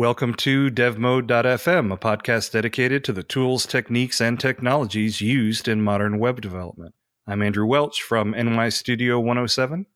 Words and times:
Welcome 0.00 0.34
to 0.36 0.70
DevMode.fm, 0.70 1.92
a 1.92 1.96
podcast 1.98 2.52
dedicated 2.52 3.04
to 3.04 3.12
the 3.12 3.22
tools, 3.22 3.66
techniques, 3.66 4.20
and 4.20 4.40
technologies 4.40 5.20
used 5.20 5.68
in 5.68 5.82
modern 5.82 6.18
web 6.18 6.40
development. 6.40 6.94
I'm 7.30 7.42
Andrew 7.42 7.64
Welch 7.64 8.02
from 8.02 8.32
NY 8.32 8.70
Studio 8.70 9.20
107. 9.20 9.86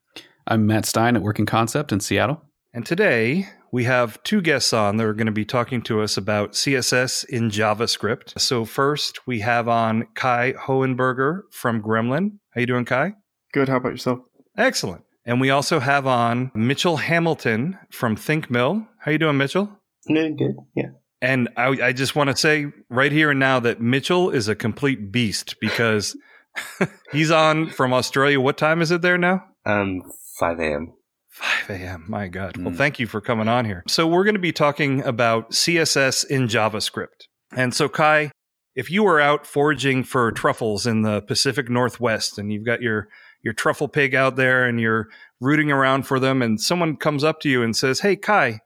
I'm 0.47 0.65
Matt 0.65 0.85
Stein 0.85 1.17
at 1.17 1.21
Working 1.21 1.45
Concept 1.45 1.91
in 1.91 1.99
Seattle. 1.99 2.41
And 2.73 2.85
today 2.85 3.49
we 3.73 3.83
have 3.83 4.23
two 4.23 4.41
guests 4.41 4.71
on 4.71 4.95
that 4.95 5.05
are 5.05 5.13
going 5.13 5.25
to 5.25 5.33
be 5.33 5.43
talking 5.43 5.81
to 5.81 5.99
us 5.99 6.15
about 6.15 6.53
CSS 6.53 7.25
in 7.25 7.49
JavaScript. 7.49 8.39
So 8.39 8.63
first 8.63 9.27
we 9.27 9.41
have 9.41 9.67
on 9.67 10.07
Kye 10.15 10.53
Hohenberger 10.53 11.41
from 11.51 11.81
Gremlin. 11.81 12.37
How 12.51 12.61
you 12.61 12.67
doing, 12.67 12.85
Kye? 12.85 13.15
Good. 13.51 13.67
How 13.67 13.77
about 13.77 13.91
yourself? 13.91 14.19
Excellent. 14.57 15.03
And 15.25 15.41
we 15.41 15.49
also 15.49 15.81
have 15.81 16.07
on 16.07 16.51
Mitchell 16.55 16.95
Hamilton 16.95 17.77
from 17.91 18.15
ThinkMill. 18.15 18.87
How 18.99 19.11
you 19.11 19.17
doing, 19.17 19.35
Mitchell? 19.35 19.77
Doing 20.07 20.37
good. 20.37 20.55
Yeah. 20.73 20.91
And 21.21 21.49
I, 21.57 21.67
I 21.67 21.91
just 21.91 22.15
want 22.15 22.29
to 22.29 22.37
say 22.37 22.67
right 22.89 23.11
here 23.11 23.31
and 23.31 23.41
now 23.41 23.59
that 23.59 23.81
Mitchell 23.81 24.29
is 24.29 24.47
a 24.47 24.55
complete 24.55 25.11
beast 25.11 25.59
because 25.59 26.15
he's 27.11 27.31
on 27.31 27.69
from 27.69 27.93
Australia. 27.93 28.39
What 28.39 28.57
time 28.57 28.81
is 28.81 28.91
it 28.91 29.01
there 29.01 29.17
now? 29.17 29.43
Um, 29.65 30.03
5 30.39 30.59
a.m. 30.59 30.93
5 31.29 31.69
a.m. 31.81 32.05
My 32.07 32.27
God. 32.27 32.55
Mm. 32.55 32.65
Well, 32.65 32.75
thank 32.75 32.99
you 32.99 33.07
for 33.07 33.21
coming 33.21 33.47
on 33.47 33.65
here. 33.65 33.83
So, 33.87 34.07
we're 34.07 34.23
going 34.23 34.35
to 34.35 34.39
be 34.39 34.53
talking 34.53 35.03
about 35.03 35.51
CSS 35.51 36.25
in 36.27 36.47
JavaScript. 36.47 37.27
And 37.55 37.73
so, 37.73 37.89
Kye, 37.89 38.31
if 38.75 38.91
you 38.91 39.03
were 39.03 39.19
out 39.19 39.45
foraging 39.45 40.03
for 40.03 40.31
truffles 40.31 40.85
in 40.85 41.01
the 41.01 41.21
Pacific 41.21 41.69
Northwest 41.69 42.37
and 42.37 42.51
you've 42.51 42.65
got 42.65 42.81
your 42.81 43.07
your 43.41 43.53
truffle 43.53 43.87
pig 43.87 44.15
out 44.15 44.35
there 44.37 44.65
and 44.65 44.79
you're 44.79 45.07
rooting 45.39 45.71
around 45.71 46.07
for 46.07 46.19
them 46.19 46.41
and 46.41 46.59
someone 46.59 46.97
comes 46.97 47.23
up 47.23 47.39
to 47.41 47.49
you 47.49 47.63
and 47.63 47.75
says, 47.75 47.99
"Hey 48.01 48.15
Kye, 48.15 48.59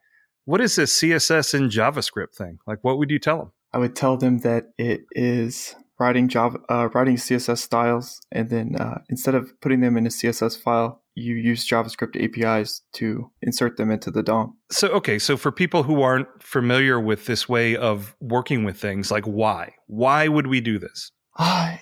what 0.45 0.61
is 0.61 0.75
this 0.75 0.99
CSS 0.99 1.53
in 1.53 1.69
JavaScript 1.69 2.33
thing? 2.35 2.59
Like, 2.65 2.79
what 2.81 2.97
would 2.97 3.11
you 3.11 3.19
tell 3.19 3.37
them? 3.37 3.51
I 3.71 3.77
would 3.77 3.95
tell 3.95 4.17
them 4.17 4.39
that 4.39 4.71
it 4.79 5.01
is 5.11 5.75
writing 5.99 6.27
Java, 6.27 6.59
uh, 6.69 6.89
writing 6.93 7.17
CSS 7.17 7.57
styles, 7.59 8.21
and 8.31 8.49
then 8.49 8.75
uh, 8.77 9.01
instead 9.09 9.35
of 9.35 9.59
putting 9.61 9.81
them 9.81 9.97
in 9.97 10.05
a 10.05 10.09
CSS 10.09 10.59
file, 10.59 11.01
you 11.15 11.35
use 11.35 11.67
JavaScript 11.67 12.15
APIs 12.21 12.81
to 12.93 13.29
insert 13.41 13.77
them 13.77 13.91
into 13.91 14.09
the 14.09 14.23
DOM. 14.23 14.57
So, 14.71 14.87
okay, 14.89 15.19
so 15.19 15.35
for 15.35 15.51
people 15.51 15.83
who 15.83 16.01
aren't 16.01 16.41
familiar 16.41 16.99
with 16.99 17.25
this 17.25 17.49
way 17.49 17.75
of 17.75 18.15
working 18.21 18.63
with 18.63 18.77
things, 18.77 19.11
like 19.11 19.25
why? 19.25 19.73
Why 19.87 20.27
would 20.27 20.47
we 20.47 20.61
do 20.61 20.79
this? 20.79 21.11
Uh, 21.37 21.77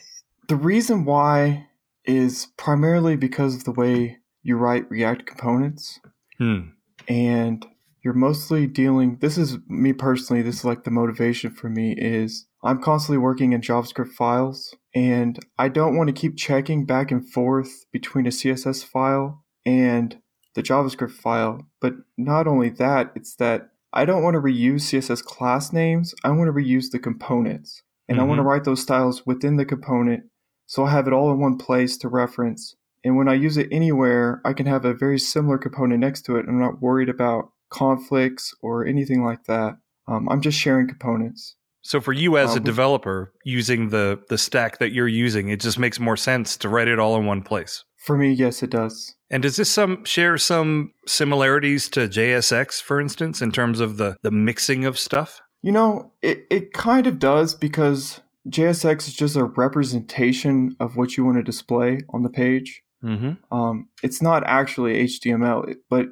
the 0.48 0.56
reason 0.56 1.06
why 1.06 1.68
is 2.06 2.48
primarily 2.58 3.16
because 3.16 3.56
of 3.56 3.64
the 3.66 3.72
way 3.72 4.18
you 4.42 4.58
write 4.58 4.90
React 4.90 5.26
components. 5.26 6.00
Hmm. 6.38 6.70
And 7.08 7.66
you're 8.02 8.14
mostly 8.14 8.68
dealing 8.68 9.18
this 9.20 9.38
is 9.38 9.58
me 9.68 9.92
personally 9.92 10.42
this 10.42 10.60
is 10.60 10.66
like 10.66 10.86
the 10.86 10.92
motivation 10.92 11.52
for 11.52 11.68
me 11.68 11.94
is 11.98 12.46
i'm 12.68 12.82
constantly 12.82 13.18
working 13.18 13.54
in 13.54 13.62
javascript 13.62 14.12
files 14.12 14.76
and 14.94 15.40
i 15.58 15.68
don't 15.68 15.96
want 15.96 16.08
to 16.08 16.14
keep 16.14 16.38
checking 16.38 16.86
back 16.86 17.12
and 17.12 17.30
forth 17.30 17.86
between 17.92 18.26
a 18.26 18.30
css 18.30 18.86
file 18.86 19.44
and 19.66 20.20
the 20.56 20.64
javascript 20.64 21.12
file 21.12 21.68
but 21.82 21.94
not 22.18 22.48
only 22.48 22.70
that 22.70 23.12
it's 23.16 23.36
that 23.36 23.70
i 23.94 24.06
don't 24.06 24.24
want 24.24 24.34
to 24.34 24.42
reuse 24.42 24.94
css 24.94 25.24
class 25.24 25.74
names 25.74 26.14
i 26.24 26.30
want 26.30 26.48
to 26.48 26.54
reuse 26.54 26.92
the 26.92 27.00
components 27.00 27.84
and 28.08 28.18
mm-hmm. 28.18 28.26
i 28.26 28.28
want 28.28 28.40
to 28.40 28.44
write 28.44 28.64
those 28.64 28.82
styles 28.82 29.26
within 29.26 29.58
the 29.58 29.66
component 29.66 30.24
so 30.66 30.86
i 30.86 30.92
have 30.92 31.08
it 31.08 31.14
all 31.14 31.32
in 31.32 31.40
one 31.40 31.58
place 31.58 31.98
to 31.98 32.08
reference 32.08 32.76
and 33.04 33.16
when 33.16 33.30
I 33.30 33.36
use 33.36 33.56
it 33.56 33.70
anywhere, 33.72 34.42
I 34.44 34.54
can 34.54 34.66
have 34.66 34.84
a 34.84 34.94
very 34.94 35.20
similar 35.20 35.58
component 35.58 36.02
next 36.02 36.24
to 36.24 36.36
it. 36.36 36.46
I'm 36.48 36.60
not 36.60 36.82
worried 36.82 37.08
about 37.08 37.52
conflicts 37.70 38.54
or 38.62 38.86
anything 38.86 39.24
like 39.24 39.46
that. 39.46 39.78
Um, 40.08 40.28
I'm 40.30 40.42
just 40.42 40.58
sharing 40.58 40.88
components. 40.88 41.56
So 41.88 42.02
for 42.02 42.12
you 42.12 42.38
as 42.38 42.52
um, 42.52 42.58
a 42.58 42.60
developer 42.60 43.32
using 43.46 43.92
the 43.92 44.20
the 44.28 44.38
stack 44.38 44.80
that 44.80 44.92
you're 44.92 45.08
using, 45.08 45.48
it 45.48 45.62
just 45.62 45.80
makes 45.80 46.02
more 46.02 46.18
sense 46.18 46.58
to 46.58 46.68
write 46.68 46.90
it 46.90 47.00
all 47.00 47.16
in 47.16 47.26
one 47.26 47.42
place. 47.42 47.86
For 47.96 48.18
me, 48.18 48.34
yes, 48.34 48.62
it 48.62 48.72
does. 48.72 49.16
And 49.30 49.42
does 49.42 49.56
this 49.56 49.70
some 49.70 50.04
share 50.04 50.38
some 50.38 50.92
similarities 51.06 51.88
to 51.92 52.10
JSX, 52.10 52.82
for 52.82 53.00
instance, 53.00 53.42
in 53.42 53.54
terms 53.54 53.80
of 53.80 53.96
the 53.96 54.18
the 54.22 54.32
mixing 54.32 54.84
of 54.84 55.00
stuff? 55.00 55.40
You 55.62 55.72
know, 55.72 56.12
it, 56.22 56.46
it 56.50 56.74
kind 56.74 57.08
of 57.08 57.20
does 57.20 57.56
because 57.56 58.20
JSX 58.50 59.08
is 59.08 59.14
just 59.14 59.38
a 59.38 59.46
representation 59.46 60.76
of 60.82 60.98
what 60.98 61.16
you 61.16 61.24
want 61.24 61.38
to 61.38 61.44
display 61.44 62.02
on 62.10 62.22
the 62.22 62.30
page. 62.30 62.84
Mm-hmm. 63.02 63.56
Um, 63.58 63.88
it's 64.04 64.22
not 64.22 64.44
actually 64.46 65.06
HTML, 65.06 65.74
but 65.90 66.08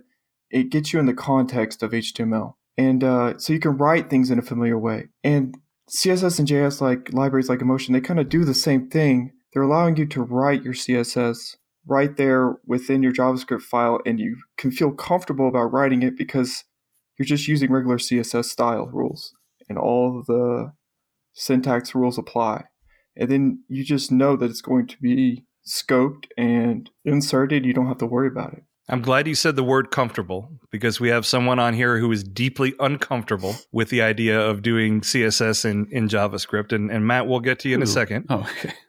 it 0.51 0.69
gets 0.69 0.93
you 0.93 0.99
in 1.01 1.05
the 1.05 1.13
context 1.13 1.83
of 1.83 1.91
HTML. 1.91 2.53
And 2.77 3.03
uh, 3.03 3.37
so 3.37 3.53
you 3.53 3.59
can 3.59 3.77
write 3.77 4.09
things 4.09 4.31
in 4.31 4.39
a 4.39 4.41
familiar 4.41 4.77
way. 4.77 5.07
And 5.23 5.55
CSS 5.89 6.39
and 6.39 6.47
JS, 6.47 6.81
like 6.81 7.13
libraries 7.13 7.49
like 7.49 7.61
Emotion, 7.61 7.93
they 7.93 8.01
kind 8.01 8.19
of 8.19 8.29
do 8.29 8.43
the 8.43 8.53
same 8.53 8.89
thing. 8.89 9.31
They're 9.53 9.63
allowing 9.63 9.97
you 9.97 10.05
to 10.07 10.21
write 10.21 10.63
your 10.63 10.73
CSS 10.73 11.55
right 11.87 12.17
there 12.17 12.55
within 12.65 13.03
your 13.03 13.13
JavaScript 13.13 13.61
file, 13.61 13.99
and 14.05 14.19
you 14.19 14.37
can 14.57 14.71
feel 14.71 14.91
comfortable 14.91 15.47
about 15.47 15.71
writing 15.71 16.01
it 16.01 16.17
because 16.17 16.63
you're 17.17 17.25
just 17.25 17.47
using 17.47 17.71
regular 17.71 17.97
CSS 17.97 18.45
style 18.45 18.87
rules, 18.91 19.33
and 19.69 19.77
all 19.77 20.23
the 20.25 20.73
syntax 21.33 21.93
rules 21.93 22.17
apply. 22.17 22.65
And 23.15 23.29
then 23.29 23.63
you 23.69 23.83
just 23.83 24.11
know 24.11 24.35
that 24.35 24.49
it's 24.49 24.61
going 24.61 24.87
to 24.87 24.97
be 24.99 25.45
scoped 25.65 26.25
and 26.37 26.89
inserted. 27.05 27.65
You 27.65 27.73
don't 27.73 27.87
have 27.87 27.99
to 27.99 28.05
worry 28.05 28.27
about 28.27 28.53
it. 28.53 28.63
I'm 28.87 29.01
glad 29.01 29.27
you 29.27 29.33
said 29.33 29.55
the 29.55 29.63
word 29.63 29.89
comfortable 29.89 30.59
because 30.69 30.99
we 30.99 31.09
have 31.09 31.25
someone 31.25 31.57
on 31.57 31.73
here 31.73 31.97
who 31.97 32.11
is 32.11 32.23
deeply 32.23 32.75
uncomfortable 32.79 33.55
with 33.71 33.89
the 33.89 34.03
idea 34.03 34.39
of 34.39 34.61
doing 34.61 35.01
CSS 35.01 35.65
in, 35.65 35.87
in 35.89 36.07
JavaScript. 36.07 36.71
And, 36.71 36.91
and 36.91 37.07
Matt, 37.07 37.25
we'll 37.25 37.39
get 37.39 37.59
to 37.59 37.69
you 37.69 37.75
in 37.75 37.81
Ooh. 37.81 37.85
a 37.85 37.87
second. 37.87 38.27
Oh, 38.29 38.41
okay. 38.41 38.73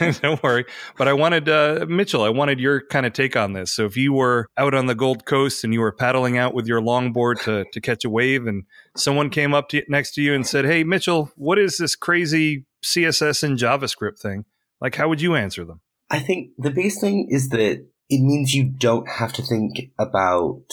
Don't 0.22 0.42
worry. 0.42 0.64
But 0.96 1.08
I 1.08 1.12
wanted, 1.12 1.48
uh, 1.48 1.86
Mitchell, 1.88 2.22
I 2.22 2.28
wanted 2.28 2.60
your 2.60 2.82
kind 2.86 3.06
of 3.06 3.12
take 3.12 3.36
on 3.36 3.52
this. 3.52 3.72
So 3.72 3.86
if 3.86 3.96
you 3.96 4.12
were 4.12 4.48
out 4.56 4.74
on 4.74 4.86
the 4.86 4.94
Gold 4.94 5.24
Coast 5.24 5.64
and 5.64 5.72
you 5.72 5.80
were 5.80 5.92
paddling 5.92 6.36
out 6.36 6.52
with 6.52 6.66
your 6.66 6.80
longboard 6.80 7.40
to, 7.42 7.64
to 7.72 7.80
catch 7.80 8.04
a 8.04 8.10
wave 8.10 8.46
and 8.46 8.64
someone 8.96 9.30
came 9.30 9.54
up 9.54 9.68
to, 9.70 9.82
next 9.88 10.14
to 10.14 10.22
you 10.22 10.34
and 10.34 10.46
said, 10.46 10.64
Hey, 10.64 10.84
Mitchell, 10.84 11.30
what 11.36 11.58
is 11.58 11.78
this 11.78 11.96
crazy 11.96 12.66
CSS 12.84 13.42
and 13.42 13.58
JavaScript 13.58 14.18
thing? 14.20 14.44
Like, 14.80 14.94
how 14.94 15.08
would 15.08 15.20
you 15.20 15.34
answer 15.34 15.64
them? 15.64 15.80
I 16.10 16.20
think 16.20 16.50
the 16.58 16.70
biggest 16.70 17.00
thing 17.00 17.28
is 17.30 17.48
that 17.50 17.86
it 18.08 18.22
means 18.22 18.54
you 18.54 18.64
don't 18.64 19.08
have 19.08 19.32
to 19.34 19.42
think 19.42 19.90
about 19.98 20.64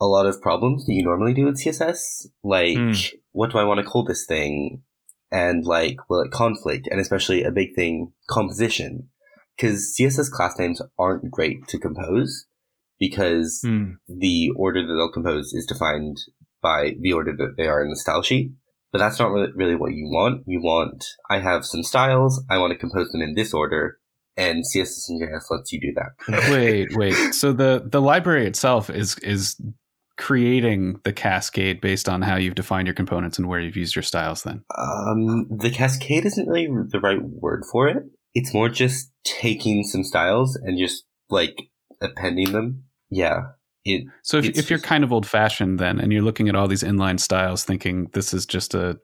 a 0.00 0.06
lot 0.06 0.26
of 0.26 0.40
problems 0.40 0.86
that 0.86 0.92
you 0.92 1.02
normally 1.02 1.34
do 1.34 1.46
with 1.46 1.62
CSS. 1.62 2.26
Like, 2.42 2.76
mm. 2.76 3.14
what 3.32 3.50
do 3.50 3.58
I 3.58 3.64
want 3.64 3.78
to 3.78 3.86
call 3.86 4.04
this 4.04 4.26
thing? 4.26 4.82
And 5.30 5.64
like, 5.64 5.96
will 6.08 6.20
it 6.20 6.30
conflict? 6.30 6.86
And 6.90 7.00
especially 7.00 7.42
a 7.42 7.50
big 7.50 7.74
thing, 7.74 8.12
composition. 8.28 9.08
Because 9.56 9.96
CSS 9.98 10.30
class 10.30 10.58
names 10.58 10.82
aren't 10.98 11.30
great 11.30 11.66
to 11.68 11.78
compose 11.78 12.46
because 12.98 13.62
mm. 13.64 13.94
the 14.08 14.50
order 14.56 14.86
that 14.86 14.92
they'll 14.92 15.12
compose 15.12 15.52
is 15.52 15.66
defined 15.66 16.18
by 16.62 16.92
the 17.00 17.12
order 17.12 17.34
that 17.36 17.54
they 17.56 17.66
are 17.66 17.82
in 17.82 17.90
the 17.90 17.96
style 17.96 18.22
sheet. 18.22 18.52
But 18.92 18.98
that's 18.98 19.18
not 19.18 19.32
really, 19.32 19.52
really 19.54 19.74
what 19.74 19.92
you 19.92 20.06
want. 20.06 20.44
You 20.46 20.60
want, 20.60 21.04
I 21.28 21.40
have 21.40 21.66
some 21.66 21.82
styles, 21.82 22.44
I 22.48 22.58
want 22.58 22.72
to 22.72 22.78
compose 22.78 23.10
them 23.10 23.22
in 23.22 23.34
this 23.34 23.52
order, 23.52 23.98
and 24.36 24.64
CSS 24.64 25.08
and 25.08 25.22
JS 25.22 25.50
lets 25.50 25.72
you 25.72 25.80
do 25.80 25.94
that. 25.94 26.50
wait, 26.50 26.96
wait. 26.96 27.34
So 27.34 27.52
the 27.52 27.82
the 27.84 28.00
library 28.00 28.46
itself 28.46 28.90
is 28.90 29.18
is 29.18 29.60
creating 30.16 31.00
the 31.04 31.12
cascade 31.12 31.80
based 31.80 32.08
on 32.08 32.22
how 32.22 32.36
you've 32.36 32.54
defined 32.54 32.86
your 32.86 32.94
components 32.94 33.38
and 33.38 33.48
where 33.48 33.60
you've 33.60 33.76
used 33.76 33.96
your 33.96 34.02
styles. 34.02 34.42
Then, 34.42 34.64
um, 34.76 35.46
the 35.50 35.70
cascade 35.70 36.24
isn't 36.24 36.48
really 36.48 36.68
the 36.88 37.00
right 37.00 37.20
word 37.22 37.64
for 37.70 37.88
it. 37.88 38.04
It's 38.34 38.54
more 38.54 38.68
just 38.68 39.12
taking 39.24 39.84
some 39.84 40.04
styles 40.04 40.56
and 40.56 40.78
just 40.78 41.04
like 41.30 41.56
appending 42.00 42.52
them. 42.52 42.84
Yeah. 43.10 43.40
It, 43.84 44.06
so 44.22 44.38
if, 44.38 44.58
if 44.58 44.70
you're 44.70 44.78
kind 44.78 45.04
of 45.04 45.12
old 45.12 45.26
fashioned 45.26 45.78
then 45.78 46.00
and 46.00 46.10
you're 46.10 46.22
looking 46.22 46.48
at 46.48 46.56
all 46.56 46.66
these 46.66 46.82
inline 46.82 47.20
styles 47.20 47.64
thinking 47.64 48.08
this 48.14 48.32
is 48.32 48.46
just 48.46 48.74
a 48.74 48.98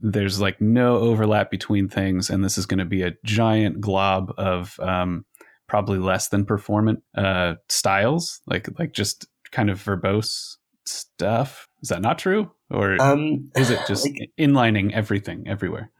there's 0.00 0.40
like 0.40 0.60
no 0.60 0.96
overlap 0.96 1.50
between 1.50 1.88
things, 1.88 2.30
and 2.30 2.44
this 2.44 2.58
is 2.58 2.66
going 2.66 2.78
to 2.78 2.84
be 2.84 3.02
a 3.02 3.14
giant 3.24 3.80
glob 3.80 4.32
of 4.36 4.78
um, 4.80 5.24
probably 5.68 5.98
less 5.98 6.28
than 6.28 6.44
performant 6.44 7.02
uh, 7.16 7.54
styles, 7.68 8.40
like 8.46 8.68
like 8.78 8.92
just 8.92 9.26
kind 9.50 9.70
of 9.70 9.82
verbose 9.82 10.56
stuff. 10.84 11.68
Is 11.82 11.88
that 11.88 12.02
not 12.02 12.18
true, 12.18 12.50
or 12.70 13.00
um, 13.00 13.50
is 13.56 13.70
it 13.70 13.80
just 13.86 14.06
like, 14.06 14.30
inlining 14.38 14.92
everything 14.92 15.44
everywhere? 15.46 15.90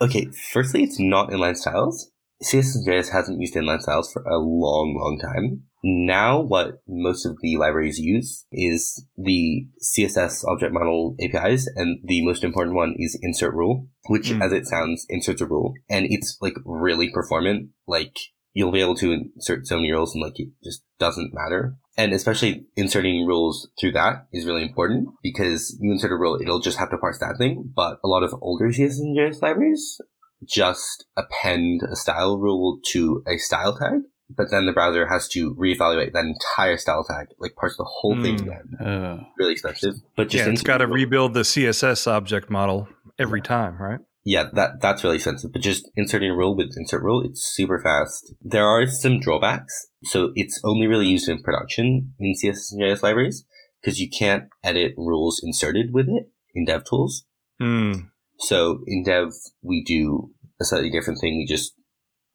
Okay, 0.00 0.26
firstly, 0.52 0.82
it's 0.82 1.00
not 1.00 1.30
inline 1.30 1.56
styles. 1.56 2.10
CSS 2.44 2.86
JS 2.86 3.12
hasn't 3.12 3.40
used 3.40 3.54
inline 3.54 3.80
styles 3.80 4.12
for 4.12 4.22
a 4.22 4.36
long, 4.36 4.94
long 4.98 5.18
time. 5.18 5.62
Now, 5.88 6.40
what 6.40 6.82
most 6.88 7.24
of 7.24 7.36
the 7.42 7.58
libraries 7.58 8.00
use 8.00 8.44
is 8.50 9.06
the 9.16 9.68
CSS 9.80 10.44
object 10.44 10.72
model 10.72 11.14
APIs, 11.20 11.68
and 11.76 12.00
the 12.02 12.24
most 12.24 12.42
important 12.42 12.74
one 12.74 12.96
is 12.98 13.16
insert 13.22 13.54
rule, 13.54 13.86
which, 14.08 14.30
mm. 14.30 14.44
as 14.44 14.50
it 14.50 14.66
sounds, 14.66 15.06
inserts 15.08 15.42
a 15.42 15.46
rule, 15.46 15.74
and 15.88 16.04
it's 16.10 16.38
like 16.40 16.54
really 16.64 17.08
performant. 17.12 17.68
Like 17.86 18.16
you'll 18.52 18.72
be 18.72 18.80
able 18.80 18.96
to 18.96 19.12
insert 19.12 19.68
so 19.68 19.76
many 19.76 19.92
rules, 19.92 20.12
and 20.12 20.24
like 20.24 20.40
it 20.40 20.48
just 20.64 20.82
doesn't 20.98 21.32
matter. 21.32 21.76
And 21.96 22.12
especially 22.12 22.66
inserting 22.74 23.24
rules 23.24 23.70
through 23.78 23.92
that 23.92 24.26
is 24.32 24.44
really 24.44 24.64
important 24.64 25.10
because 25.22 25.78
you 25.80 25.92
insert 25.92 26.10
a 26.10 26.16
rule, 26.16 26.40
it'll 26.42 26.58
just 26.58 26.78
have 26.78 26.90
to 26.90 26.98
parse 26.98 27.20
that 27.20 27.36
thing. 27.38 27.70
But 27.76 28.00
a 28.02 28.08
lot 28.08 28.24
of 28.24 28.34
older 28.42 28.70
CSS 28.70 28.98
and 28.98 29.16
JS 29.16 29.40
libraries 29.40 30.00
just 30.44 31.06
append 31.16 31.82
a 31.88 31.94
style 31.94 32.38
rule 32.38 32.80
to 32.92 33.22
a 33.28 33.38
style 33.38 33.78
tag, 33.78 34.00
but 34.28 34.50
then 34.50 34.66
the 34.66 34.72
browser 34.72 35.06
has 35.06 35.28
to 35.28 35.54
reevaluate 35.54 36.12
that 36.12 36.24
entire 36.24 36.76
style 36.76 37.04
tag, 37.04 37.28
like 37.38 37.54
parse 37.54 37.76
the 37.76 37.84
whole 37.84 38.16
mm. 38.16 38.22
thing 38.22 38.40
again. 38.40 38.74
Uh, 38.80 39.24
really 39.38 39.52
expensive. 39.52 39.94
But 40.16 40.28
just 40.28 40.46
yeah, 40.46 40.52
it's 40.52 40.62
got 40.62 40.78
to 40.78 40.86
rebuild 40.86 41.34
the 41.34 41.40
CSS 41.40 42.06
object 42.10 42.50
model 42.50 42.88
every 43.18 43.40
time, 43.40 43.80
right? 43.80 44.00
Yeah, 44.24 44.48
that 44.54 44.80
that's 44.80 45.04
really 45.04 45.16
expensive. 45.16 45.52
But 45.52 45.62
just 45.62 45.88
inserting 45.94 46.30
a 46.30 46.36
rule 46.36 46.56
with 46.56 46.74
insert 46.76 47.02
rule, 47.02 47.22
it's 47.24 47.42
super 47.42 47.80
fast. 47.80 48.34
There 48.42 48.66
are 48.66 48.86
some 48.86 49.20
drawbacks. 49.20 49.86
So 50.02 50.32
it's 50.34 50.60
only 50.64 50.88
really 50.88 51.06
used 51.06 51.28
in 51.28 51.42
production 51.42 52.12
in 52.18 52.34
CSS 52.34 52.72
and 52.72 52.82
JS 52.82 53.02
libraries 53.04 53.44
because 53.80 54.00
you 54.00 54.10
can't 54.10 54.48
edit 54.64 54.94
rules 54.96 55.40
inserted 55.44 55.92
with 55.92 56.08
it 56.08 56.28
in 56.54 56.66
DevTools. 56.66 57.22
Mm. 57.62 58.10
So 58.40 58.80
in 58.86 59.04
dev, 59.04 59.32
we 59.62 59.84
do 59.84 60.30
a 60.60 60.64
slightly 60.64 60.90
different 60.90 61.20
thing. 61.20 61.38
We 61.38 61.46
just 61.46 61.72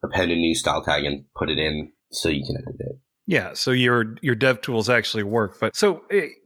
append 0.04 0.32
a 0.32 0.36
new 0.36 0.54
style 0.54 0.82
tag 0.82 1.04
and 1.04 1.24
put 1.36 1.50
it 1.50 1.58
in 1.58 1.92
so 2.10 2.28
you 2.28 2.44
can 2.46 2.56
edit 2.56 2.80
it. 2.80 2.96
Yeah, 3.26 3.52
so 3.54 3.70
your 3.70 4.16
your 4.20 4.34
dev 4.34 4.60
tools 4.60 4.90
actually 4.90 5.22
work. 5.22 5.58
But 5.60 5.76
so 5.76 6.02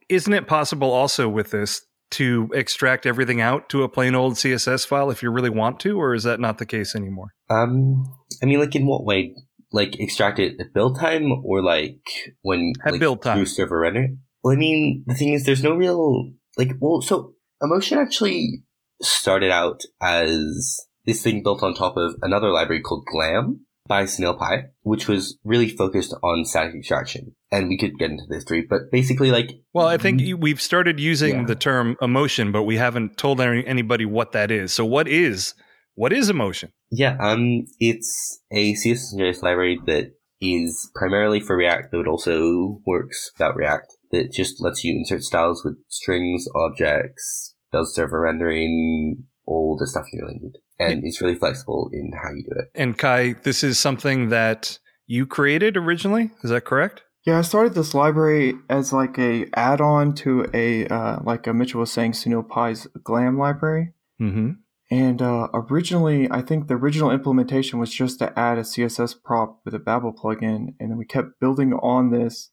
isn't 0.08 0.32
it 0.32 0.46
possible 0.46 0.92
also 0.92 1.28
with 1.28 1.50
this 1.50 1.82
to 2.12 2.48
extract 2.54 3.06
everything 3.06 3.40
out 3.40 3.68
to 3.70 3.82
a 3.82 3.88
plain 3.88 4.14
old 4.14 4.34
CSS 4.34 4.86
file 4.86 5.10
if 5.10 5.22
you 5.22 5.30
really 5.30 5.50
want 5.50 5.80
to, 5.80 5.98
or 5.98 6.14
is 6.14 6.22
that 6.22 6.38
not 6.38 6.58
the 6.58 6.66
case 6.66 6.94
anymore? 6.94 7.34
Um, 7.50 8.04
I 8.42 8.46
mean, 8.46 8.60
like 8.60 8.74
in 8.74 8.86
what 8.86 9.04
way? 9.04 9.34
Like 9.72 9.98
extract 9.98 10.38
it 10.38 10.60
at 10.60 10.72
build 10.72 10.98
time, 10.98 11.32
or 11.44 11.62
like 11.62 11.98
when 12.42 12.72
at 12.84 12.92
like, 12.92 13.00
build 13.00 13.22
time 13.22 13.38
through 13.38 13.46
server 13.46 13.80
render? 13.80 14.08
Well, 14.44 14.54
I 14.54 14.58
mean, 14.58 15.02
the 15.06 15.14
thing 15.14 15.32
is, 15.32 15.44
there's 15.44 15.62
no 15.62 15.74
real 15.74 16.30
like. 16.56 16.70
Well, 16.78 17.02
so 17.02 17.34
Emotion 17.60 17.98
actually 17.98 18.62
started 19.02 19.50
out 19.50 19.82
as 20.00 20.86
this 21.06 21.22
thing 21.22 21.42
built 21.42 21.62
on 21.62 21.74
top 21.74 21.96
of 21.96 22.16
another 22.22 22.50
library 22.50 22.82
called 22.82 23.06
Glam 23.06 23.66
by 23.86 24.04
Sunil 24.04 24.38
Pai, 24.38 24.64
which 24.82 25.08
was 25.08 25.38
really 25.44 25.68
focused 25.68 26.14
on 26.22 26.44
static 26.44 26.74
extraction. 26.74 27.34
And 27.52 27.68
we 27.68 27.78
could 27.78 27.98
get 27.98 28.10
into 28.10 28.24
this 28.28 28.38
history, 28.38 28.66
but 28.68 28.90
basically, 28.90 29.30
like, 29.30 29.52
well, 29.72 29.86
I 29.86 29.96
think 29.96 30.22
we've 30.38 30.60
started 30.60 30.98
using 30.98 31.40
yeah. 31.40 31.44
the 31.44 31.54
term 31.54 31.96
emotion, 32.02 32.52
but 32.52 32.64
we 32.64 32.76
haven't 32.76 33.16
told 33.16 33.40
anybody 33.40 34.04
what 34.04 34.32
that 34.32 34.50
is. 34.50 34.72
So, 34.72 34.84
what 34.84 35.06
is 35.06 35.54
what 35.94 36.12
is 36.12 36.28
emotion? 36.28 36.72
Yeah, 36.90 37.16
um, 37.20 37.64
it's 37.78 38.40
a 38.52 38.74
CSS 38.74 39.42
library 39.42 39.80
that 39.86 40.12
is 40.40 40.90
primarily 40.94 41.40
for 41.40 41.56
React, 41.56 41.90
though 41.92 42.00
it 42.00 42.06
also 42.06 42.80
works 42.86 43.30
without 43.34 43.56
React. 43.56 43.92
That 44.12 44.32
just 44.32 44.62
lets 44.62 44.84
you 44.84 44.92
insert 44.92 45.22
styles 45.22 45.64
with 45.64 45.78
strings, 45.88 46.46
objects, 46.54 47.54
does 47.72 47.94
server 47.94 48.20
rendering, 48.20 49.24
all 49.46 49.76
the 49.78 49.86
stuff 49.86 50.06
you 50.12 50.20
really 50.22 50.38
need. 50.40 50.52
And 50.78 51.04
it's 51.04 51.20
really 51.20 51.36
flexible 51.36 51.90
in 51.92 52.12
how 52.12 52.30
you 52.30 52.42
do 52.42 52.58
it. 52.58 52.70
And 52.74 52.98
Kye, 52.98 53.34
this 53.42 53.64
is 53.64 53.78
something 53.78 54.28
that 54.28 54.78
you 55.06 55.26
created 55.26 55.76
originally. 55.76 56.30
Is 56.42 56.50
that 56.50 56.64
correct? 56.64 57.02
Yeah, 57.24 57.38
I 57.38 57.42
started 57.42 57.74
this 57.74 57.92
library 57.92 58.54
as 58.70 58.92
like 58.92 59.18
a 59.18 59.46
add-on 59.54 60.14
to 60.16 60.48
a 60.54 60.86
uh, 60.86 61.18
like 61.24 61.46
a 61.48 61.54
Mitchell 61.54 61.80
was 61.80 61.90
saying, 61.90 62.12
Sunil 62.12 62.48
Pai's 62.48 62.86
Glam 63.02 63.36
library. 63.36 63.92
Mm-hmm. 64.20 64.50
And 64.90 65.20
uh, 65.20 65.48
originally, 65.52 66.28
I 66.30 66.42
think 66.42 66.68
the 66.68 66.74
original 66.74 67.10
implementation 67.10 67.80
was 67.80 67.92
just 67.92 68.20
to 68.20 68.38
add 68.38 68.58
a 68.58 68.62
CSS 68.62 69.20
prop 69.24 69.60
with 69.64 69.74
a 69.74 69.80
Babel 69.80 70.12
plugin, 70.12 70.74
and 70.78 70.90
then 70.90 70.96
we 70.96 71.04
kept 71.04 71.40
building 71.40 71.72
on 71.72 72.10
this, 72.10 72.50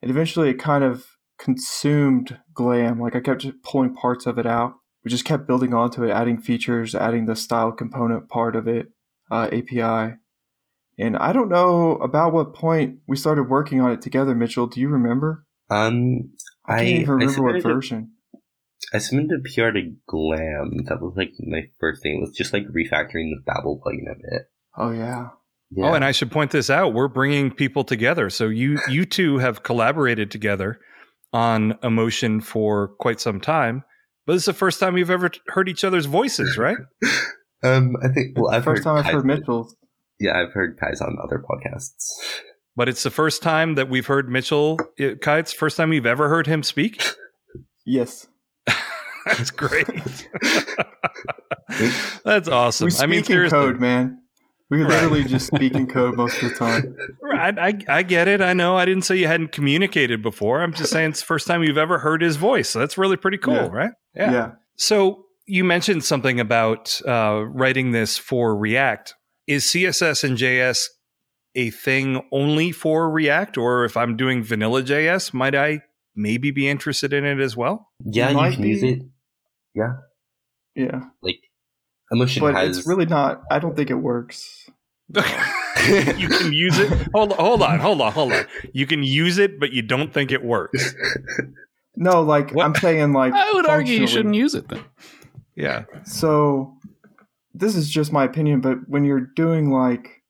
and 0.00 0.10
eventually 0.10 0.48
it 0.48 0.58
kind 0.58 0.82
of 0.82 1.04
consumed 1.38 2.38
Glam. 2.54 2.98
Like 2.98 3.14
I 3.14 3.20
kept 3.20 3.46
pulling 3.62 3.94
parts 3.94 4.24
of 4.24 4.38
it 4.38 4.46
out. 4.46 4.76
We 5.04 5.10
just 5.10 5.24
kept 5.24 5.46
building 5.46 5.74
onto 5.74 6.02
it, 6.02 6.10
adding 6.10 6.40
features, 6.40 6.94
adding 6.94 7.26
the 7.26 7.36
style 7.36 7.72
component 7.72 8.28
part 8.28 8.56
of 8.56 8.66
it, 8.66 8.88
uh, 9.30 9.48
API. 9.52 10.16
And 10.98 11.16
I 11.16 11.32
don't 11.32 11.48
know 11.48 11.96
about 11.96 12.32
what 12.32 12.54
point 12.54 12.98
we 13.06 13.16
started 13.16 13.44
working 13.44 13.80
on 13.80 13.90
it 13.90 14.00
together, 14.00 14.34
Mitchell. 14.34 14.66
Do 14.66 14.80
you 14.80 14.88
remember? 14.88 15.44
Um, 15.70 16.30
I 16.66 16.78
can't 16.78 16.88
even 17.00 17.10
remember 17.10 17.42
what 17.42 17.62
version. 17.62 18.12
A, 18.92 18.96
I 18.96 18.98
submitted 18.98 19.40
a 19.40 19.42
PR 19.42 19.70
to 19.72 19.92
Glam. 20.06 20.84
That 20.86 21.00
was 21.00 21.14
like 21.16 21.32
my 21.40 21.62
first 21.80 22.02
thing. 22.02 22.18
It 22.18 22.20
was 22.20 22.36
just 22.36 22.52
like 22.52 22.64
refactoring 22.64 23.30
the 23.30 23.42
Babel 23.44 23.80
plugin 23.84 24.10
a 24.10 24.14
bit. 24.14 24.42
Oh 24.76 24.90
yeah. 24.90 25.30
Yeah. 25.70 25.90
Oh, 25.90 25.94
and 25.94 26.04
I 26.04 26.12
should 26.12 26.30
point 26.30 26.52
this 26.52 26.70
out. 26.70 26.94
We're 26.94 27.08
bringing 27.08 27.50
people 27.50 27.84
together. 27.84 28.30
So 28.30 28.46
you 28.46 28.78
you 28.88 29.04
two 29.04 29.38
have 29.38 29.62
collaborated 29.62 30.30
together 30.30 30.78
on 31.32 31.76
emotion 31.82 32.40
for 32.40 32.88
quite 33.00 33.20
some 33.20 33.40
time, 33.40 33.82
but 34.26 34.36
it's 34.36 34.44
the 34.44 34.52
first 34.52 34.80
time 34.80 34.94
we've 34.94 35.10
ever 35.10 35.30
heard 35.48 35.68
each 35.68 35.84
other's 35.84 36.06
voices, 36.06 36.56
right? 36.56 36.78
um, 37.62 37.96
I 38.02 38.08
think. 38.08 38.38
Well, 38.38 38.50
I've 38.50 38.64
first 38.64 38.84
heard 38.84 38.96
time 38.96 39.06
I've 39.06 39.12
heard 39.12 39.26
Mitchell. 39.26 39.72
Yeah, 40.20 40.40
I've 40.40 40.52
heard 40.52 40.78
Kye's 40.78 41.00
on 41.00 41.16
other 41.22 41.42
podcasts. 41.42 41.94
But 42.76 42.88
it's 42.88 43.02
the 43.02 43.10
first 43.10 43.42
time 43.42 43.74
that 43.76 43.88
we've 43.88 44.06
heard 44.06 44.28
Mitchell 44.28 44.78
Kye. 44.98 45.38
It's 45.38 45.52
first 45.52 45.76
time 45.76 45.90
we've 45.90 46.06
ever 46.06 46.28
heard 46.28 46.46
him 46.46 46.62
speak. 46.62 47.02
Yes. 47.86 48.26
That's 49.26 49.50
great. 49.50 49.86
That's 52.24 52.48
awesome. 52.48 52.86
We 52.86 52.90
speak 52.90 53.02
I 53.02 53.06
mean, 53.06 53.24
in 53.24 53.50
code, 53.50 53.80
man. 53.80 54.22
We 54.74 54.82
right. 54.82 54.90
literally 54.90 55.22
just 55.22 55.46
speak 55.46 55.74
in 55.74 55.86
code 55.86 56.16
most 56.16 56.42
of 56.42 56.50
the 56.50 56.56
time. 56.56 56.96
Right. 57.22 57.56
I, 57.56 57.98
I 57.98 58.02
get 58.02 58.26
it. 58.26 58.40
I 58.40 58.54
know. 58.54 58.76
I 58.76 58.84
didn't 58.84 59.02
say 59.02 59.16
you 59.16 59.28
hadn't 59.28 59.52
communicated 59.52 60.20
before. 60.20 60.62
I'm 60.62 60.74
just 60.74 60.90
saying 60.90 61.10
it's 61.10 61.20
the 61.20 61.26
first 61.26 61.46
time 61.46 61.62
you've 61.62 61.78
ever 61.78 61.98
heard 61.98 62.22
his 62.22 62.34
voice. 62.36 62.70
So 62.70 62.80
that's 62.80 62.98
really 62.98 63.16
pretty 63.16 63.38
cool, 63.38 63.54
yeah. 63.54 63.68
right? 63.68 63.90
Yeah. 64.16 64.32
yeah. 64.32 64.52
So 64.74 65.26
you 65.46 65.62
mentioned 65.62 66.02
something 66.02 66.40
about 66.40 67.00
uh, 67.06 67.44
writing 67.46 67.92
this 67.92 68.18
for 68.18 68.56
React. 68.56 69.14
Is 69.46 69.64
CSS 69.64 70.24
and 70.24 70.36
JS 70.36 70.86
a 71.54 71.70
thing 71.70 72.26
only 72.32 72.72
for 72.72 73.08
React? 73.08 73.58
Or 73.58 73.84
if 73.84 73.96
I'm 73.96 74.16
doing 74.16 74.42
vanilla 74.42 74.82
JS, 74.82 75.32
might 75.32 75.54
I 75.54 75.82
maybe 76.16 76.50
be 76.50 76.68
interested 76.68 77.12
in 77.12 77.24
it 77.24 77.38
as 77.38 77.56
well? 77.56 77.90
Yeah, 78.04 78.30
you, 78.30 78.44
you 78.44 78.52
can 78.52 78.62
be. 78.62 78.68
use 78.70 78.82
it. 78.82 79.02
Yeah. 79.72 79.92
Yeah. 80.74 81.00
Like 81.22 81.38
Emotion 82.10 82.40
but 82.40 82.54
has... 82.54 82.78
it's 82.78 82.86
really 82.86 83.06
not. 83.06 83.42
I 83.50 83.58
don't 83.58 83.76
think 83.76 83.90
it 83.90 83.94
works. 83.94 84.68
you 85.14 86.28
can 86.28 86.52
use 86.52 86.78
it. 86.78 87.08
Hold 87.14 87.32
on, 87.32 87.38
hold 87.38 87.62
on, 87.62 87.78
hold 87.78 88.00
on, 88.00 88.12
hold 88.12 88.32
on. 88.32 88.46
You 88.72 88.86
can 88.86 89.02
use 89.02 89.38
it, 89.38 89.60
but 89.60 89.72
you 89.72 89.82
don't 89.82 90.12
think 90.12 90.32
it 90.32 90.42
works. 90.42 90.94
No, 91.96 92.22
like 92.22 92.50
what? 92.50 92.64
I'm 92.64 92.74
saying, 92.74 93.12
like 93.12 93.32
I 93.34 93.52
would 93.52 93.66
argue 93.66 94.00
you 94.00 94.06
shouldn't 94.06 94.34
use 94.34 94.54
it 94.54 94.68
then. 94.68 94.84
Yeah. 95.54 95.84
So 96.04 96.76
this 97.52 97.76
is 97.76 97.88
just 97.88 98.12
my 98.12 98.24
opinion, 98.24 98.60
but 98.60 98.88
when 98.88 99.04
you're 99.04 99.20
doing 99.20 99.70
like 99.70 100.22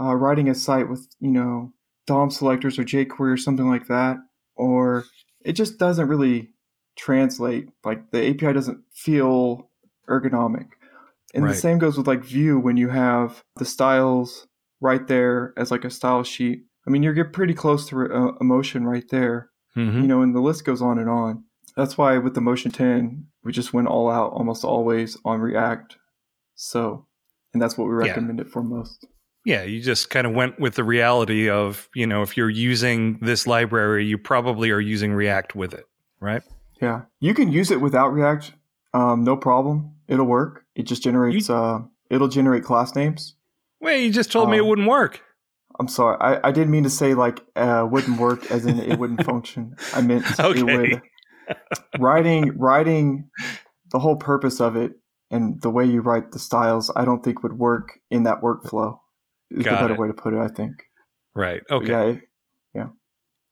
uh, 0.00 0.14
writing 0.14 0.48
a 0.48 0.54
site 0.54 0.88
with 0.88 1.06
you 1.20 1.30
know 1.30 1.72
DOM 2.06 2.30
selectors 2.30 2.78
or 2.78 2.84
jQuery 2.84 3.32
or 3.32 3.36
something 3.36 3.68
like 3.68 3.86
that, 3.88 4.16
or 4.56 5.04
it 5.44 5.52
just 5.52 5.78
doesn't 5.78 6.08
really 6.08 6.50
translate. 6.96 7.68
Like 7.84 8.10
the 8.10 8.30
API 8.30 8.52
doesn't 8.52 8.82
feel 8.94 9.68
ergonomic. 10.08 10.68
And 11.34 11.44
right. 11.44 11.50
the 11.50 11.56
same 11.58 11.78
goes 11.78 11.96
with 11.96 12.06
like 12.06 12.24
Vue 12.24 12.58
when 12.58 12.76
you 12.76 12.88
have 12.88 13.42
the 13.56 13.64
styles 13.64 14.46
right 14.80 15.06
there 15.06 15.54
as 15.56 15.70
like 15.70 15.84
a 15.84 15.90
style 15.90 16.24
sheet. 16.24 16.64
I 16.86 16.90
mean, 16.90 17.02
you 17.02 17.12
get 17.12 17.32
pretty 17.32 17.54
close 17.54 17.88
to 17.88 18.12
uh, 18.12 18.32
emotion 18.40 18.84
right 18.84 19.08
there, 19.10 19.50
mm-hmm. 19.76 20.00
you 20.00 20.08
know, 20.08 20.22
and 20.22 20.34
the 20.34 20.40
list 20.40 20.64
goes 20.64 20.82
on 20.82 20.98
and 20.98 21.08
on. 21.08 21.44
That's 21.76 21.96
why 21.96 22.18
with 22.18 22.34
the 22.34 22.40
Emotion 22.40 22.70
10, 22.70 23.26
we 23.44 23.52
just 23.52 23.72
went 23.72 23.88
all 23.88 24.10
out 24.10 24.32
almost 24.32 24.64
always 24.64 25.16
on 25.24 25.40
React. 25.40 25.96
So, 26.56 27.06
and 27.52 27.62
that's 27.62 27.78
what 27.78 27.86
we 27.86 27.94
recommend 27.94 28.38
yeah. 28.38 28.44
it 28.44 28.50
for 28.50 28.62
most. 28.62 29.06
Yeah, 29.44 29.62
you 29.62 29.80
just 29.80 30.10
kind 30.10 30.26
of 30.26 30.34
went 30.34 30.60
with 30.60 30.74
the 30.74 30.84
reality 30.84 31.48
of, 31.48 31.88
you 31.94 32.06
know, 32.06 32.22
if 32.22 32.36
you're 32.36 32.50
using 32.50 33.18
this 33.20 33.46
library, 33.46 34.04
you 34.04 34.18
probably 34.18 34.70
are 34.70 34.80
using 34.80 35.12
React 35.12 35.54
with 35.54 35.72
it, 35.72 35.86
right? 36.20 36.42
Yeah. 36.82 37.02
You 37.20 37.32
can 37.32 37.50
use 37.50 37.70
it 37.70 37.80
without 37.80 38.12
React, 38.12 38.52
um, 38.94 39.24
no 39.24 39.36
problem. 39.36 39.94
It'll 40.08 40.26
work. 40.26 40.64
It 40.74 40.84
just 40.84 41.02
generates. 41.02 41.48
You, 41.48 41.54
uh, 41.54 41.82
it'll 42.10 42.28
generate 42.28 42.64
class 42.64 42.94
names. 42.94 43.36
Wait, 43.80 44.04
you 44.04 44.12
just 44.12 44.32
told 44.32 44.46
um, 44.46 44.50
me 44.52 44.58
it 44.58 44.62
um, 44.62 44.68
wouldn't 44.68 44.88
work. 44.88 45.22
I'm 45.78 45.88
sorry. 45.88 46.16
I, 46.20 46.48
I 46.48 46.52
didn't 46.52 46.70
mean 46.70 46.84
to 46.84 46.90
say 46.90 47.14
like 47.14 47.40
uh, 47.56 47.86
wouldn't 47.90 48.18
work 48.18 48.50
as 48.50 48.66
in 48.66 48.78
it 48.78 48.98
wouldn't 48.98 49.24
function. 49.24 49.76
I 49.94 50.02
meant 50.02 50.24
okay. 50.40 50.60
it 50.60 50.64
would. 50.64 51.02
writing 51.98 52.56
writing 52.58 53.30
the 53.90 53.98
whole 53.98 54.16
purpose 54.16 54.60
of 54.60 54.76
it 54.76 54.92
and 55.30 55.60
the 55.62 55.70
way 55.70 55.84
you 55.84 56.00
write 56.00 56.32
the 56.32 56.38
styles, 56.38 56.92
I 56.94 57.04
don't 57.04 57.24
think 57.24 57.42
would 57.42 57.58
work 57.58 57.98
in 58.10 58.24
that 58.24 58.42
workflow. 58.42 58.98
is 59.50 59.64
Got 59.64 59.76
the 59.76 59.76
better 59.82 59.94
it. 59.94 60.00
way 60.00 60.08
to 60.08 60.14
put 60.14 60.34
it. 60.34 60.38
I 60.38 60.48
think. 60.48 60.72
Right. 61.34 61.62
Okay. 61.70 62.20
Yeah. 62.74 62.84
it- 62.84 62.90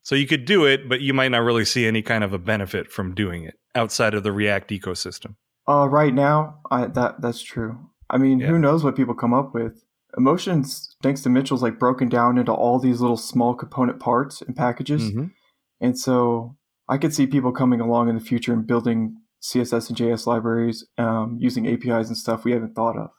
So 0.09 0.15
you 0.15 0.27
could 0.27 0.47
do 0.47 0.65
it, 0.65 0.89
but 0.89 1.03
you 1.03 1.13
might 1.13 1.29
not 1.29 1.43
really 1.43 1.67
see 1.67 1.87
any 1.87 2.01
kind 2.01 2.25
of 2.25 2.33
a 2.33 2.39
benefit 2.39 2.91
from 2.91 3.15
doing 3.15 3.45
it 3.45 3.57
outside 3.75 4.15
of 4.15 4.23
the 4.23 4.33
React 4.33 4.71
ecosystem. 4.71 5.35
Uh, 5.69 5.87
right 5.87 6.15
now, 6.15 6.61
I 6.71 6.87
that 6.87 7.21
that's 7.21 7.43
true. 7.43 7.79
I 8.09 8.17
mean, 8.17 8.39
Yeah. 8.41 8.47
who 8.47 8.59
knows 8.59 8.83
what 8.83 8.97
people 8.97 9.15
come 9.15 9.35
up 9.35 9.53
with? 9.53 9.85
Emotions, 10.17 10.97
thanks 11.03 11.21
to 11.25 11.29
Mitchell's, 11.29 11.63
like 11.63 11.79
broken 11.79 12.09
down 12.09 12.39
into 12.39 12.55
all 12.55 12.79
these 12.79 13.03
little 13.03 13.19
small 13.19 13.55
component 13.55 14.01
parts 14.01 14.41
and 14.41 14.57
packages, 14.57 15.13
Mhm. 15.13 15.33
and 15.79 15.99
so 15.99 16.57
I 16.89 16.97
could 16.97 17.13
see 17.13 17.27
people 17.27 17.53
coming 17.53 17.83
along 17.83 18.09
in 18.09 18.15
the 18.15 18.25
future 18.25 18.55
and 18.55 18.67
building 18.67 19.15
CSS 19.41 19.91
and 19.91 19.97
JS 19.99 20.27
libraries 20.27 20.89
um, 20.97 21.37
using 21.39 21.67
APIs 21.67 22.09
and 22.09 22.17
stuff 22.17 22.47
we 22.47 22.53
haven't 22.53 22.75
thought 22.75 22.97
of. 22.97 23.11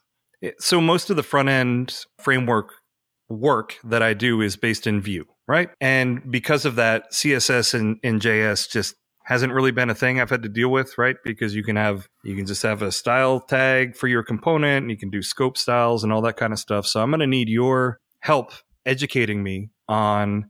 So 0.58 0.82
most 0.82 1.12
of 1.12 1.18
the 1.18 1.24
front 1.24 1.50
end 1.50 2.06
framework 2.18 2.79
work 3.30 3.78
that 3.84 4.02
I 4.02 4.14
do 4.14 4.42
is 4.42 4.56
based 4.56 4.88
in 4.88 5.02
Vue, 5.02 5.26
right? 5.48 5.70
And 5.80 6.32
because 6.32 6.66
of 6.66 6.76
that, 6.76 7.12
CSS 7.12 7.74
and, 7.74 7.98
and 8.04 8.22
JS 8.22 8.70
just 8.70 8.96
hasn't 9.26 9.54
really 9.54 9.72
been 9.72 9.92
a 9.92 9.96
thing 9.96 10.20
I've 10.20 10.32
had 10.32 10.42
to 10.42 10.50
deal 10.50 10.70
with, 10.70 10.98
right? 10.98 11.16
Because 11.24 11.54
you 11.54 11.64
can 11.64 11.76
have 11.76 12.08
you 12.24 12.36
can 12.36 12.48
just 12.48 12.64
have 12.64 12.82
a 12.82 12.92
style 12.92 13.40
tag 13.40 13.96
for 13.96 14.08
your 14.08 14.24
component, 14.24 14.84
and 14.84 14.92
you 14.92 14.98
can 14.98 15.12
do 15.12 15.22
scope 15.22 15.58
styles 15.58 16.04
and 16.04 16.12
all 16.12 16.22
that 16.24 16.38
kind 16.38 16.52
of 16.52 16.60
stuff. 16.60 16.88
So 16.88 17.02
I'm 17.02 17.12
going 17.12 17.20
to 17.20 17.28
need 17.28 17.48
your 17.48 18.00
help 18.22 18.52
educating 18.86 19.44
me 19.44 19.70
on 19.88 20.50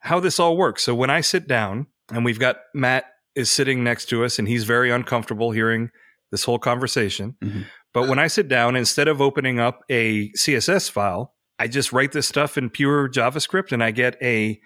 how 0.00 0.20
this 0.20 0.38
all 0.38 0.56
works. 0.56 0.82
So 0.82 0.94
when 0.94 1.10
I 1.10 1.22
sit 1.22 1.48
down 1.48 1.86
and 2.10 2.24
we've 2.24 2.38
got 2.38 2.56
Matt 2.74 3.04
is 3.34 3.50
sitting 3.50 3.82
next 3.82 4.06
to 4.10 4.24
us 4.24 4.38
and 4.38 4.48
he's 4.48 4.64
very 4.64 4.90
uncomfortable 4.90 5.50
hearing 5.52 5.90
this 6.30 6.44
whole 6.44 6.58
conversation. 6.58 7.36
Mhm. 7.42 7.64
But 7.92 8.08
when 8.08 8.18
I 8.18 8.26
sit 8.26 8.48
down, 8.48 8.76
instead 8.76 9.08
of 9.08 9.20
opening 9.20 9.58
up 9.58 9.80
a 9.90 10.30
CSS 10.32 10.88
file, 10.90 11.34
I 11.60 11.68
just 11.68 11.92
write 11.92 12.12
this 12.12 12.26
stuff 12.26 12.56
in 12.58 12.70
pure 12.70 13.08
JavaScript 13.08 13.70
and 13.70 13.84
I 13.84 13.90
get 13.92 14.16
a 14.22 14.60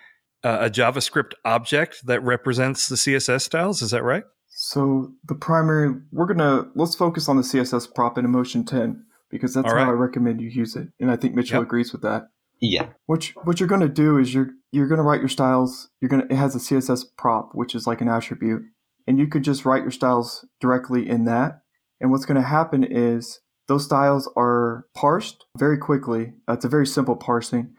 a 0.44 0.68
JavaScript 0.70 1.32
object 1.46 2.06
that 2.06 2.22
represents 2.22 2.88
the 2.88 2.96
CSS 2.96 3.40
styles. 3.42 3.80
Is 3.82 3.90
that 3.92 4.02
right? 4.04 4.24
So 4.48 5.12
the 5.26 5.34
primary, 5.34 5.94
we're 6.12 6.26
gonna 6.26 6.66
let's 6.76 6.94
focus 6.94 7.28
on 7.28 7.36
the 7.36 7.42
CSS 7.42 7.92
prop 7.94 8.16
in 8.18 8.24
Emotion 8.24 8.64
10 8.64 9.04
because 9.30 9.54
that's 9.54 9.64
All 9.66 9.70
how 9.76 9.84
right. 9.84 9.88
I 9.88 9.92
recommend 9.92 10.40
you 10.40 10.48
use 10.48 10.76
it, 10.76 10.88
and 11.00 11.10
I 11.10 11.16
think 11.16 11.34
Mitchell 11.34 11.58
Yep. 11.58 11.66
agrees 11.66 11.92
with 11.92 12.02
that. 12.02 12.28
Yeah. 12.60 12.90
What 13.06 13.28
you- 13.28 13.40
what 13.42 13.58
you're 13.58 13.68
gonna 13.68 13.88
do 13.88 14.16
is 14.18 14.32
you're 14.34 14.50
you're 14.70 14.86
gonna 14.86 15.02
write 15.02 15.20
your 15.20 15.28
styles. 15.28 15.88
You're 16.00 16.08
gonna 16.10 16.26
it 16.30 16.36
has 16.36 16.54
a 16.54 16.60
CSS 16.60 17.04
prop, 17.16 17.50
which 17.54 17.74
is 17.74 17.86
like 17.86 18.00
an 18.00 18.08
attribute, 18.08 18.62
and 19.08 19.18
you 19.18 19.26
could 19.26 19.42
just 19.44 19.64
write 19.64 19.82
your 19.82 19.90
styles 19.90 20.46
directly 20.60 21.08
in 21.08 21.24
that. 21.24 21.62
And 22.00 22.10
what's 22.10 22.26
gonna 22.26 22.42
happen 22.42 22.84
is 22.84 23.40
those 23.66 23.84
styles 23.84 24.30
are 24.36 24.86
parsed 24.94 25.46
very 25.56 25.78
quickly. 25.78 26.32
Uh, 26.48 26.54
it's 26.54 26.64
a 26.64 26.68
very 26.68 26.86
simple 26.86 27.16
parsing, 27.16 27.74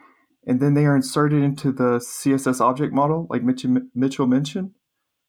and 0.46 0.60
then 0.60 0.74
they 0.74 0.86
are 0.86 0.96
inserted 0.96 1.44
into 1.44 1.72
the 1.72 2.00
CSS 2.00 2.60
object 2.60 2.94
model, 2.94 3.28
like 3.30 3.44
Mitch, 3.44 3.66
Mitchell 3.94 4.28
mentioned. 4.28 4.72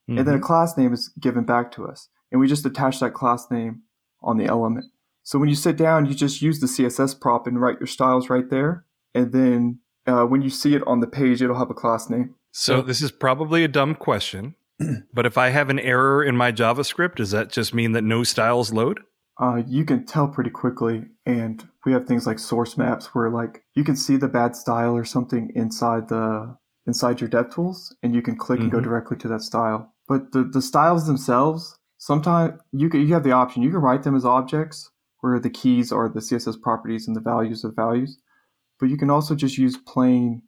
And 0.08 0.26
then 0.26 0.34
a 0.34 0.40
class 0.40 0.76
name 0.76 0.92
is 0.92 1.10
given 1.20 1.44
back 1.44 1.72
to 1.72 1.86
us. 1.86 2.08
And 2.30 2.40
we 2.40 2.46
just 2.46 2.66
attach 2.66 3.00
that 3.00 3.14
class 3.14 3.50
name 3.50 3.82
on 4.22 4.36
the 4.36 4.44
element. 4.44 4.86
So 5.22 5.38
when 5.38 5.48
you 5.48 5.56
sit 5.56 5.76
down 5.76 6.06
you 6.06 6.14
just 6.14 6.40
use 6.40 6.60
the 6.60 6.66
css 6.66 7.20
prop 7.20 7.46
and 7.46 7.60
write 7.60 7.80
your 7.80 7.86
styles 7.86 8.30
right 8.30 8.48
there. 8.48 8.84
And 9.14 9.32
then 9.32 9.80
uh, 10.06 10.24
when 10.24 10.42
you 10.42 10.50
see 10.50 10.74
it 10.74 10.86
on 10.86 11.00
the 11.00 11.06
page 11.06 11.42
it'll 11.42 11.58
have 11.58 11.70
a 11.70 11.74
class 11.74 12.08
name. 12.08 12.34
So 12.52 12.80
this 12.80 13.02
is 13.02 13.10
probably 13.10 13.64
a 13.64 13.68
dumb 13.68 13.94
question, 13.94 14.54
but 15.12 15.26
if 15.26 15.36
I 15.36 15.50
have 15.50 15.68
an 15.68 15.78
error 15.78 16.24
in 16.24 16.36
my 16.36 16.52
JavaScript, 16.52 17.16
does 17.16 17.32
that 17.32 17.50
just 17.50 17.74
mean 17.74 17.92
that 17.92 18.02
no 18.02 18.24
styles 18.24 18.72
load? 18.72 19.00
Uh, 19.38 19.62
you 19.66 19.84
can 19.84 20.04
tell 20.06 20.28
pretty 20.28 20.50
quickly 20.50 21.04
and 21.26 21.68
we 21.84 21.92
have 21.92 22.06
things 22.06 22.26
like 22.26 22.38
source 22.38 22.76
maps 22.78 23.14
where 23.14 23.30
like 23.30 23.64
you 23.74 23.84
can 23.84 23.96
see 23.96 24.16
the 24.16 24.28
bad 24.28 24.56
style 24.56 24.96
or 24.96 25.04
something 25.04 25.50
inside 25.54 26.08
the 26.08 26.56
inside 26.86 27.20
your 27.20 27.28
DevTools 27.30 27.92
and 28.02 28.14
you 28.14 28.22
can 28.22 28.36
click 28.36 28.60
and 28.60 28.70
go 28.70 28.78
Mhm. 28.78 28.84
directly 28.84 29.16
to 29.18 29.28
that 29.28 29.42
style. 29.42 29.92
But 30.08 30.32
the, 30.32 30.44
the 30.44 30.62
styles 30.62 31.06
themselves 31.06 31.78
sometimes 31.98 32.60
you 32.72 32.88
can 32.88 33.00
you 33.00 33.12
have 33.14 33.24
the 33.24 33.32
option. 33.32 33.62
You 33.62 33.70
can 33.70 33.80
write 33.80 34.02
them 34.04 34.14
as 34.16 34.24
objects 34.24 34.90
where 35.20 35.38
the 35.40 35.50
keys 35.50 35.90
are 35.92 36.08
the 36.08 36.20
css 36.20 36.60
properties 36.60 37.06
and 37.08 37.16
the 37.16 37.20
values 37.20 37.64
of 37.64 37.74
values. 37.74 38.18
But 38.78 38.88
you 38.90 38.96
can 38.96 39.10
also 39.10 39.34
just 39.34 39.58
use 39.58 39.76
plain 39.76 40.42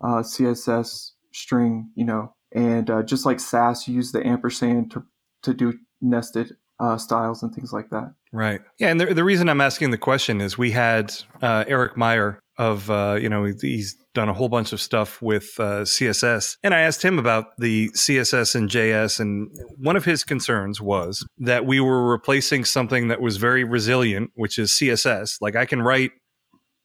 uh, 0.00 0.22
css 0.22 1.12
string 1.32 1.90
you 1.94 2.04
know 2.04 2.34
and 2.52 2.90
uh, 2.90 3.02
just 3.02 3.26
like 3.26 3.40
sass 3.40 3.88
use 3.88 4.12
the 4.12 4.24
ampersand 4.26 4.90
to, 4.92 5.04
to 5.42 5.52
do 5.54 5.74
nested 6.00 6.56
uh, 6.80 6.96
styles 6.96 7.42
and 7.42 7.54
things 7.54 7.72
like 7.72 7.90
that 7.90 8.12
Right. 8.34 8.60
Yeah, 8.80 8.88
and 8.88 9.00
the, 9.00 9.14
the 9.14 9.22
reason 9.22 9.48
I'm 9.48 9.60
asking 9.60 9.92
the 9.92 9.98
question 9.98 10.40
is 10.40 10.58
we 10.58 10.72
had 10.72 11.14
uh, 11.40 11.64
Eric 11.68 11.96
Meyer 11.96 12.40
of 12.58 12.90
uh, 12.90 13.16
you 13.20 13.28
know 13.28 13.44
he's 13.44 13.94
done 14.12 14.28
a 14.28 14.34
whole 14.34 14.48
bunch 14.48 14.72
of 14.72 14.80
stuff 14.80 15.22
with 15.22 15.54
uh, 15.60 15.82
CSS, 15.82 16.56
and 16.64 16.74
I 16.74 16.80
asked 16.80 17.04
him 17.04 17.20
about 17.20 17.56
the 17.58 17.90
CSS 17.90 18.56
and 18.56 18.68
JS, 18.68 19.20
and 19.20 19.56
one 19.76 19.94
of 19.94 20.04
his 20.04 20.24
concerns 20.24 20.80
was 20.80 21.24
that 21.38 21.64
we 21.64 21.78
were 21.78 22.10
replacing 22.10 22.64
something 22.64 23.06
that 23.06 23.20
was 23.20 23.36
very 23.36 23.62
resilient, 23.62 24.32
which 24.34 24.58
is 24.58 24.72
CSS. 24.72 25.36
Like 25.40 25.54
I 25.54 25.64
can 25.64 25.80
write 25.80 26.10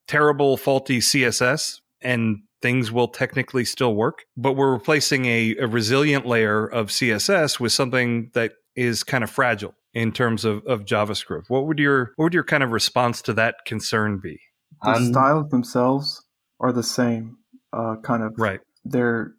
terrible, 0.07 0.55
faulty 0.55 0.99
CSS, 0.99 1.79
and 1.99 2.43
things 2.61 2.91
will 2.91 3.07
technically 3.07 3.65
still 3.65 3.95
work, 3.95 4.25
but 4.37 4.53
we're 4.53 4.71
replacing 4.71 5.25
a, 5.25 5.55
a 5.55 5.65
resilient 5.65 6.27
layer 6.27 6.67
of 6.67 6.89
CSS 6.89 7.59
with 7.59 7.71
something 7.71 8.29
that 8.35 8.51
is 8.75 9.03
kind 9.03 9.23
of 9.23 9.31
fragile 9.31 9.73
in 9.93 10.11
terms 10.11 10.45
of, 10.45 10.65
of 10.67 10.85
JavaScript. 10.85 11.43
What 11.49 11.65
would 11.67 11.79
your 11.79 12.11
what 12.15 12.25
would 12.25 12.33
your 12.33 12.43
kind 12.43 12.63
of 12.63 12.71
response 12.71 13.21
to 13.23 13.33
that 13.33 13.55
concern 13.65 14.19
be? 14.21 14.39
the 14.83 14.91
Um, 14.91 15.11
styles 15.11 15.49
themselves 15.49 16.23
are 16.59 16.71
the 16.71 16.83
same 16.83 17.37
uh, 17.73 17.95
kind 18.03 18.23
of 18.23 18.33
Right. 18.37 18.59
they're 18.85 19.33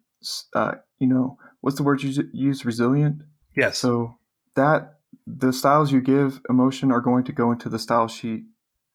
uh, 0.55 0.73
you 0.99 1.07
know 1.07 1.37
what's 1.61 1.77
the 1.77 1.83
word 1.83 2.03
you 2.03 2.29
use 2.33 2.63
resilient 2.65 3.21
Yes. 3.55 3.77
so 3.79 4.17
that 4.55 4.99
the 5.25 5.51
styles 5.53 5.91
you 5.91 5.99
give 6.01 6.41
emotion 6.49 6.91
are 6.91 7.01
going 7.01 7.23
to 7.25 7.31
go 7.31 7.51
into 7.51 7.69
the 7.69 7.79
style 7.79 8.07
sheet 8.07 8.43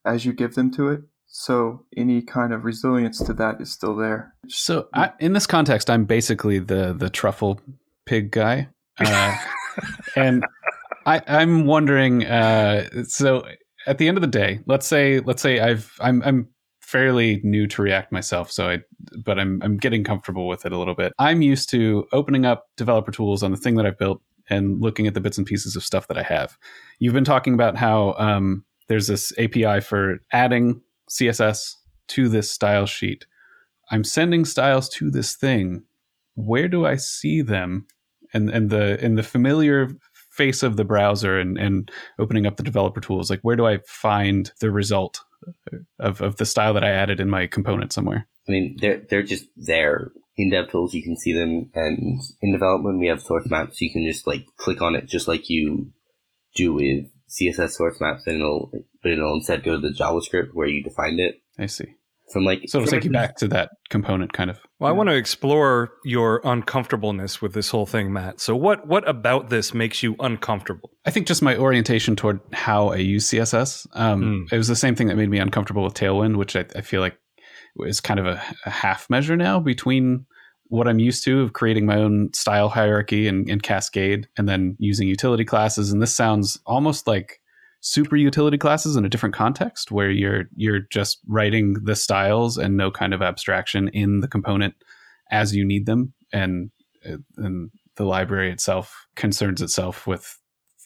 as 0.04 0.24
you 0.24 0.32
give 0.32 0.54
them 0.54 0.70
to 0.72 0.88
it 0.88 1.00
so 1.26 1.84
any 1.96 2.22
kind 2.22 2.52
of 2.52 2.64
resilience 2.64 3.18
to 3.18 3.32
that 3.34 3.60
is 3.60 3.72
still 3.72 3.96
there 3.96 4.34
So 4.48 4.88
I, 4.94 5.10
in 5.18 5.32
this 5.32 5.46
context, 5.46 5.90
I'm 5.90 6.04
basically 6.04 6.58
the 6.60 6.92
the 6.96 7.10
truffle 7.10 7.60
pig 8.04 8.30
guy, 8.30 8.68
uh, 9.00 9.36
and 10.16 10.44
I, 11.06 11.22
I'm 11.28 11.64
wondering. 11.64 12.26
Uh, 12.26 13.04
so 13.04 13.46
at 13.86 13.98
the 13.98 14.08
end 14.08 14.18
of 14.18 14.22
the 14.22 14.26
day, 14.26 14.60
let's 14.66 14.86
say 14.86 15.20
let's 15.20 15.40
say 15.40 15.60
I've 15.60 15.92
I'm 16.00 16.22
I'm 16.22 16.48
fairly 16.80 17.40
new 17.44 17.66
to 17.68 17.82
React 17.82 18.12
myself, 18.12 18.50
so 18.50 18.68
I 18.68 18.78
but 19.24 19.38
I'm 19.38 19.62
I'm 19.62 19.76
getting 19.76 20.04
comfortable 20.04 20.48
with 20.48 20.66
it 20.66 20.72
a 20.72 20.78
little 20.78 20.94
bit. 20.94 21.12
I'm 21.18 21.42
used 21.42 21.70
to 21.70 22.06
opening 22.12 22.44
up 22.44 22.66
developer 22.76 23.12
tools 23.12 23.42
on 23.42 23.52
the 23.52 23.56
thing 23.56 23.76
that 23.76 23.86
I've 23.86 23.98
built 23.98 24.20
and 24.50 24.80
looking 24.80 25.06
at 25.06 25.14
the 25.14 25.20
bits 25.20 25.38
and 25.38 25.46
pieces 25.46 25.76
of 25.76 25.84
stuff 25.84 26.08
that 26.08 26.18
I 26.18 26.22
have. 26.22 26.58
You've 26.98 27.14
been 27.14 27.24
talking 27.24 27.54
about 27.54 27.76
how 27.76 28.14
um, 28.18 28.64
there's 28.88 29.06
this 29.06 29.32
API 29.38 29.80
for 29.80 30.18
adding 30.32 30.80
CSS 31.10 31.74
to 32.08 32.28
this 32.28 32.50
style 32.50 32.86
sheet. 32.86 33.26
I'm 33.90 34.04
sending 34.04 34.44
styles 34.44 34.88
to 34.90 35.10
this 35.10 35.34
thing. 35.34 35.84
Where 36.34 36.68
do 36.68 36.84
I 36.84 36.96
see 36.96 37.42
them? 37.42 37.86
And 38.34 38.50
and 38.50 38.70
the 38.70 39.02
in 39.04 39.14
the 39.14 39.22
familiar 39.22 39.88
face 40.36 40.62
of 40.62 40.76
the 40.76 40.84
browser 40.84 41.38
and, 41.38 41.58
and 41.58 41.90
opening 42.18 42.46
up 42.46 42.56
the 42.56 42.62
developer 42.62 43.00
tools, 43.00 43.30
like 43.30 43.40
where 43.42 43.56
do 43.56 43.66
I 43.66 43.78
find 43.86 44.50
the 44.60 44.70
result 44.70 45.20
of, 45.98 46.20
of 46.20 46.36
the 46.36 46.46
style 46.46 46.74
that 46.74 46.84
I 46.84 46.90
added 46.90 47.20
in 47.20 47.30
my 47.30 47.46
component 47.46 47.92
somewhere? 47.92 48.26
I 48.48 48.52
mean, 48.52 48.76
they're 48.80 49.02
they're 49.08 49.22
just 49.22 49.46
there 49.56 50.12
in 50.36 50.50
DevTools. 50.50 50.92
You 50.92 51.02
can 51.02 51.16
see 51.16 51.32
them, 51.32 51.70
and 51.74 52.20
in 52.40 52.52
development, 52.52 53.00
we 53.00 53.08
have 53.08 53.22
source 53.22 53.48
maps. 53.50 53.80
You 53.80 53.92
can 53.92 54.06
just 54.06 54.26
like 54.26 54.44
click 54.56 54.80
on 54.82 54.94
it, 54.94 55.06
just 55.06 55.26
like 55.26 55.50
you 55.50 55.90
do 56.54 56.74
with 56.74 57.06
CSS 57.28 57.70
source 57.70 58.00
maps, 58.00 58.22
and 58.26 58.36
it'll 58.36 58.70
but 59.02 59.12
it'll 59.12 59.34
instead 59.34 59.64
go 59.64 59.72
to 59.72 59.80
the 59.80 59.94
JavaScript 59.94 60.50
where 60.52 60.68
you 60.68 60.82
defined 60.82 61.18
it 61.18 61.40
I 61.58 61.66
see. 61.66 61.94
From 62.32 62.44
like. 62.44 62.62
So 62.66 62.78
it'll 62.80 62.90
take 62.90 63.04
you 63.04 63.10
back 63.10 63.36
to 63.36 63.48
that 63.48 63.70
component 63.88 64.32
kind 64.32 64.50
of. 64.50 64.58
well, 64.78 64.90
I 64.90 64.92
want 64.92 65.08
to 65.08 65.14
explore 65.14 65.92
your 66.04 66.40
uncomfortableness 66.44 67.40
with 67.40 67.54
this 67.54 67.70
whole 67.70 67.86
thing, 67.86 68.12
Matt. 68.12 68.40
So 68.40 68.56
what 68.56 68.86
what 68.86 69.08
about 69.08 69.50
this 69.50 69.74
makes 69.74 70.02
you 70.02 70.16
uncomfortable? 70.20 70.90
I 71.04 71.10
think 71.10 71.26
just 71.26 71.42
my 71.42 71.56
orientation 71.56 72.16
toward 72.16 72.40
how 72.52 72.88
I 72.88 72.96
use 72.96 73.28
CSS. 73.28 73.86
Um, 73.92 74.46
It 74.50 74.58
was 74.58 74.68
the 74.68 74.76
same 74.76 74.94
thing 74.94 75.06
that 75.08 75.16
made 75.16 75.30
me 75.30 75.38
uncomfortable 75.38 75.84
with 75.84 75.94
Tailwind, 75.94 76.36
which 76.36 76.56
I, 76.56 76.64
I 76.74 76.80
feel 76.80 77.00
like 77.00 77.16
is 77.80 78.00
kind 78.00 78.18
of 78.18 78.26
a, 78.26 78.42
a 78.64 78.70
half 78.70 79.08
measure 79.10 79.36
now 79.36 79.60
between 79.60 80.26
what 80.68 80.88
I'm 80.88 80.98
used 80.98 81.22
to 81.24 81.42
of 81.42 81.52
creating 81.52 81.86
my 81.86 81.96
own 81.96 82.30
style 82.32 82.68
hierarchy 82.68 83.28
and, 83.28 83.48
and 83.48 83.62
Cascade, 83.62 84.26
and 84.36 84.48
then 84.48 84.76
using 84.80 85.06
utility 85.06 85.44
classes. 85.44 85.92
And 85.92 86.02
this 86.02 86.14
sounds 86.14 86.58
almost 86.66 87.06
like 87.06 87.40
super 87.86 88.16
utility 88.16 88.58
classes 88.58 88.96
in 88.96 89.04
a 89.04 89.08
different 89.08 89.34
context, 89.34 89.92
where 89.92 90.10
you're 90.10 90.44
you're 90.56 90.80
just 90.90 91.20
writing 91.28 91.74
the 91.84 91.94
styles 91.94 92.58
and 92.58 92.76
no 92.76 92.90
kind 92.90 93.14
of 93.14 93.22
abstraction 93.22 93.88
in 93.88 94.20
the 94.20 94.28
component 94.28 94.74
as 95.30 95.54
you 95.54 95.64
need 95.64 95.86
them, 95.86 96.12
and 96.32 96.70
uh, 97.08 97.18
and 97.36 97.70
the 97.96 98.04
library 98.04 98.50
itself 98.50 99.06
concerns 99.14 99.62
itself 99.62 100.06
with 100.06 100.38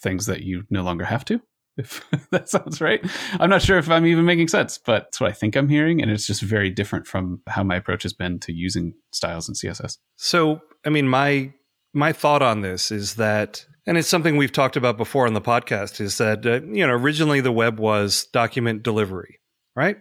things 0.03 0.27
that 0.27 0.43
you 0.43 0.65
no 0.71 0.83
longer 0.83 1.05
have 1.05 1.25
to. 1.25 1.41
If 1.79 2.05
that 2.31 2.49
sounds 2.51 2.81
right. 2.81 3.01
I'm 3.41 3.51
not 3.51 3.63
sure 3.63 3.79
if 3.79 3.89
I'm 3.89 4.07
even 4.07 4.27
making 4.27 4.49
sense, 4.49 4.79
but 4.79 5.07
it's 5.09 5.21
what 5.21 5.31
I 5.31 5.33
think 5.33 5.57
I'm 5.57 5.69
hearing. 5.69 6.03
And 6.03 6.11
it's 6.11 6.27
just 6.27 6.43
very 6.43 6.71
different 6.71 7.07
from 7.07 7.41
how 7.47 7.63
my 7.63 7.77
approach 7.77 8.03
has 8.03 8.13
been 8.13 8.39
to 8.41 8.53
using 8.53 8.93
styles 9.13 9.49
in 9.49 9.55
CSS. 9.55 9.97
So, 10.17 10.61
I 10.85 10.91
mean, 10.91 11.09
my 11.09 11.53
my 11.95 12.13
thought 12.13 12.43
on 12.43 12.61
this 12.61 12.93
is 12.93 13.15
that 13.15 13.65
and 13.91 13.99
it's 13.99 14.09
something 14.09 14.37
we've 14.37 14.53
talked 14.53 14.77
about 14.77 14.97
before 14.97 15.27
on 15.27 15.35
the 15.35 15.41
podcast 15.41 16.01
is 16.01 16.19
that 16.19 16.47
uh, 16.47 16.63
you 16.63 16.87
know 16.87 16.93
originally 16.93 17.41
the 17.41 17.51
web 17.51 17.81
was 17.81 18.27
document 18.27 18.85
delivery 18.85 19.41
right? 19.75 19.97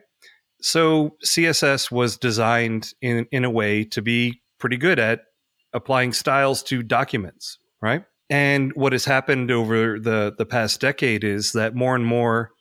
So 0.62 1.15
css 1.25 1.89
was 1.89 2.15
designed 2.15 2.93
in 3.01 3.25
in 3.31 3.43
a 3.43 3.50
way 3.50 3.84
to 3.86 4.03
be 4.03 4.43
pretty 4.60 4.77
good 4.77 5.00
at 5.00 5.22
applying 5.74 6.13
styles 6.13 6.62
to 6.63 6.84
documents 6.84 7.58
right? 7.81 8.05
And 8.29 8.72
what 8.75 8.93
has 8.93 9.05
happened 9.05 9.50
over 9.50 10.00
the 10.00 10.36
the 10.38 10.46
past 10.46 10.79
decade 10.79 11.24
is 11.24 11.53
that 11.53 11.74
more 11.74 11.96
and 11.96 12.05
more 12.05 12.51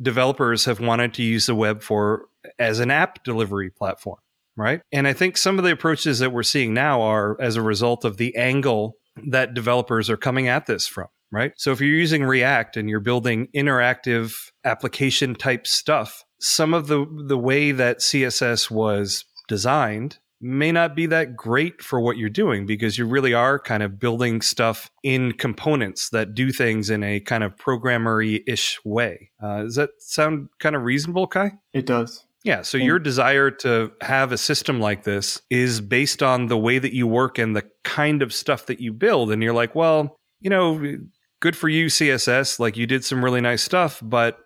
developers 0.00 0.64
have 0.64 0.80
wanted 0.80 1.12
to 1.14 1.22
use 1.22 1.44
the 1.44 1.54
web 1.54 1.82
for 1.82 2.28
as 2.58 2.80
an 2.80 2.90
app 2.90 3.22
delivery 3.24 3.68
platform 3.68 4.18
right? 4.56 4.80
And 4.90 5.06
i 5.06 5.12
think 5.12 5.36
some 5.36 5.58
of 5.58 5.64
the 5.64 5.72
approaches 5.72 6.20
that 6.20 6.32
we're 6.32 6.42
seeing 6.42 6.72
now 6.72 7.02
are 7.02 7.36
as 7.42 7.56
a 7.56 7.62
result 7.62 8.06
of 8.06 8.16
the 8.16 8.34
angle 8.36 8.96
that 9.26 9.54
developers 9.54 10.08
are 10.10 10.16
coming 10.16 10.48
at 10.48 10.66
this 10.66 10.86
from, 10.86 11.08
right? 11.30 11.52
So 11.56 11.72
if 11.72 11.80
you're 11.80 11.90
using 11.90 12.24
React 12.24 12.76
and 12.76 12.88
you're 12.88 13.00
building 13.00 13.48
interactive 13.54 14.34
application 14.64 15.34
type 15.34 15.66
stuff, 15.66 16.24
some 16.40 16.74
of 16.74 16.88
the 16.88 17.06
the 17.26 17.38
way 17.38 17.72
that 17.72 17.98
CSS 17.98 18.70
was 18.70 19.24
designed 19.48 20.18
may 20.42 20.72
not 20.72 20.96
be 20.96 21.06
that 21.06 21.36
great 21.36 21.80
for 21.80 22.00
what 22.00 22.16
you're 22.16 22.28
doing 22.28 22.66
because 22.66 22.98
you 22.98 23.06
really 23.06 23.32
are 23.32 23.60
kind 23.60 23.82
of 23.82 23.98
building 24.00 24.42
stuff 24.42 24.90
in 25.04 25.32
components 25.32 26.10
that 26.10 26.34
do 26.34 26.50
things 26.50 26.90
in 26.90 27.04
a 27.04 27.20
kind 27.20 27.44
of 27.44 27.56
programmery 27.56 28.42
ish 28.48 28.80
way. 28.84 29.30
Uh, 29.40 29.62
does 29.62 29.76
that 29.76 29.90
sound 29.98 30.48
kind 30.58 30.74
of 30.74 30.82
reasonable, 30.82 31.28
Kye? 31.28 31.52
It 31.72 31.86
does. 31.86 32.26
Yeah. 32.44 32.62
So 32.62 32.76
your 32.76 32.98
desire 32.98 33.50
to 33.50 33.92
have 34.00 34.32
a 34.32 34.38
system 34.38 34.80
like 34.80 35.04
this 35.04 35.40
is 35.48 35.80
based 35.80 36.22
on 36.22 36.46
the 36.46 36.58
way 36.58 36.78
that 36.78 36.94
you 36.94 37.06
work 37.06 37.38
and 37.38 37.54
the 37.54 37.64
kind 37.84 38.22
of 38.22 38.32
stuff 38.32 38.66
that 38.66 38.80
you 38.80 38.92
build. 38.92 39.30
And 39.30 39.42
you're 39.42 39.52
like, 39.52 39.74
well, 39.74 40.18
you 40.40 40.50
know, 40.50 40.98
good 41.40 41.56
for 41.56 41.68
you, 41.68 41.86
CSS. 41.86 42.58
Like 42.58 42.76
you 42.76 42.86
did 42.86 43.04
some 43.04 43.24
really 43.24 43.40
nice 43.40 43.62
stuff, 43.62 44.00
but 44.02 44.38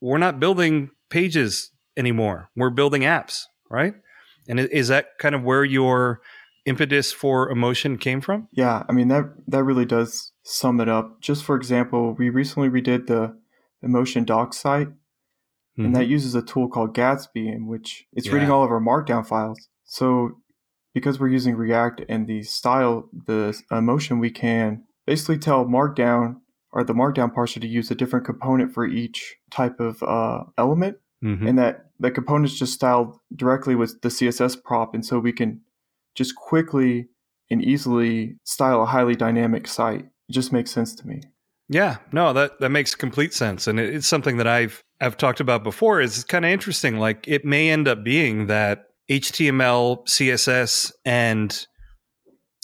we're 0.00 0.18
not 0.18 0.40
building 0.40 0.90
pages 1.10 1.70
anymore. 1.96 2.48
We're 2.56 2.70
building 2.70 3.02
apps, 3.02 3.42
right? 3.70 3.94
And 4.48 4.58
is 4.58 4.88
that 4.88 5.18
kind 5.18 5.34
of 5.34 5.42
where 5.42 5.64
your 5.64 6.20
impetus 6.64 7.12
for 7.12 7.50
emotion 7.50 7.98
came 7.98 8.20
from? 8.20 8.48
Yeah, 8.52 8.84
I 8.88 8.92
mean 8.92 9.08
that 9.08 9.32
that 9.48 9.64
really 9.64 9.84
does 9.84 10.32
sum 10.42 10.80
it 10.80 10.88
up. 10.88 11.20
Just 11.20 11.44
for 11.44 11.56
example, 11.56 12.14
we 12.18 12.30
recently 12.30 12.68
redid 12.68 13.06
the 13.06 13.36
emotion 13.82 14.24
doc 14.24 14.54
site 14.54 14.88
Mm-hmm. 15.78 15.86
And 15.86 15.96
that 15.96 16.06
uses 16.06 16.34
a 16.34 16.42
tool 16.42 16.68
called 16.68 16.94
Gatsby, 16.94 17.54
in 17.54 17.66
which 17.66 18.04
it's 18.12 18.26
yeah. 18.26 18.34
reading 18.34 18.50
all 18.50 18.62
of 18.62 18.70
our 18.70 18.80
markdown 18.80 19.26
files. 19.26 19.68
So 19.84 20.38
because 20.94 21.18
we're 21.18 21.28
using 21.28 21.56
React 21.56 22.02
and 22.08 22.26
the 22.26 22.42
style, 22.42 23.08
the 23.26 23.58
emotion, 23.70 24.18
we 24.18 24.30
can 24.30 24.84
basically 25.06 25.38
tell 25.38 25.64
Markdown 25.64 26.36
or 26.72 26.84
the 26.84 26.92
Markdown 26.92 27.32
parser 27.32 27.60
to 27.60 27.66
use 27.66 27.90
a 27.90 27.94
different 27.94 28.26
component 28.26 28.72
for 28.72 28.86
each 28.86 29.36
type 29.50 29.80
of 29.80 30.02
uh, 30.02 30.44
element. 30.58 30.98
Mm-hmm. 31.24 31.46
And 31.46 31.58
that 31.58 31.86
the 32.00 32.10
component's 32.10 32.58
just 32.58 32.74
styled 32.74 33.16
directly 33.34 33.74
with 33.74 34.00
the 34.02 34.08
CSS 34.08 34.62
prop. 34.62 34.92
And 34.92 35.06
so 35.06 35.18
we 35.18 35.32
can 35.32 35.60
just 36.14 36.34
quickly 36.34 37.08
and 37.50 37.62
easily 37.62 38.36
style 38.44 38.82
a 38.82 38.86
highly 38.86 39.14
dynamic 39.14 39.68
site. 39.68 40.06
It 40.28 40.32
just 40.32 40.52
makes 40.52 40.70
sense 40.70 40.94
to 40.96 41.06
me. 41.06 41.22
Yeah, 41.68 41.98
no, 42.12 42.32
that 42.32 42.60
that 42.60 42.70
makes 42.70 42.94
complete 42.94 43.32
sense, 43.32 43.66
and 43.66 43.80
it's 43.80 44.06
something 44.06 44.36
that 44.36 44.46
I've 44.46 44.82
I've 45.02 45.16
talked 45.16 45.40
about 45.40 45.64
before. 45.64 46.00
Is 46.00 46.24
kind 46.24 46.44
of 46.44 46.50
interesting. 46.50 46.98
Like 46.98 47.26
it 47.26 47.44
may 47.44 47.70
end 47.70 47.88
up 47.88 48.04
being 48.04 48.46
that 48.46 48.84
HTML, 49.10 50.06
CSS, 50.06 50.92
and 51.04 51.66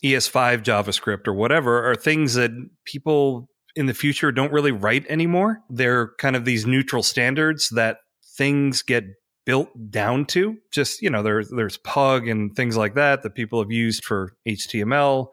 ES5 0.04 0.62
JavaScript 0.62 1.26
or 1.26 1.34
whatever 1.34 1.90
are 1.90 1.96
things 1.96 2.34
that 2.34 2.52
people 2.84 3.48
in 3.74 3.86
the 3.86 3.94
future 3.94 4.30
don't 4.30 4.52
really 4.52 4.70
write 4.70 5.04
anymore. 5.08 5.60
They're 5.68 6.12
kind 6.18 6.36
of 6.36 6.44
these 6.44 6.64
neutral 6.64 7.02
standards 7.02 7.70
that 7.70 7.98
things 8.36 8.82
get 8.82 9.04
built 9.44 9.70
down 9.90 10.24
to. 10.26 10.56
Just 10.72 11.02
you 11.02 11.10
know, 11.10 11.22
there's 11.24 11.50
there's 11.50 11.78
Pug 11.78 12.28
and 12.28 12.54
things 12.54 12.76
like 12.76 12.94
that 12.94 13.24
that 13.24 13.34
people 13.34 13.60
have 13.60 13.72
used 13.72 14.04
for 14.04 14.32
HTML 14.46 15.26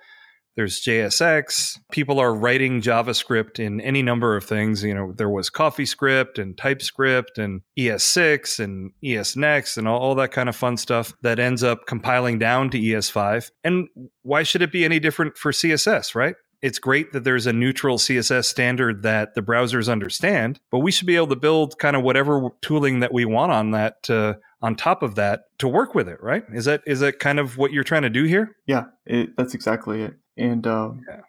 there's 0.55 0.81
JSX. 0.81 1.79
People 1.91 2.19
are 2.19 2.33
writing 2.33 2.81
JavaScript 2.81 3.59
in 3.59 3.81
any 3.81 4.01
number 4.01 4.35
of 4.35 4.43
things. 4.43 4.83
You 4.83 4.93
know, 4.93 5.11
there 5.11 5.29
was 5.29 5.49
CoffeeScript 5.49 6.39
and 6.39 6.57
TypeScript 6.57 7.37
and 7.37 7.61
ES6 7.77 8.59
and 8.59 8.91
ESNext 9.03 9.77
and 9.77 9.87
all, 9.87 9.99
all, 9.99 10.15
that 10.15 10.31
kind 10.31 10.49
of 10.49 10.55
fun 10.55 10.77
stuff 10.77 11.13
that 11.21 11.39
ends 11.39 11.63
up 11.63 11.85
compiling 11.87 12.39
down 12.39 12.69
to 12.69 12.79
ES5. 12.79 13.51
And 13.63 13.87
why 14.21 14.43
should 14.43 14.61
it 14.61 14.71
be 14.71 14.85
any 14.85 14.99
different 14.99 15.37
for 15.37 15.51
CSS, 15.51 16.15
right? 16.15 16.35
It's 16.61 16.79
great 16.79 17.11
that 17.11 17.23
there's 17.23 17.45
a 17.45 17.53
neutral 17.53 17.97
CSS 17.97 18.45
standard 18.45 19.03
that 19.03 19.35
the 19.35 19.41
browsers 19.41 19.91
understand, 19.91 20.59
but 20.71 20.79
we 20.79 20.91
should 20.91 21.05
be 21.05 21.15
able 21.15 21.27
to 21.27 21.35
build 21.35 21.77
kind 21.77 21.95
of 21.95 22.01
whatever 22.01 22.49
tooling 22.61 23.01
that 23.01 23.13
we 23.13 23.25
want 23.25 23.51
on 23.51 23.71
that 23.71 24.01
to 24.03 24.39
on 24.61 24.75
top 24.75 25.03
of 25.03 25.13
that 25.13 25.41
to 25.59 25.67
work 25.67 25.93
with 25.93 26.09
it, 26.09 26.17
right? 26.23 26.43
Is 26.51 26.65
that 26.65 26.81
is 26.87 27.01
that 27.01 27.19
kind 27.19 27.39
of 27.39 27.57
what 27.57 27.71
you're 27.71 27.83
trying 27.83 28.01
to 28.01 28.09
do 28.09 28.23
here? 28.23 28.55
Yeah, 28.65 28.85
it, 29.05 29.35
that's 29.37 29.53
exactly 29.53 30.01
it. 30.01 30.15
And 30.37 30.65
um, 30.67 31.01
yeah. 31.07 31.21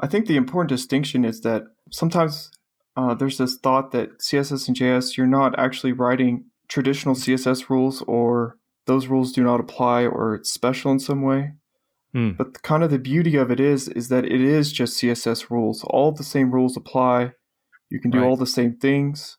I 0.00 0.06
think 0.06 0.26
the 0.26 0.36
important 0.36 0.68
distinction 0.68 1.24
is 1.24 1.40
that 1.42 1.64
sometimes 1.90 2.50
uh, 2.96 3.14
there's 3.14 3.38
this 3.38 3.56
thought 3.56 3.92
that 3.92 4.18
CSS 4.20 4.68
and 4.68 4.76
JS, 4.76 5.16
you're 5.16 5.26
not 5.26 5.58
actually 5.58 5.92
writing 5.92 6.44
traditional 6.68 7.14
CSS 7.14 7.68
rules 7.68 8.02
or 8.02 8.56
those 8.86 9.06
rules 9.06 9.32
do 9.32 9.42
not 9.42 9.60
apply 9.60 10.06
or 10.06 10.34
it's 10.34 10.52
special 10.52 10.90
in 10.90 10.98
some 10.98 11.22
way. 11.22 11.52
Hmm. 12.12 12.30
But 12.32 12.62
kind 12.62 12.82
of 12.82 12.90
the 12.90 12.98
beauty 12.98 13.36
of 13.36 13.50
it 13.50 13.60
is, 13.60 13.88
is 13.88 14.08
that 14.08 14.24
it 14.24 14.40
is 14.40 14.72
just 14.72 15.00
CSS 15.00 15.50
rules. 15.50 15.84
All 15.84 16.10
the 16.10 16.24
same 16.24 16.50
rules 16.50 16.76
apply. 16.76 17.32
You 17.90 18.00
can 18.00 18.10
do 18.10 18.18
right. 18.18 18.26
all 18.26 18.36
the 18.36 18.46
same 18.46 18.76
things. 18.76 19.36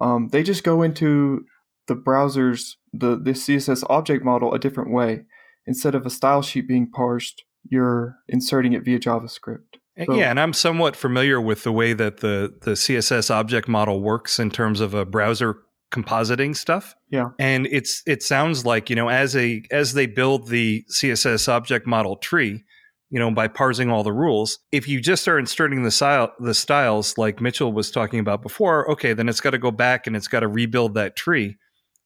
Um, 0.00 0.28
they 0.28 0.42
just 0.42 0.64
go 0.64 0.82
into 0.82 1.44
the 1.88 1.94
browser's 1.94 2.76
the, 2.92 3.16
the 3.16 3.32
CSS 3.32 3.84
object 3.88 4.24
model 4.24 4.54
a 4.54 4.58
different 4.58 4.92
way. 4.92 5.24
Instead 5.66 5.94
of 5.94 6.06
a 6.06 6.10
style 6.10 6.42
sheet 6.42 6.68
being 6.68 6.90
parsed, 6.90 7.44
you're 7.70 8.16
inserting 8.28 8.72
it 8.72 8.84
via 8.84 8.98
JavaScript. 8.98 9.76
Uh, 9.98 10.04
so, 10.04 10.14
yeah, 10.14 10.30
and 10.30 10.38
I'm 10.38 10.52
somewhat 10.52 10.96
familiar 10.96 11.40
with 11.40 11.62
the 11.62 11.72
way 11.72 11.92
that 11.92 12.18
the 12.18 12.54
the 12.62 12.72
CSS 12.72 13.30
object 13.30 13.68
model 13.68 14.00
works 14.00 14.38
in 14.38 14.50
terms 14.50 14.80
of 14.80 14.94
a 14.94 15.04
browser 15.04 15.58
compositing 15.92 16.56
stuff. 16.56 16.94
Yeah. 17.10 17.30
And 17.38 17.66
it's 17.66 18.02
it 18.06 18.22
sounds 18.22 18.66
like, 18.66 18.90
you 18.90 18.96
know, 18.96 19.08
as 19.08 19.36
a 19.36 19.62
as 19.70 19.94
they 19.94 20.06
build 20.06 20.48
the 20.48 20.84
CSS 20.90 21.48
object 21.48 21.86
model 21.86 22.16
tree, 22.16 22.64
you 23.10 23.18
know, 23.18 23.30
by 23.30 23.48
parsing 23.48 23.90
all 23.90 24.02
the 24.02 24.12
rules, 24.12 24.58
if 24.72 24.88
you 24.88 25.00
just 25.00 25.26
are 25.28 25.38
inserting 25.38 25.82
the 25.82 25.90
style 25.90 26.32
the 26.40 26.54
styles 26.54 27.16
like 27.16 27.40
Mitchell 27.40 27.72
was 27.72 27.90
talking 27.90 28.20
about 28.20 28.42
before, 28.42 28.90
okay, 28.90 29.12
then 29.12 29.28
it's 29.28 29.40
got 29.40 29.50
to 29.50 29.58
go 29.58 29.70
back 29.70 30.06
and 30.06 30.16
it's 30.16 30.28
got 30.28 30.40
to 30.40 30.48
rebuild 30.48 30.94
that 30.94 31.16
tree. 31.16 31.56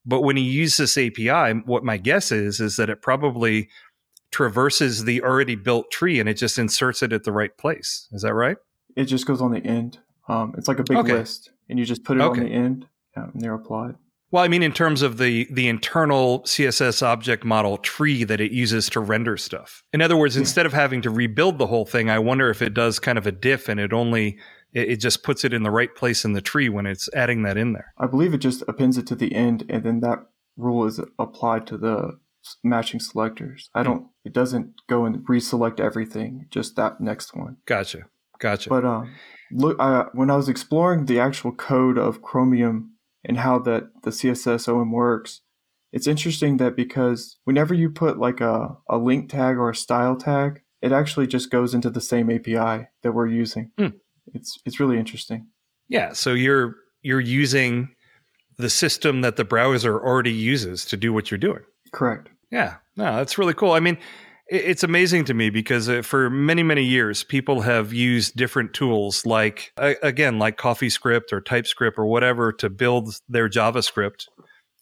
But 0.07 0.23
when 0.23 0.37
you 0.37 0.45
use 0.45 0.77
this 0.77 0.97
API, 0.97 1.61
what 1.67 1.85
my 1.85 1.97
guess 1.97 2.33
is 2.33 2.61
is 2.61 2.77
that 2.77 2.91
it 2.91 3.03
probably 3.03 3.69
traverses 4.31 5.05
the 5.05 5.23
already 5.23 5.57
built 5.57 5.91
tree 5.91 6.21
and 6.21 6.29
it 6.29 6.35
just 6.35 6.59
inserts 6.59 7.03
it 7.03 7.13
at 7.13 7.25
the 7.25 7.33
right 7.33 7.57
place. 7.57 8.09
Is 8.13 8.23
that 8.23 8.35
right? 8.35 8.57
It 8.97 9.05
just 9.05 9.27
goes 9.27 9.41
on 9.41 9.53
the 9.53 9.65
end. 9.65 9.99
Um, 10.29 10.55
it's 10.57 10.69
like 10.69 10.79
a 10.79 10.85
big 10.85 10.99
okay. 10.99 11.13
list, 11.13 11.51
and 11.69 11.79
you 11.79 11.85
just 11.85 12.05
put 12.05 12.17
it 12.17 12.21
okay. 12.21 12.41
on 12.41 12.47
the 12.47 12.53
end, 12.53 12.87
yeah, 13.17 13.25
and 13.33 13.41
they're 13.41 13.55
applied. 13.55 13.97
Well, 14.33 14.45
I 14.45 14.49
mean, 14.49 14.63
in 14.63 14.73
terms 14.73 15.03
of 15.03 15.19
the 15.19 15.49
the 15.51 15.67
internal 15.67 16.43
CSS 16.43 17.03
object 17.03 17.45
model 17.45 17.79
tree 17.79 18.23
that 18.25 18.41
it 18.41 18.53
uses 18.53 18.89
to 18.91 19.01
render 19.01 19.37
stuff. 19.37 19.83
In 19.93 20.01
other 20.01 20.17
words, 20.17 20.37
yeah. 20.37 20.43
instead 20.43 20.67
of 20.67 20.73
having 20.73 21.03
to 21.03 21.11
rebuild 21.11 21.59
the 21.59 21.67
whole 21.67 21.85
thing, 21.85 22.11
I 22.11 22.21
wonder 22.21 22.49
if 22.49 22.63
it 22.63 22.75
does 22.75 23.01
kind 23.01 23.19
of 23.19 23.27
a 23.27 23.33
diff 23.33 23.69
and 23.69 23.81
it 23.81 23.93
only 23.93 24.39
it, 24.73 24.91
it 24.91 24.97
just 24.97 25.25
puts 25.25 25.45
it 25.45 25.53
in 25.53 25.65
the 25.65 25.71
right 25.71 25.93
place 25.95 26.25
in 26.25 26.33
the 26.33 26.41
tree 26.41 26.69
when 26.69 26.87
it's 26.87 27.09
adding 27.15 27.43
that 27.43 27.57
in 27.57 27.73
there. 27.73 27.93
I 27.99 28.07
believe 28.07 28.33
it 28.33 28.39
just 28.39 28.63
appends 28.69 28.97
it 28.99 29.07
to 29.09 29.17
the 29.17 29.35
end, 29.35 29.65
and 29.69 29.83
then 29.83 30.01
that 30.01 30.25
rule 30.57 30.87
is 30.87 31.01
applied 31.19 31.67
to 31.69 31.77
the 31.77 32.19
matching 32.65 33.01
selectors. 33.01 33.71
I 33.75 33.83
don't. 33.83 34.09
It 34.25 34.33
doesn't 34.33 34.73
go 34.89 35.05
and 35.05 35.27
reselect 35.29 35.81
everything. 35.81 36.47
Just 36.51 36.77
that 36.77 37.01
next 37.01 37.35
one. 37.35 37.59
Gotcha. 37.67 38.07
Gotcha. 38.39 38.71
But 38.71 38.85
um, 38.85 39.15
look, 39.53 39.77
I, 39.79 40.07
when 40.13 40.31
I 40.31 40.37
was 40.37 40.49
exploring 40.49 41.07
the 41.07 41.21
actual 41.21 41.53
code 41.53 41.99
of 41.99 42.23
Chromium 42.23 42.97
and 43.25 43.39
how 43.39 43.59
that 43.61 43.91
the 44.03 44.11
CSS 44.11 44.69
OM 44.69 44.93
works, 44.93 45.43
it's 45.93 46.07
interesting 46.07 46.57
that 46.57 46.77
because 46.77 47.39
whenever 47.45 47.75
you 47.75 47.91
put 47.91 48.19
like 48.19 48.41
a, 48.41 48.77
a 48.89 48.97
link 48.97 49.31
tag 49.31 49.57
or 49.57 49.71
a 49.71 49.75
style 49.75 50.17
tag, 50.17 50.63
it 50.81 50.93
actually 50.93 51.27
just 51.27 51.51
goes 51.51 51.75
into 51.75 51.91
the 51.91 52.01
same 52.01 52.31
API 52.31 52.89
that 53.03 53.13
we're 53.13 53.27
using. 53.27 53.73
Hmm. 53.79 53.89
It's 54.33 54.59
it's 54.65 54.81
really 54.81 54.99
interesting. 54.99 55.49
Yeah. 55.89 56.13
So 56.13 56.33
you're 56.33 56.77
you're 57.03 57.21
using 57.21 57.91
the 58.57 58.71
system 58.71 59.23
that 59.23 59.37
the 59.37 59.45
browser 59.45 59.99
already 59.99 60.33
uses 60.33 60.85
to 60.87 60.97
do 60.97 61.13
what 61.13 61.31
you're 61.31 61.39
doing. 61.39 61.63
Correct. 61.93 62.29
Yeah, 62.51 62.77
no, 62.97 63.17
that's 63.17 63.39
really 63.39 63.55
cool. 63.55 63.73
I 63.73 63.81
mean, 63.81 63.99
It's 64.49 64.83
amazing 64.83 65.27
to 65.27 65.35
me 65.35 65.49
because 65.49 65.89
uh, 65.89 66.03
for 66.03 66.29
many, 66.29 66.65
many 66.65 66.83
years, 66.83 67.23
people 67.23 67.61
have 67.61 67.93
used 67.93 68.35
different 68.35 68.75
tools 68.75 69.25
like, 69.25 69.73
again, 69.77 70.41
like 70.41 70.59
CoffeeScript 70.59 71.33
or 71.33 71.41
TypeScript 71.41 71.97
or 71.97 72.07
whatever 72.07 72.53
to 72.55 72.69
build 72.69 73.15
their 73.29 73.49
JavaScript, 73.49 74.27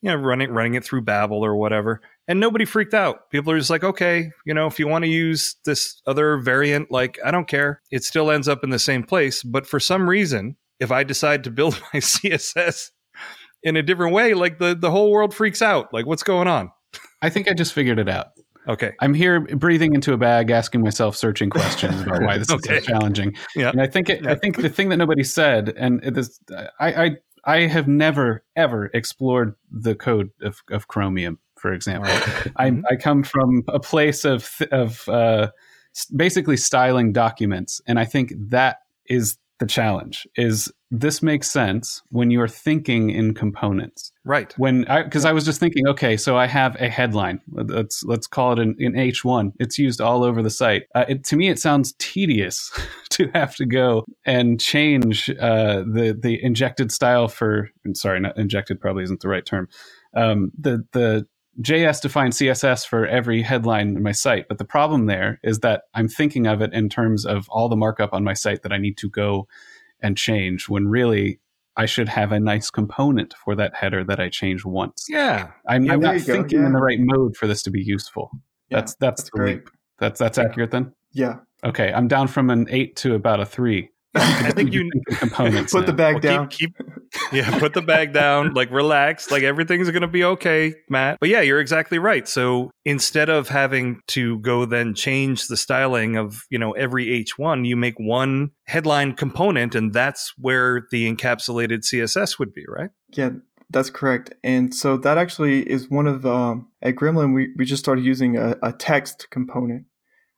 you 0.00 0.10
know, 0.10 0.16
running, 0.16 0.50
running 0.52 0.72
it 0.72 0.84
through 0.84 1.02
Babel 1.02 1.44
or 1.44 1.54
whatever. 1.54 2.00
And 2.26 2.40
nobody 2.40 2.64
freaked 2.64 2.94
out. 2.94 3.30
People 3.30 3.52
are 3.52 3.58
just 3.58 3.68
like, 3.68 3.84
okay, 3.84 4.30
you 4.46 4.54
know, 4.54 4.66
if 4.66 4.78
you 4.78 4.88
want 4.88 5.04
to 5.04 5.10
use 5.10 5.56
this 5.66 6.00
other 6.06 6.38
variant, 6.38 6.90
like, 6.90 7.18
I 7.22 7.30
don't 7.30 7.48
care. 7.48 7.82
It 7.90 8.04
still 8.04 8.30
ends 8.30 8.48
up 8.48 8.64
in 8.64 8.70
the 8.70 8.78
same 8.78 9.02
place. 9.02 9.42
But 9.42 9.66
for 9.66 9.78
some 9.78 10.08
reason, 10.08 10.56
if 10.80 10.90
I 10.90 11.04
decide 11.04 11.44
to 11.44 11.50
build 11.50 11.74
my 11.92 12.00
CSS 12.00 12.90
in 13.62 13.76
a 13.76 13.82
different 13.82 14.14
way, 14.14 14.32
like 14.32 14.58
the, 14.58 14.74
the 14.74 14.90
whole 14.90 15.10
world 15.10 15.34
freaks 15.34 15.60
out. 15.60 15.92
Like, 15.92 16.06
what's 16.06 16.22
going 16.22 16.48
on? 16.48 16.70
I 17.22 17.30
think 17.30 17.48
I 17.48 17.54
just 17.54 17.72
figured 17.72 17.98
it 17.98 18.08
out. 18.08 18.28
Okay. 18.68 18.92
I'm 19.00 19.14
here 19.14 19.40
breathing 19.40 19.94
into 19.94 20.12
a 20.12 20.18
bag, 20.18 20.50
asking 20.50 20.82
myself 20.82 21.16
searching 21.16 21.48
questions 21.48 22.00
about 22.02 22.22
why 22.22 22.36
this 22.36 22.50
okay. 22.50 22.76
is 22.76 22.84
so 22.84 22.92
challenging. 22.92 23.34
Yeah. 23.56 23.70
And 23.70 23.80
I 23.80 23.86
think 23.86 24.10
it, 24.10 24.26
I 24.26 24.34
think 24.34 24.56
the 24.56 24.68
thing 24.68 24.90
that 24.90 24.98
nobody 24.98 25.24
said, 25.24 25.72
and 25.76 26.02
this, 26.02 26.38
I, 26.78 27.04
I, 27.04 27.10
I 27.44 27.60
have 27.66 27.88
never 27.88 28.44
ever 28.56 28.90
explored 28.92 29.54
the 29.70 29.94
code 29.94 30.30
of, 30.42 30.62
of 30.70 30.86
Chromium, 30.88 31.38
for 31.56 31.72
example. 31.72 32.10
I, 32.56 32.70
mm-hmm. 32.70 32.82
I 32.90 32.96
come 32.96 33.22
from 33.22 33.64
a 33.68 33.80
place 33.80 34.26
of 34.26 34.50
of 34.70 35.08
uh, 35.08 35.50
basically 36.14 36.58
styling 36.58 37.12
documents, 37.12 37.80
and 37.86 37.98
I 37.98 38.04
think 38.04 38.34
that 38.50 38.80
is 39.06 39.38
the 39.58 39.66
challenge 39.66 40.26
is 40.36 40.72
this 40.90 41.22
makes 41.22 41.50
sense 41.50 42.02
when 42.10 42.30
you're 42.30 42.48
thinking 42.48 43.10
in 43.10 43.34
components. 43.34 44.12
Right. 44.24 44.54
When 44.56 44.86
i 44.86 45.02
because 45.02 45.24
i 45.24 45.32
was 45.32 45.44
just 45.44 45.60
thinking 45.60 45.86
okay 45.88 46.16
so 46.16 46.36
i 46.36 46.46
have 46.46 46.76
a 46.80 46.88
headline. 46.88 47.40
Let's 47.50 48.04
let's 48.04 48.26
call 48.26 48.52
it 48.52 48.58
an, 48.58 48.76
an 48.78 48.94
h1 48.94 49.52
it's 49.58 49.78
used 49.78 50.00
all 50.00 50.24
over 50.24 50.42
the 50.42 50.50
site. 50.50 50.84
Uh, 50.94 51.04
it, 51.08 51.24
to 51.24 51.36
me 51.36 51.48
it 51.48 51.58
sounds 51.58 51.94
tedious 51.98 52.70
to 53.10 53.30
have 53.34 53.54
to 53.56 53.66
go 53.66 54.04
and 54.24 54.60
change 54.60 55.30
uh, 55.40 55.80
the 55.80 56.16
the 56.18 56.42
injected 56.42 56.92
style 56.92 57.28
for 57.28 57.68
and 57.84 57.96
sorry 57.96 58.20
not 58.20 58.36
injected 58.38 58.80
probably 58.80 59.04
isn't 59.04 59.20
the 59.20 59.28
right 59.28 59.44
term 59.44 59.68
um, 60.14 60.52
the 60.58 60.84
the 60.92 61.26
JS 61.60 62.00
defined 62.00 62.34
CSS 62.34 62.86
for 62.86 63.06
every 63.06 63.42
headline 63.42 63.96
in 63.96 64.02
my 64.02 64.12
site. 64.12 64.46
But 64.48 64.58
the 64.58 64.64
problem 64.64 65.06
there 65.06 65.40
is 65.42 65.60
that 65.60 65.82
I'm 65.94 66.08
thinking 66.08 66.46
of 66.46 66.62
it 66.62 66.72
in 66.72 66.88
terms 66.88 67.26
of 67.26 67.48
all 67.48 67.68
the 67.68 67.76
markup 67.76 68.12
on 68.12 68.22
my 68.22 68.34
site 68.34 68.62
that 68.62 68.72
I 68.72 68.78
need 68.78 68.96
to 68.98 69.10
go 69.10 69.48
and 70.00 70.16
change 70.16 70.68
when 70.68 70.86
really 70.86 71.40
I 71.76 71.86
should 71.86 72.08
have 72.08 72.32
a 72.32 72.40
nice 72.40 72.70
component 72.70 73.34
for 73.44 73.56
that 73.56 73.74
header 73.74 74.04
that 74.04 74.20
I 74.20 74.28
change 74.28 74.64
once. 74.64 75.06
Yeah. 75.08 75.50
I'm, 75.66 75.84
yeah, 75.84 75.92
I'm 75.94 76.00
not 76.00 76.20
thinking 76.20 76.60
yeah. 76.60 76.66
in 76.66 76.72
the 76.72 76.80
right 76.80 76.98
mode 77.00 77.36
for 77.36 77.46
this 77.46 77.62
to 77.64 77.70
be 77.70 77.82
useful. 77.82 78.30
Yeah, 78.68 78.78
that's 78.78 78.94
that's, 78.96 79.22
that's 79.22 79.30
great. 79.30 79.56
Leap. 79.58 79.70
That's 79.98 80.18
that's 80.20 80.38
accurate 80.38 80.70
then? 80.70 80.92
Yeah. 81.12 81.36
Okay. 81.64 81.92
I'm 81.92 82.06
down 82.06 82.28
from 82.28 82.50
an 82.50 82.66
eight 82.70 82.96
to 82.96 83.14
about 83.14 83.40
a 83.40 83.46
three. 83.46 83.90
I 84.14 84.52
think 84.52 84.72
you 84.72 84.90
components. 85.18 85.72
Put 85.72 85.80
now. 85.80 85.86
the 85.86 85.92
bag 85.92 86.14
well, 86.14 86.20
down. 86.20 86.48
Keep, 86.48 86.76
keep, 86.78 86.86
yeah, 87.32 87.58
put 87.58 87.74
the 87.74 87.82
bag 87.82 88.12
down. 88.12 88.54
Like 88.58 88.70
relax. 88.72 89.30
Like 89.30 89.42
everything's 89.42 89.90
gonna 89.90 90.08
be 90.08 90.24
okay, 90.24 90.74
Matt. 90.88 91.18
But 91.20 91.28
yeah, 91.28 91.42
you're 91.42 91.60
exactly 91.60 91.98
right. 91.98 92.26
So 92.26 92.70
instead 92.84 93.28
of 93.28 93.48
having 93.48 94.00
to 94.08 94.38
go 94.40 94.64
then 94.64 94.94
change 94.94 95.46
the 95.46 95.56
styling 95.56 96.16
of 96.16 96.42
you 96.50 96.58
know 96.58 96.72
every 96.72 97.06
H1, 97.24 97.66
you 97.66 97.76
make 97.76 97.94
one 97.98 98.50
headline 98.66 99.14
component, 99.14 99.74
and 99.74 99.92
that's 99.92 100.32
where 100.38 100.86
the 100.90 101.12
encapsulated 101.12 101.84
CSS 101.84 102.38
would 102.38 102.52
be, 102.52 102.64
right? 102.66 102.90
Yeah, 103.10 103.30
that's 103.70 103.90
correct. 103.90 104.34
And 104.42 104.74
so 104.74 104.96
that 104.96 105.18
actually 105.18 105.68
is 105.70 105.90
one 105.90 106.06
of 106.06 106.24
um, 106.26 106.68
at 106.82 106.94
Gremlin 106.94 107.34
we 107.34 107.50
we 107.56 107.64
just 107.64 107.82
started 107.82 108.04
using 108.04 108.36
a, 108.36 108.56
a 108.62 108.72
text 108.72 109.28
component. 109.30 109.84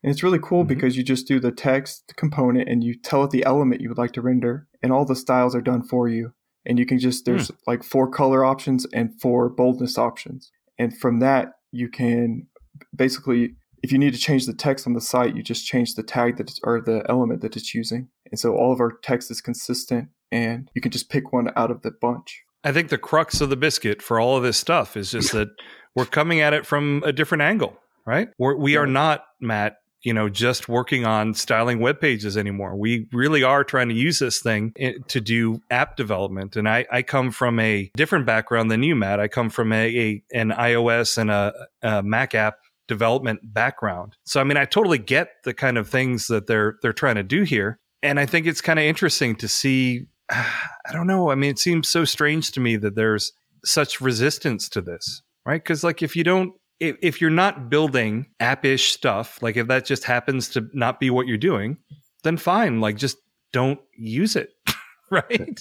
And 0.02 0.10
it's 0.10 0.22
really 0.22 0.38
cool 0.38 0.62
mm-hmm. 0.62 0.68
because 0.74 0.96
you 0.96 1.02
just 1.02 1.28
do 1.28 1.40
the 1.40 1.52
text 1.52 2.12
component 2.16 2.68
and 2.68 2.82
you 2.82 2.94
tell 2.94 3.24
it 3.24 3.30
the 3.30 3.44
element 3.44 3.80
you 3.80 3.88
would 3.88 3.98
like 3.98 4.12
to 4.12 4.22
render, 4.22 4.66
and 4.82 4.92
all 4.92 5.04
the 5.04 5.16
styles 5.16 5.54
are 5.54 5.60
done 5.60 5.82
for 5.82 6.08
you. 6.08 6.32
And 6.66 6.78
you 6.78 6.84
can 6.84 6.98
just, 6.98 7.24
there's 7.24 7.50
mm. 7.50 7.56
like 7.66 7.82
four 7.82 8.10
color 8.10 8.44
options 8.44 8.86
and 8.92 9.18
four 9.20 9.48
boldness 9.48 9.96
options. 9.96 10.50
And 10.78 10.96
from 10.96 11.20
that, 11.20 11.54
you 11.72 11.88
can 11.88 12.46
basically, 12.94 13.54
if 13.82 13.92
you 13.92 13.98
need 13.98 14.12
to 14.12 14.18
change 14.18 14.44
the 14.44 14.52
text 14.52 14.86
on 14.86 14.92
the 14.92 15.00
site, 15.00 15.34
you 15.34 15.42
just 15.42 15.66
change 15.66 15.94
the 15.94 16.02
tag 16.02 16.36
that 16.36 16.50
it's, 16.50 16.60
or 16.62 16.82
the 16.82 17.02
element 17.08 17.40
that 17.40 17.56
it's 17.56 17.74
using. 17.74 18.08
And 18.30 18.38
so 18.38 18.54
all 18.54 18.72
of 18.72 18.80
our 18.80 18.92
text 19.02 19.30
is 19.30 19.40
consistent 19.40 20.08
and 20.30 20.70
you 20.74 20.82
can 20.82 20.92
just 20.92 21.08
pick 21.08 21.32
one 21.32 21.50
out 21.56 21.70
of 21.70 21.80
the 21.80 21.90
bunch. 21.90 22.42
I 22.62 22.72
think 22.72 22.90
the 22.90 22.98
crux 22.98 23.40
of 23.40 23.48
the 23.48 23.56
biscuit 23.56 24.02
for 24.02 24.20
all 24.20 24.36
of 24.36 24.42
this 24.42 24.58
stuff 24.58 24.98
is 24.98 25.10
just 25.10 25.32
that 25.32 25.48
we're 25.96 26.04
coming 26.04 26.40
at 26.40 26.52
it 26.52 26.66
from 26.66 27.02
a 27.06 27.12
different 27.12 27.40
angle, 27.40 27.78
right? 28.06 28.28
We're, 28.38 28.54
we 28.54 28.74
yeah. 28.74 28.80
are 28.80 28.86
not, 28.86 29.24
Matt, 29.40 29.76
you 30.02 30.14
know, 30.14 30.28
just 30.28 30.68
working 30.68 31.04
on 31.04 31.34
styling 31.34 31.78
web 31.78 32.00
pages 32.00 32.36
anymore. 32.36 32.74
We 32.74 33.06
really 33.12 33.42
are 33.42 33.64
trying 33.64 33.88
to 33.88 33.94
use 33.94 34.18
this 34.18 34.40
thing 34.40 34.72
eh, 34.78 34.94
to 35.08 35.20
do 35.20 35.60
app 35.70 35.96
development. 35.96 36.56
And 36.56 36.68
I, 36.68 36.86
I 36.90 37.02
come 37.02 37.30
from 37.30 37.60
a 37.60 37.90
different 37.96 38.26
background 38.26 38.70
than 38.70 38.82
you, 38.82 38.96
Matt. 38.96 39.20
I 39.20 39.28
come 39.28 39.50
from 39.50 39.72
a, 39.72 39.98
a 39.98 40.22
an 40.32 40.50
iOS 40.50 41.18
and 41.18 41.30
a, 41.30 41.52
a 41.82 42.02
Mac 42.02 42.34
app 42.34 42.56
development 42.88 43.40
background. 43.44 44.16
So 44.24 44.40
I 44.40 44.44
mean, 44.44 44.56
I 44.56 44.64
totally 44.64 44.98
get 44.98 45.28
the 45.44 45.54
kind 45.54 45.78
of 45.78 45.88
things 45.88 46.26
that 46.28 46.46
they're 46.46 46.76
they're 46.82 46.92
trying 46.92 47.16
to 47.16 47.22
do 47.22 47.42
here. 47.42 47.78
And 48.02 48.18
I 48.18 48.26
think 48.26 48.46
it's 48.46 48.60
kind 48.60 48.78
of 48.78 48.84
interesting 48.84 49.36
to 49.36 49.48
see 49.48 50.06
I 50.30 50.92
don't 50.92 51.06
know. 51.06 51.30
I 51.30 51.34
mean, 51.34 51.50
it 51.50 51.58
seems 51.58 51.88
so 51.88 52.04
strange 52.04 52.52
to 52.52 52.60
me 52.60 52.76
that 52.76 52.96
there's 52.96 53.32
such 53.64 54.00
resistance 54.00 54.68
to 54.70 54.80
this, 54.80 55.22
right? 55.44 55.64
Cuz 55.64 55.84
like 55.84 56.02
if 56.02 56.16
you 56.16 56.24
don't 56.24 56.54
if, 56.80 56.96
if 57.02 57.20
you're 57.20 57.30
not 57.30 57.70
building 57.70 58.26
app-ish 58.40 58.92
stuff, 58.92 59.40
like 59.42 59.56
if 59.56 59.68
that 59.68 59.84
just 59.84 60.04
happens 60.04 60.48
to 60.50 60.68
not 60.72 60.98
be 60.98 61.10
what 61.10 61.26
you're 61.26 61.36
doing, 61.36 61.76
then 62.24 62.36
fine. 62.36 62.80
Like 62.80 62.96
just 62.96 63.18
don't 63.52 63.78
use 63.96 64.34
it. 64.34 64.54
right. 65.10 65.60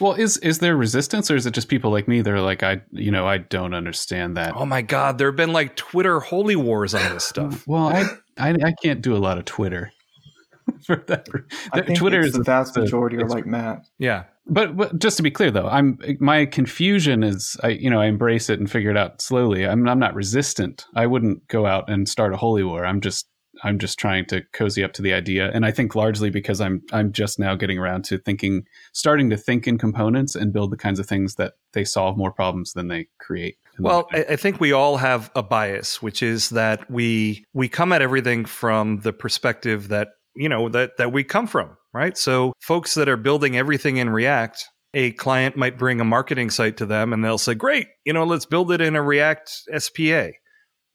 well, 0.00 0.14
is 0.14 0.36
is 0.38 0.58
there 0.58 0.76
resistance 0.76 1.30
or 1.30 1.36
is 1.36 1.46
it 1.46 1.52
just 1.52 1.68
people 1.68 1.90
like 1.90 2.08
me 2.08 2.20
that 2.20 2.32
are 2.32 2.40
like, 2.40 2.62
I 2.62 2.82
you 2.90 3.10
know, 3.10 3.26
I 3.26 3.38
don't 3.38 3.74
understand 3.74 4.36
that. 4.36 4.56
Oh 4.56 4.66
my 4.66 4.82
God. 4.82 5.18
There 5.18 5.28
have 5.28 5.36
been 5.36 5.52
like 5.52 5.76
Twitter 5.76 6.20
holy 6.20 6.56
wars 6.56 6.94
on 6.94 7.02
this 7.14 7.24
stuff. 7.24 7.64
well, 7.68 7.88
I, 7.88 8.04
I 8.36 8.56
I 8.64 8.72
can't 8.82 9.00
do 9.00 9.16
a 9.16 9.18
lot 9.18 9.38
of 9.38 9.44
Twitter. 9.44 9.92
for 10.84 10.96
that. 11.06 11.28
I 11.72 11.82
think 11.82 11.98
Twitter 11.98 12.20
is 12.20 12.32
the 12.32 12.42
vast 12.42 12.76
majority 12.76 13.16
are 13.16 13.28
like 13.28 13.46
Matt. 13.46 13.86
Yeah, 13.98 14.24
but, 14.48 14.76
but 14.76 14.98
just 14.98 15.16
to 15.18 15.22
be 15.22 15.30
clear, 15.30 15.50
though, 15.50 15.68
I'm 15.68 15.98
my 16.20 16.46
confusion 16.46 17.22
is 17.22 17.56
I 17.62 17.68
you 17.68 17.90
know 17.90 18.00
I 18.00 18.06
embrace 18.06 18.48
it 18.48 18.58
and 18.58 18.70
figure 18.70 18.90
it 18.90 18.96
out 18.96 19.20
slowly. 19.20 19.66
I'm 19.66 19.86
I'm 19.88 19.98
not 19.98 20.14
resistant. 20.14 20.86
I 20.94 21.06
wouldn't 21.06 21.46
go 21.48 21.66
out 21.66 21.88
and 21.90 22.08
start 22.08 22.32
a 22.32 22.36
holy 22.36 22.64
war. 22.64 22.86
I'm 22.86 23.00
just 23.00 23.28
I'm 23.62 23.78
just 23.78 23.98
trying 23.98 24.24
to 24.26 24.42
cozy 24.52 24.84
up 24.84 24.92
to 24.94 25.02
the 25.02 25.12
idea, 25.12 25.50
and 25.52 25.66
I 25.66 25.70
think 25.70 25.94
largely 25.94 26.30
because 26.30 26.60
I'm 26.60 26.82
I'm 26.92 27.12
just 27.12 27.38
now 27.38 27.54
getting 27.54 27.78
around 27.78 28.04
to 28.06 28.18
thinking, 28.18 28.64
starting 28.92 29.30
to 29.30 29.36
think 29.36 29.66
in 29.66 29.78
components 29.78 30.34
and 30.34 30.52
build 30.52 30.70
the 30.70 30.76
kinds 30.76 30.98
of 30.98 31.06
things 31.06 31.34
that 31.34 31.54
they 31.72 31.84
solve 31.84 32.16
more 32.16 32.32
problems 32.32 32.72
than 32.72 32.88
they 32.88 33.08
create. 33.18 33.56
Well, 33.78 34.08
I 34.12 34.34
think 34.34 34.60
we 34.60 34.72
all 34.72 34.96
have 34.96 35.30
a 35.36 35.42
bias, 35.42 36.02
which 36.02 36.20
is 36.22 36.50
that 36.50 36.90
we 36.90 37.44
we 37.52 37.68
come 37.68 37.92
at 37.92 38.02
everything 38.02 38.44
from 38.44 39.00
the 39.00 39.12
perspective 39.12 39.88
that 39.88 40.08
you 40.34 40.48
know 40.48 40.68
that 40.70 40.96
that 40.96 41.12
we 41.12 41.22
come 41.22 41.46
from 41.46 41.76
right? 41.98 42.16
So 42.16 42.52
folks 42.60 42.94
that 42.94 43.08
are 43.08 43.16
building 43.16 43.56
everything 43.56 43.96
in 43.96 44.08
react 44.08 44.66
a 44.94 45.12
client 45.12 45.56
might 45.56 45.78
bring 45.78 46.00
a 46.00 46.04
marketing 46.04 46.48
site 46.48 46.78
to 46.78 46.86
them 46.86 47.12
and 47.12 47.22
they'll 47.22 47.36
say 47.36 47.54
great 47.54 47.88
you 48.06 48.12
know 48.12 48.24
let's 48.24 48.46
build 48.46 48.72
it 48.72 48.80
in 48.80 48.96
a 48.96 49.02
react 49.02 49.50
spa 49.78 50.30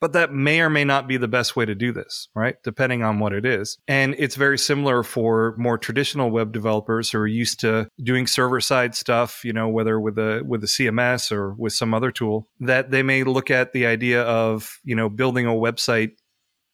but 0.02 0.12
that 0.12 0.34
may 0.34 0.60
or 0.60 0.70
may 0.70 0.84
not 0.84 1.08
be 1.08 1.16
the 1.16 1.30
best 1.30 1.56
way 1.56 1.66
to 1.66 1.76
do 1.76 1.94
this 1.94 2.28
right? 2.36 2.56
Depending 2.64 3.04
on 3.04 3.20
what 3.20 3.34
it 3.34 3.46
is. 3.46 3.78
And 3.88 4.16
it's 4.18 4.36
very 4.36 4.58
similar 4.58 5.04
for 5.04 5.56
more 5.58 5.78
traditional 5.78 6.32
web 6.32 6.52
developers 6.52 7.12
who 7.12 7.20
are 7.20 7.28
used 7.28 7.60
to 7.62 7.88
doing 8.04 8.28
server 8.28 8.60
side 8.60 8.96
stuff 8.96 9.46
you 9.46 9.54
know 9.54 9.70
whether 9.70 10.00
with 10.00 10.18
a 10.18 10.42
with 10.46 10.64
a 10.64 10.68
cms 10.68 11.32
or 11.32 11.54
with 11.54 11.74
some 11.74 11.94
other 11.94 12.12
tool 12.12 12.48
that 12.60 12.92
they 12.92 13.04
may 13.04 13.24
look 13.24 13.52
at 13.52 13.74
the 13.74 13.86
idea 13.86 14.24
of 14.24 14.80
you 14.84 14.96
know 14.96 15.10
building 15.10 15.46
a 15.46 15.52
website 15.52 16.12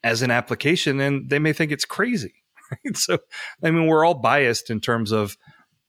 as 0.04 0.22
an 0.22 0.32
application 0.32 1.00
and 1.02 1.30
they 1.30 1.40
may 1.40 1.52
think 1.52 1.72
it's 1.72 1.86
crazy 1.86 2.39
right? 2.72 2.80
So, 2.98 3.20
I 3.64 3.72
mean, 3.72 3.88
we're 3.88 4.06
all 4.06 4.16
biased 4.16 4.70
in 4.70 4.80
terms 4.82 5.12
of 5.12 5.38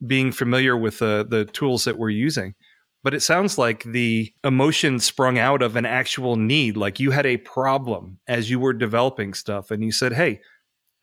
being 0.06 0.32
familiar 0.32 0.76
with 0.76 0.98
the 0.98 1.26
the 1.28 1.44
tools 1.44 1.84
that 1.84 1.98
we're 1.98 2.10
using. 2.10 2.54
But 3.02 3.14
it 3.14 3.20
sounds 3.20 3.56
like 3.56 3.82
the 3.84 4.32
emotion 4.44 5.00
sprung 5.00 5.38
out 5.38 5.62
of 5.62 5.76
an 5.76 5.86
actual 5.86 6.36
need. 6.36 6.76
Like 6.76 7.00
you 7.00 7.12
had 7.12 7.24
a 7.24 7.38
problem 7.38 8.18
as 8.28 8.50
you 8.50 8.60
were 8.60 8.74
developing 8.74 9.32
stuff, 9.32 9.70
and 9.70 9.82
you 9.82 9.92
said, 9.92 10.12
"Hey, 10.12 10.40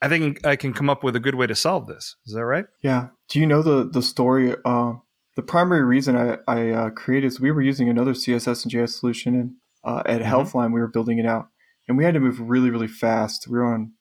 I 0.01 0.07
think 0.07 0.45
I 0.45 0.55
can 0.55 0.73
come 0.73 0.89
up 0.89 1.03
with 1.03 1.15
a 1.15 1.19
good 1.19 1.35
way 1.35 1.47
to 1.47 1.55
solve 1.55 1.87
this." 1.87 2.15
Is 2.25 2.33
that 2.33 2.45
right? 2.45 2.65
Yeah. 2.83 3.07
Do 3.29 3.39
you 3.39 3.47
know 3.47 3.61
the 3.61 3.89
the 3.89 4.01
story? 4.01 4.55
Uh, 4.63 4.93
the 5.35 5.43
primary 5.43 5.83
reason 5.83 6.15
I, 6.15 6.37
I 6.47 6.69
uh, 6.69 6.89
created 6.91 7.27
is 7.27 7.39
we 7.39 7.51
were 7.51 7.61
using 7.61 7.89
another 7.89 8.13
CSS 8.13 8.63
and 8.63 8.73
JS 8.73 8.99
solution, 8.99 9.35
and 9.35 9.53
uh, 9.83 10.03
at 10.05 10.21
mm-hmm. 10.21 10.31
Healthline 10.31 10.73
we 10.73 10.79
were 10.79 10.87
building 10.87 11.17
it 11.17 11.25
out, 11.25 11.47
and 11.87 11.97
we 11.97 12.03
had 12.03 12.13
to 12.13 12.19
move 12.19 12.39
really 12.39 12.69
really 12.69 12.87
fast. 12.87 13.47
We 13.47 13.57
were 13.57 13.73
on 13.73 13.93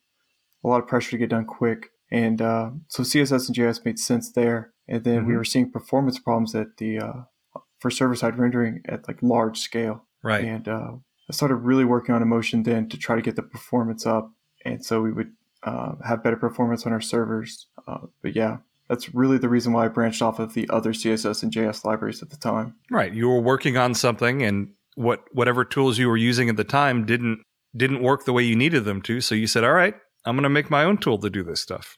a 0.67 0.69
lot 0.69 0.83
of 0.83 0.89
pressure 0.89 1.13
to 1.13 1.19
get 1.19 1.31
done 1.31 1.47
quick. 1.47 1.91
And 2.11 2.43
uh, 2.43 2.71
so 2.89 3.03
CSS 3.03 3.49
and 3.49 3.57
JS 3.57 3.85
made 3.85 3.99
sense 3.99 4.33
there. 4.33 4.73
And 4.89 5.05
then 5.05 5.21
mm-hmm. 5.21 5.29
we 5.29 5.37
were 5.37 5.45
seeing 5.45 5.71
performance 5.71 6.19
problems 6.19 6.55
at 6.55 6.77
the 6.77 6.99
uh, 6.99 7.13
for 7.79 7.91
server 7.91 8.15
side 8.15 8.39
rendering 8.39 8.83
at 8.87 9.09
like 9.09 9.23
large 9.23 9.59
scale. 9.61 10.05
Right. 10.23 10.45
And 10.45 10.69
uh, 10.69 10.93
I 11.29 11.33
started 11.33 11.57
really 11.57 11.85
working 11.85 12.15
on 12.15 12.23
emotion 12.23 12.63
then 12.63 12.89
to 12.89 12.97
try 12.97 13.17
to 13.17 13.23
get 13.23 13.37
the 13.37 13.43
performance 13.43 14.07
up, 14.07 14.33
and 14.65 14.85
so 14.85 15.01
we 15.03 15.13
would 15.13 15.33
uh, 15.65 15.95
have 16.05 16.23
better 16.23 16.37
performance 16.37 16.87
on 16.87 16.93
our 16.93 17.01
servers. 17.01 17.67
Uh, 17.87 18.07
but 18.23 18.37
yeah, 18.37 18.59
that's 18.89 19.15
really 19.15 19.39
the 19.39 19.49
reason 19.49 19.73
why 19.73 19.87
I 19.87 19.89
branched 19.89 20.23
off 20.23 20.39
of 20.39 20.55
the 20.55 20.69
other 20.71 20.93
CSS 20.93 21.43
and 21.43 21.53
JS 21.53 21.85
libraries 21.85 22.23
at 22.23 22.31
the 22.31 22.37
time. 22.37 22.77
Right, 22.91 23.13
you 23.13 23.29
were 23.29 23.41
working 23.41 23.77
on 23.77 23.95
something, 23.95 24.43
and 24.43 24.73
what 24.95 25.25
whatever 25.33 25.65
tools 25.65 25.99
you 25.99 26.09
were 26.09 26.17
using 26.17 26.49
at 26.49 26.57
the 26.57 26.65
time 26.65 27.05
didn't 27.05 27.43
didn't 27.77 28.03
work 28.03 28.25
the 28.25 28.33
way 28.33 28.45
you 28.45 28.57
needed 28.57 28.85
them 28.85 29.03
to. 29.03 29.21
So 29.21 29.35
you 29.35 29.49
said, 29.49 29.65
"All 29.65 29.73
right, 29.73 29.95
I'm 30.27 30.35
going 30.37 30.43
to 30.43 30.49
make 30.49 30.71
my 30.71 30.85
own 30.85 30.99
tool 30.99 31.19
to 31.19 31.31
do 31.31 31.43
this 31.43 31.61
stuff." 31.61 31.97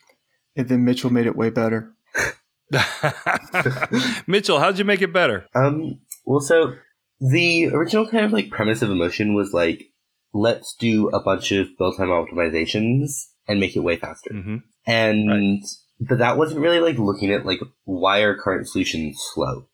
And 0.55 0.67
then 0.69 0.85
Mitchell 0.85 1.09
made 1.09 1.25
it 1.25 1.35
way 1.35 1.49
better. 1.49 1.93
Mitchell, 4.27 4.59
how'd 4.59 4.77
you 4.77 4.85
make 4.85 5.01
it 5.01 5.13
better? 5.13 5.45
Um, 5.55 5.99
well, 6.25 6.39
so 6.39 6.75
the 7.19 7.67
original 7.69 8.07
kind 8.07 8.25
of 8.25 8.31
like 8.31 8.49
premise 8.49 8.81
of 8.81 8.91
Emotion 8.91 9.33
was 9.33 9.53
like, 9.53 9.85
let's 10.33 10.75
do 10.79 11.09
a 11.09 11.21
bunch 11.21 11.51
of 11.51 11.67
build 11.77 11.97
time 11.97 12.09
optimizations 12.09 13.25
and 13.47 13.59
make 13.59 13.75
it 13.75 13.79
way 13.79 13.97
faster. 13.97 14.31
Mm-hmm. 14.31 14.57
And, 14.85 15.29
Right. 15.29 15.59
but 15.99 16.19
that 16.19 16.37
wasn't 16.37 16.61
really 16.61 16.79
like 16.79 16.97
looking 16.97 17.31
at 17.31 17.45
like 17.45 17.59
why 17.85 18.19
are 18.19 18.37
current 18.37 18.67
solutions 18.67 19.19
slow. 19.33 19.67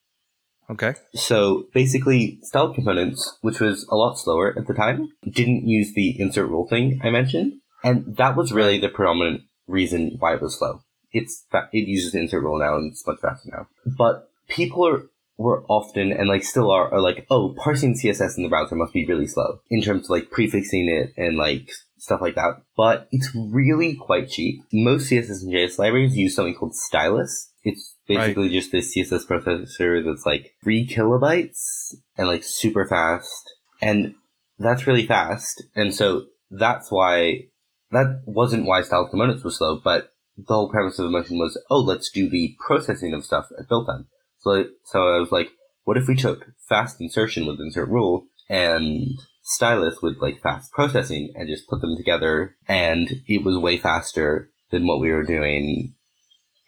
Okay. 0.69 0.95
So 1.13 1.65
basically, 1.73 2.39
styled 2.41 2.73
components, 2.73 3.37
which 3.41 3.59
was 3.59 3.85
a 3.91 3.95
lot 3.95 4.15
slower 4.15 4.55
at 4.57 4.65
the 4.65 4.73
time, 4.73 5.09
didn't 5.29 5.67
use 5.67 5.93
the 5.93 6.19
insert 6.19 6.49
rule 6.49 6.67
thing 6.67 6.99
I 7.03 7.11
mentioned, 7.11 7.53
and 7.85 8.17
that 8.17 8.35
was 8.35 8.51
really 8.51 8.79
the 8.79 8.89
predominant 8.89 9.43
reason 9.67 10.15
why 10.19 10.33
it 10.33 10.41
was 10.41 10.57
slow. 10.57 10.81
It's 11.11 11.45
fa- 11.51 11.69
it 11.71 11.87
uses 11.87 12.11
the 12.11 12.19
insert 12.19 12.43
rule 12.43 12.59
now 12.59 12.75
and 12.75 12.91
it's 12.91 13.05
much 13.05 13.19
faster 13.21 13.49
now. 13.51 13.67
But 13.85 14.29
people 14.49 14.85
are 14.87 15.03
were 15.37 15.63
often 15.67 16.11
and 16.11 16.27
like 16.27 16.43
still 16.43 16.71
are 16.71 16.91
are 16.91 16.99
like, 16.99 17.27
oh, 17.29 17.53
parsing 17.57 17.93
CSS 17.93 18.37
in 18.37 18.43
the 18.43 18.49
browser 18.49 18.75
must 18.75 18.93
be 18.93 19.05
really 19.05 19.27
slow 19.27 19.59
in 19.69 19.81
terms 19.81 20.05
of 20.05 20.09
like 20.09 20.31
prefixing 20.31 20.89
it 20.89 21.13
and 21.15 21.37
like 21.37 21.69
stuff 21.99 22.21
like 22.21 22.35
that. 22.35 22.61
But 22.75 23.07
it's 23.11 23.29
really 23.35 23.95
quite 23.95 24.29
cheap. 24.29 24.63
Most 24.73 25.11
CSS 25.11 25.43
and 25.43 25.53
JS 25.53 25.77
libraries 25.77 26.17
use 26.17 26.35
something 26.35 26.55
called 26.55 26.73
Stylis. 26.73 27.49
It's 27.63 27.95
basically 28.07 28.49
just 28.49 28.71
this 28.71 28.95
CSS 28.95 29.27
processor 29.27 30.03
that's 30.03 30.25
like 30.25 30.55
three 30.63 30.87
kilobytes 30.87 31.93
and 32.17 32.27
like 32.27 32.43
super 32.43 32.87
fast. 32.87 33.53
And 33.79 34.15
that's 34.57 34.87
really 34.87 35.05
fast. 35.05 35.63
And 35.75 35.93
so 35.93 36.25
that's 36.49 36.91
why 36.91 37.47
that 37.95 38.21
wasn't 38.25 38.65
why 38.65 38.81
styled 38.81 39.09
components 39.09 39.43
was 39.43 39.57
slow, 39.57 39.79
but 39.83 40.11
the 40.37 40.53
whole 40.53 40.69
premise 40.69 40.99
of 40.99 41.05
Emotion 41.05 41.37
was, 41.37 41.61
oh, 41.69 41.79
let's 41.79 42.09
do 42.09 42.29
the 42.29 42.55
processing 42.65 43.13
of 43.13 43.25
stuff 43.25 43.47
at 43.57 43.69
build 43.69 43.87
time. 43.87 44.07
So, 44.39 44.65
so 44.83 45.15
I 45.15 45.19
was 45.19 45.31
like, 45.31 45.49
what 45.85 45.97
if 45.97 46.07
we 46.07 46.15
took 46.15 46.47
fast 46.67 46.99
insertion 46.99 47.45
with 47.45 47.59
insert 47.59 47.89
rule 47.89 48.27
and 48.49 49.17
stylis 49.45 50.01
with 50.01 50.17
like 50.17 50.41
fast 50.41 50.71
processing 50.71 51.31
and 51.35 51.47
just 51.47 51.67
put 51.67 51.81
them 51.81 51.95
together 51.95 52.55
and 52.67 53.21
it 53.27 53.43
was 53.43 53.57
way 53.57 53.77
faster 53.77 54.49
than 54.71 54.87
what 54.87 54.99
we 54.99 55.11
were 55.11 55.23
doing 55.23 55.93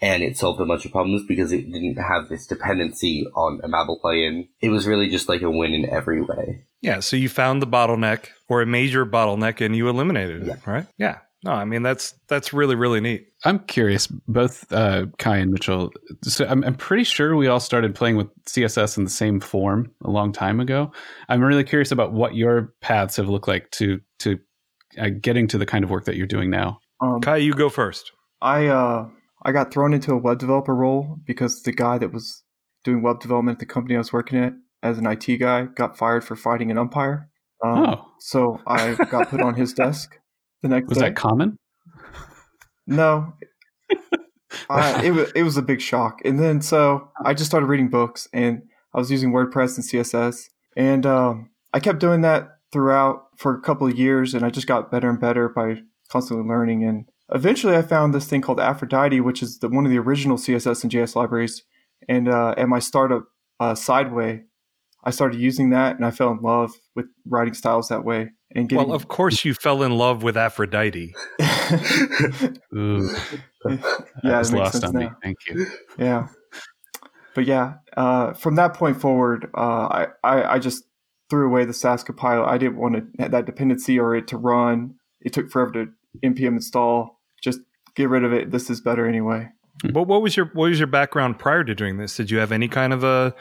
and 0.01 0.23
it 0.23 0.37
solved 0.37 0.61
a 0.61 0.65
bunch 0.65 0.85
of 0.85 0.91
problems 0.91 1.23
because 1.27 1.51
it 1.51 1.71
didn't 1.71 1.95
have 1.97 2.29
this 2.29 2.45
dependency 2.47 3.25
on 3.35 3.59
a 3.63 3.67
Babel 3.67 3.99
plugin. 4.03 4.47
It 4.61 4.69
was 4.69 4.85
really 4.87 5.09
just 5.09 5.27
like 5.29 5.41
a 5.41 5.49
win 5.51 5.73
in 5.73 5.89
every 5.89 6.21
way. 6.21 6.65
Yeah. 6.81 6.99
So 6.99 7.15
you 7.15 7.29
found 7.29 7.61
the 7.61 7.67
bottleneck 7.67 8.27
or 8.49 8.61
a 8.61 8.65
major 8.65 9.05
bottleneck 9.05 9.65
and 9.65 9.75
you 9.75 9.89
eliminated 9.89 10.43
it, 10.43 10.47
Yeah. 10.47 10.55
right? 10.71 10.85
Yeah. 10.97 11.19
No, 11.43 11.51
I 11.51 11.65
mean 11.65 11.83
that's 11.83 12.15
that's 12.27 12.51
really 12.51 12.73
really 12.75 12.99
neat. 12.99 13.27
I'm 13.45 13.59
curious, 13.59 14.07
both 14.07 14.69
uh, 14.73 15.05
Kye 15.19 15.37
and 15.37 15.51
Mitchell. 15.51 15.91
So 16.23 16.45
I'm, 16.47 16.63
I'm 16.63 16.73
pretty 16.75 17.03
sure 17.03 17.35
we 17.35 17.47
all 17.47 17.59
started 17.59 17.93
playing 17.93 18.17
with 18.17 18.27
CSS 18.45 18.97
in 18.97 19.03
the 19.03 19.09
same 19.09 19.39
form 19.39 19.91
a 20.03 20.09
long 20.09 20.33
time 20.33 20.59
ago. 20.59 20.91
I'm 21.29 21.41
really 21.43 21.63
curious 21.63 21.91
about 21.91 22.11
what 22.11 22.35
your 22.35 22.73
paths 22.81 23.15
have 23.17 23.29
looked 23.29 23.47
like 23.47 23.69
to 23.71 24.01
to 24.19 24.39
uh, 24.97 25.09
getting 25.21 25.47
to 25.49 25.59
the 25.59 25.65
kind 25.67 25.83
of 25.83 25.91
work 25.91 26.05
that 26.05 26.15
you're 26.15 26.25
doing 26.25 26.49
now. 26.49 26.79
Um, 27.01 27.21
Kye, 27.21 27.37
you 27.37 27.53
go 27.53 27.69
first. 27.69 28.11
I 28.41 28.65
uh, 28.65 29.07
I 29.47 29.53
got 29.53 29.71
thrown 29.71 29.93
into 29.93 30.11
a 30.11 30.17
web 30.17 30.37
developer 30.39 30.75
role 30.75 31.17
because 31.25 31.63
the 31.63 31.71
guy 31.71 31.97
that 31.97 32.11
was 32.11 32.43
doing 32.83 33.01
web 33.01 33.21
development 33.21 33.55
at 33.55 33.59
the 33.59 33.65
company 33.65 33.95
I 33.95 33.99
was 33.99 34.11
working 34.11 34.37
at 34.37 34.53
as 34.83 34.97
an 34.97 35.07
IT 35.07 35.25
guy 35.37 35.63
got 35.65 35.97
fired 35.97 36.23
for 36.23 36.35
fighting 36.35 36.69
an 36.69 36.77
umpire. 36.77 37.29
Um, 37.63 37.85
Oh. 37.85 38.05
So 38.19 38.59
I 38.67 38.93
got 39.09 39.29
put 39.29 39.41
on 39.41 39.55
his 39.55 39.73
desk 39.73 40.19
the 40.61 40.67
next 40.67 40.89
Was 40.89 40.97
day. 40.97 41.05
that 41.05 41.15
common? 41.15 41.57
No. 42.85 43.33
I, 44.69 45.05
it 45.05 45.11
was 45.11 45.31
it 45.33 45.43
was 45.43 45.57
a 45.57 45.61
big 45.61 45.81
shock, 45.81 46.19
and 46.25 46.39
then 46.39 46.61
so 46.61 47.09
I 47.23 47.33
just 47.33 47.49
started 47.49 47.67
reading 47.67 47.89
books, 47.89 48.27
and 48.33 48.63
I 48.93 48.97
was 48.97 49.11
using 49.11 49.31
WordPress 49.31 49.77
and 49.77 49.85
CSS, 49.85 50.49
and 50.75 51.05
um, 51.05 51.49
I 51.73 51.79
kept 51.79 51.99
doing 51.99 52.21
that 52.21 52.49
throughout 52.71 53.27
for 53.37 53.55
a 53.55 53.61
couple 53.61 53.87
of 53.87 53.97
years, 53.97 54.33
and 54.33 54.45
I 54.45 54.49
just 54.49 54.67
got 54.67 54.91
better 54.91 55.09
and 55.09 55.19
better 55.19 55.47
by 55.49 55.77
constantly 56.09 56.47
learning, 56.47 56.83
and 56.83 57.05
eventually 57.33 57.75
I 57.75 57.81
found 57.81 58.13
this 58.13 58.27
thing 58.27 58.41
called 58.41 58.59
Aphrodite, 58.59 59.21
which 59.21 59.41
is 59.41 59.59
the, 59.59 59.69
one 59.69 59.85
of 59.85 59.91
the 59.91 59.99
original 59.99 60.37
CSS 60.37 60.83
and 60.83 60.91
JS 60.91 61.15
libraries, 61.15 61.63
and 62.07 62.27
uh, 62.27 62.55
at 62.57 62.67
my 62.69 62.79
startup 62.79 63.25
uh, 63.59 63.75
Sideway, 63.75 64.43
I 65.03 65.11
started 65.11 65.39
using 65.39 65.69
that, 65.71 65.95
and 65.95 66.05
I 66.05 66.11
fell 66.11 66.31
in 66.31 66.39
love 66.39 66.73
with 66.95 67.05
writing 67.25 67.53
styles 67.53 67.89
that 67.89 68.03
way, 68.03 68.31
and 68.53 68.67
getting 68.69 68.87
Well, 68.87 68.95
of 68.95 69.07
course 69.07 69.45
you 69.45 69.53
fell 69.53 69.83
in 69.83 69.97
love 69.97 70.23
with 70.23 70.37
Aphrodite. 70.37 71.13
Ooh, 72.75 73.09
yeah, 73.65 73.77
that 74.23 74.23
it 74.23 74.37
was 74.37 74.53
lost 74.53 74.71
sense 74.73 74.83
on 74.85 74.95
me. 74.95 75.09
Thank 75.23 75.37
you. 75.49 75.67
Yeah. 75.97 76.27
But 77.35 77.45
yeah, 77.45 77.75
uh, 77.95 78.33
from 78.33 78.55
that 78.55 78.73
point 78.73 78.99
forward, 78.99 79.49
uh, 79.55 79.59
I, 79.59 80.07
I, 80.23 80.53
I 80.55 80.59
just 80.59 80.83
threw 81.29 81.47
away 81.47 81.65
the 81.65 81.73
Sass 81.73 82.03
compiler. 82.03 82.43
I 82.43 82.57
didn't 82.57 82.77
want 82.77 82.95
to, 82.95 83.29
that 83.29 83.45
dependency 83.45 83.99
or 83.99 84.15
it 84.15 84.27
to 84.29 84.37
run. 84.37 84.95
It 85.21 85.33
took 85.33 85.51
forever 85.51 85.71
to 85.73 85.87
npm 86.23 86.47
install. 86.47 87.16
Just 87.97 88.03
get 88.03 88.09
rid 88.09 88.23
of 88.23 88.31
it. 88.33 88.51
This 88.51 88.69
is 88.69 88.79
better 88.79 89.07
anyway. 89.07 89.49
But 89.91 90.03
what 90.03 90.21
was 90.21 90.37
your 90.37 90.45
what 90.53 90.69
was 90.69 90.79
your 90.79 90.87
background 90.87 91.39
prior 91.39 91.63
to 91.63 91.73
doing 91.73 91.97
this? 91.97 92.15
Did 92.15 92.29
you 92.29 92.37
have 92.37 92.51
any 92.51 92.67
kind 92.67 92.93
of 92.93 93.03
a 93.03 93.33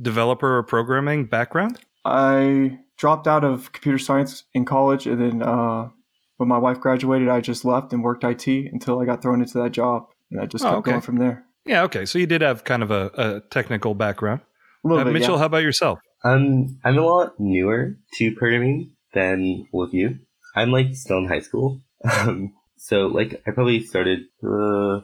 developer 0.00 0.58
or 0.58 0.62
programming 0.62 1.24
background? 1.26 1.78
I 2.04 2.78
dropped 2.98 3.26
out 3.26 3.42
of 3.44 3.72
computer 3.72 3.98
science 3.98 4.44
in 4.54 4.64
college, 4.66 5.06
and 5.06 5.20
then 5.20 5.42
uh, 5.42 5.88
when 6.36 6.48
my 6.48 6.58
wife 6.58 6.78
graduated, 6.80 7.28
I 7.28 7.40
just 7.40 7.64
left 7.64 7.92
and 7.92 8.02
worked 8.04 8.22
IT 8.24 8.46
until 8.46 9.00
I 9.00 9.04
got 9.06 9.22
thrown 9.22 9.40
into 9.40 9.58
that 9.62 9.72
job, 9.72 10.06
and 10.30 10.40
I 10.40 10.46
just 10.46 10.64
Oh, 10.64 10.68
kept 10.68 10.78
okay. 10.78 10.90
going 10.92 11.02
from 11.02 11.16
there. 11.18 11.44
Yeah, 11.64 11.82
okay. 11.84 12.04
So 12.04 12.18
you 12.18 12.26
did 12.26 12.42
have 12.42 12.64
kind 12.64 12.82
of 12.82 12.90
a, 12.90 13.10
a 13.14 13.40
technical 13.50 13.94
background. 13.94 14.40
A 14.84 14.88
little 14.88 15.02
Uh, 15.02 15.04
bit, 15.04 15.12
Mitchell, 15.14 15.34
yeah. 15.34 15.38
how 15.40 15.46
about 15.46 15.62
yourself? 15.62 16.00
Um, 16.24 16.78
I'm 16.84 16.98
a 16.98 17.02
lot 17.02 17.34
newer 17.38 17.96
to 18.14 18.34
programming 18.34 18.92
than 19.14 19.66
all 19.72 19.84
of 19.84 19.94
you. 19.94 20.18
I'm 20.56 20.70
like 20.70 20.94
still 20.94 21.18
in 21.18 21.28
high 21.28 21.40
school. 21.40 21.80
Um, 22.18 22.52
so 22.84 23.06
like 23.06 23.42
I 23.46 23.50
probably 23.52 23.80
started 23.84 24.20
uh, 24.42 25.00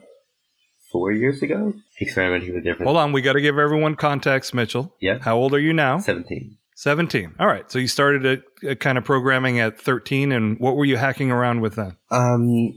four 0.92 1.12
years 1.12 1.42
ago, 1.42 1.74
experimenting 2.00 2.54
with 2.54 2.64
different. 2.64 2.86
Hold 2.86 2.96
on, 2.98 3.12
we 3.12 3.22
got 3.22 3.34
to 3.34 3.40
give 3.40 3.58
everyone 3.58 3.94
context, 3.94 4.54
Mitchell. 4.54 4.94
Yeah, 5.00 5.18
How 5.20 5.36
old 5.36 5.54
are 5.54 5.60
you 5.60 5.72
now? 5.72 5.98
seventeen. 5.98 6.56
17. 6.76 7.34
All 7.40 7.48
right. 7.48 7.68
So 7.72 7.80
you 7.80 7.88
started 7.88 8.24
a, 8.64 8.68
a 8.70 8.76
kind 8.76 8.98
of 8.98 9.04
programming 9.04 9.58
at 9.58 9.80
13 9.80 10.30
and 10.30 10.60
what 10.60 10.76
were 10.76 10.84
you 10.84 10.96
hacking 10.96 11.32
around 11.32 11.60
with 11.60 11.74
then? 11.74 11.96
Um, 12.12 12.72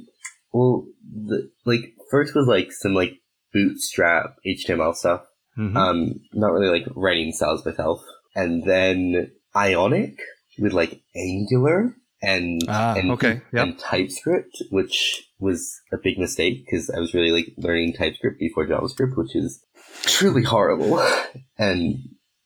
well, 0.52 0.88
the, 1.08 1.52
like 1.66 1.94
first 2.10 2.34
was 2.34 2.48
like 2.48 2.72
some 2.72 2.96
like 2.96 3.20
bootstrap 3.54 4.38
HTML 4.44 4.96
stuff. 4.96 5.22
Mhm. 5.56 5.76
Um, 5.76 6.20
not 6.34 6.52
really 6.52 6.70
like 6.80 6.88
writing 6.96 7.32
styles 7.32 7.64
myself, 7.64 8.02
and 8.36 8.64
then 8.64 9.32
Ionic 9.56 10.18
with 10.58 10.74
like 10.74 11.00
Angular 11.16 11.94
and 12.22 12.62
Ah, 12.68 12.96
and, 12.96 13.12
okay. 13.12 13.42
Yep. 13.54 13.64
and 13.64 13.80
TypeScript, 13.80 14.64
which 14.70 15.28
was 15.40 15.82
a 15.92 15.98
big 15.98 16.18
mistake 16.18 16.66
because 16.66 16.90
I 16.90 17.00
was 17.00 17.14
really 17.14 17.32
like 17.32 17.54
learning 17.58 17.94
TypeScript 17.94 18.40
before 18.40 18.68
JavaScript, 18.68 19.18
which 19.18 19.36
is 19.36 19.64
truly 20.04 20.44
horrible. 20.44 21.00
and 21.58 21.98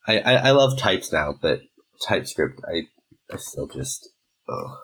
I, 0.07 0.19
I, 0.19 0.33
I 0.33 0.51
love 0.51 0.77
types 0.77 1.11
now, 1.11 1.35
but 1.41 1.61
TypeScript 2.07 2.61
I 2.67 2.83
I 3.33 3.37
still 3.37 3.67
just 3.67 4.09
ugh. 4.49 4.77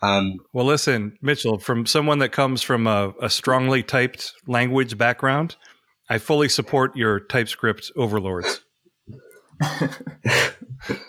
Um, 0.00 0.38
Well, 0.52 0.66
listen, 0.66 1.18
Mitchell, 1.20 1.58
from 1.58 1.84
someone 1.84 2.20
that 2.20 2.30
comes 2.30 2.62
from 2.62 2.86
a, 2.86 3.12
a 3.20 3.28
strongly 3.28 3.82
typed 3.82 4.32
language 4.46 4.96
background, 4.96 5.56
I 6.08 6.18
fully 6.18 6.48
support 6.48 6.96
your 6.96 7.18
TypeScript 7.18 7.90
overlords. 7.96 8.60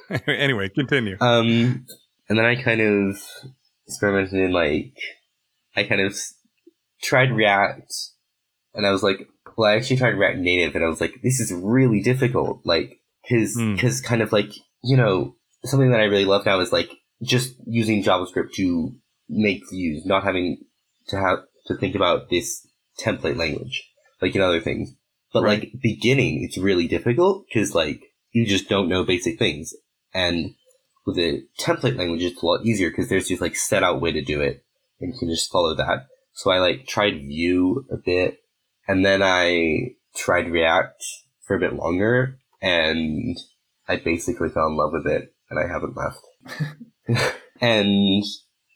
anyway, 0.28 0.70
continue. 0.70 1.18
Um, 1.22 1.86
and 2.30 2.38
then 2.38 2.46
I 2.46 2.62
kind 2.62 2.82
of 2.82 3.22
experimented 3.88 4.40
in 4.40 4.52
like, 4.52 4.94
I 5.76 5.84
kind 5.84 6.02
of 6.02 6.16
tried 7.02 7.32
React, 7.32 7.92
and 8.74 8.86
I 8.86 8.92
was 8.92 9.04
like, 9.04 9.28
well, 9.58 9.70
I 9.72 9.76
actually 9.76 9.98
tried 9.98 10.18
React 10.18 10.40
Native, 10.40 10.76
and 10.76 10.84
I 10.86 10.88
was 10.88 11.02
like, 11.02 11.16
this 11.24 11.40
is 11.40 11.52
really 11.52 12.02
difficult, 12.02 12.62
like, 12.66 13.00
cause, 13.30 13.56
Hmm. 13.56 13.76
cause 13.76 14.02
kind 14.02 14.22
of 14.22 14.32
like, 14.32 14.52
you 14.84 14.96
know, 14.96 15.36
something 15.66 15.92
that 15.92 16.00
I 16.00 16.06
really 16.06 16.26
love 16.26 16.46
now 16.46 16.60
is 16.62 16.72
like 16.72 16.90
just 17.22 17.56
using 17.66 18.04
JavaScript 18.04 18.54
to 18.54 18.94
make 19.28 19.70
views, 19.70 20.06
not 20.06 20.24
having 20.24 20.58
to 21.10 21.18
have 21.18 21.40
to 21.68 21.76
think 21.76 21.96
about 21.96 22.30
this 22.30 22.66
template 23.00 23.36
language, 23.38 23.84
like 24.22 24.36
in 24.36 24.42
other 24.42 24.62
things. 24.62 24.94
But 25.34 25.44
Right. 25.44 25.60
like 25.60 25.72
beginning, 25.82 26.44
it's 26.44 26.58
really 26.58 26.88
difficult 26.88 27.46
because 27.48 27.76
like 27.76 28.02
you 28.32 28.46
just 28.46 28.70
don't 28.70 28.88
know 28.90 29.04
basic 29.04 29.38
things, 29.38 29.74
and 30.14 30.56
with 31.10 31.18
a 31.18 31.42
template 31.60 31.98
language, 31.98 32.24
it's 32.24 32.42
a 32.42 32.46
lot 32.46 32.66
easier 32.66 32.90
because 32.90 33.10
there's 33.10 33.28
this 33.28 33.42
like 33.42 33.56
set 33.56 33.84
out 33.84 34.02
way 34.02 34.12
to 34.12 34.22
do 34.22 34.42
it, 34.42 34.64
and 35.00 35.14
you 35.14 35.20
can 35.20 35.30
just 35.30 35.52
follow 35.52 35.76
that. 35.76 36.08
So 36.34 36.52
I 36.52 36.60
like 36.60 36.88
tried 36.88 37.26
Vue 37.26 37.86
a 37.92 37.98
bit, 37.98 38.38
and 38.88 39.06
then 39.06 39.22
I 39.24 39.96
tried 40.16 40.52
React 40.52 41.04
for 41.46 41.56
a 41.56 41.60
bit 41.60 41.74
longer, 41.74 42.38
and 42.62 43.38
I 43.88 43.98
basically 43.98 44.50
fell 44.50 44.68
in 44.68 44.78
love 44.78 44.92
with 44.94 45.08
it, 45.08 45.34
and 45.50 45.60
I 45.60 45.72
haven't 45.72 45.98
left. 45.98 47.36
and 47.62 48.24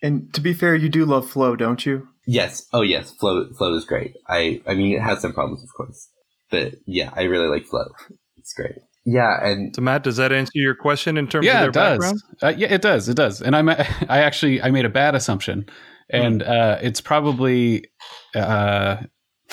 and 0.01 0.33
to 0.33 0.41
be 0.41 0.53
fair, 0.53 0.75
you 0.75 0.89
do 0.89 1.05
love 1.05 1.29
Flow, 1.29 1.55
don't 1.55 1.85
you? 1.85 2.07
Yes. 2.25 2.67
Oh, 2.73 2.81
yes. 2.81 3.11
Flow 3.11 3.51
Flow 3.53 3.75
is 3.75 3.85
great. 3.85 4.15
I 4.27 4.61
I 4.67 4.73
mean, 4.73 4.95
it 4.95 5.01
has 5.01 5.21
some 5.21 5.33
problems, 5.33 5.63
of 5.63 5.69
course, 5.75 6.09
but 6.49 6.75
yeah, 6.85 7.11
I 7.15 7.23
really 7.23 7.47
like 7.47 7.65
Flow. 7.65 7.89
It's 8.37 8.53
great. 8.53 8.75
Yeah, 9.05 9.45
and 9.45 9.75
so 9.75 9.81
Matt, 9.81 10.03
does 10.03 10.17
that 10.17 10.31
answer 10.31 10.51
your 10.55 10.75
question 10.75 11.17
in 11.17 11.27
terms 11.27 11.45
yeah, 11.45 11.65
of 11.65 11.73
their 11.73 11.95
it 11.95 11.99
does. 11.99 12.23
Uh, 12.41 12.53
yeah, 12.55 12.73
it 12.73 12.81
does. 12.81 13.09
It 13.09 13.15
does. 13.15 13.41
And 13.41 13.55
I 13.55 13.61
I 14.09 14.19
actually 14.19 14.61
I 14.61 14.71
made 14.71 14.85
a 14.85 14.89
bad 14.89 15.15
assumption, 15.15 15.65
and 16.09 16.41
mm. 16.41 16.49
uh, 16.49 16.79
it's 16.81 17.01
probably 17.01 17.85
uh, 18.33 18.97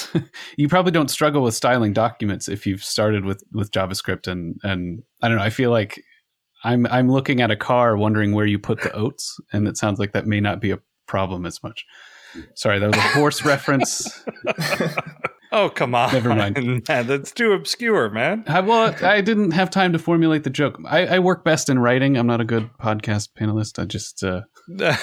you 0.57 0.69
probably 0.69 0.93
don't 0.93 1.11
struggle 1.11 1.43
with 1.43 1.55
styling 1.55 1.93
documents 1.93 2.49
if 2.49 2.67
you've 2.67 2.85
started 2.85 3.25
with 3.25 3.43
with 3.53 3.71
JavaScript 3.73 4.29
and 4.29 4.57
and 4.63 5.03
I 5.21 5.29
don't 5.29 5.39
know. 5.39 5.43
I 5.43 5.51
feel 5.51 5.71
like 5.71 6.01
I'm 6.63 6.87
I'm 6.87 7.11
looking 7.11 7.41
at 7.41 7.51
a 7.51 7.57
car 7.57 7.97
wondering 7.97 8.33
where 8.35 8.47
you 8.47 8.59
put 8.59 8.83
the 8.83 8.93
oats, 8.93 9.39
and 9.53 9.67
it 9.67 9.77
sounds 9.77 9.99
like 9.99 10.13
that 10.13 10.27
may 10.27 10.41
not 10.41 10.61
be 10.61 10.71
a 10.71 10.79
problem 11.07 11.47
as 11.47 11.63
much. 11.63 11.85
Sorry, 12.55 12.79
that 12.79 12.87
was 12.87 12.97
a 12.97 13.19
horse 13.19 13.45
reference. 13.45 14.25
oh 15.53 15.71
come 15.71 15.95
on! 15.95 16.13
Never 16.13 16.35
mind. 16.35 16.57
Man, 16.89 17.07
that's 17.07 17.33
too 17.33 17.53
obscure, 17.53 18.11
man. 18.11 18.45
I, 18.47 18.61
well, 18.61 18.95
I 19.03 19.21
didn't 19.21 19.53
have 19.53 19.71
time 19.71 19.93
to 19.93 19.99
formulate 19.99 20.45
the 20.45 20.51
joke. 20.51 20.81
I, 20.87 21.07
I, 21.07 21.19
work 21.19 21.45
best 21.45 21.69
in 21.69 21.79
writing. 21.79 22.17
I'm 22.17 22.27
not 22.27 22.41
a 22.41 22.45
good 22.45 22.71
podcast 22.81 23.31
panelist. 23.39 23.79
I 23.79 23.85
just 23.85 24.23
uh, 24.23 24.43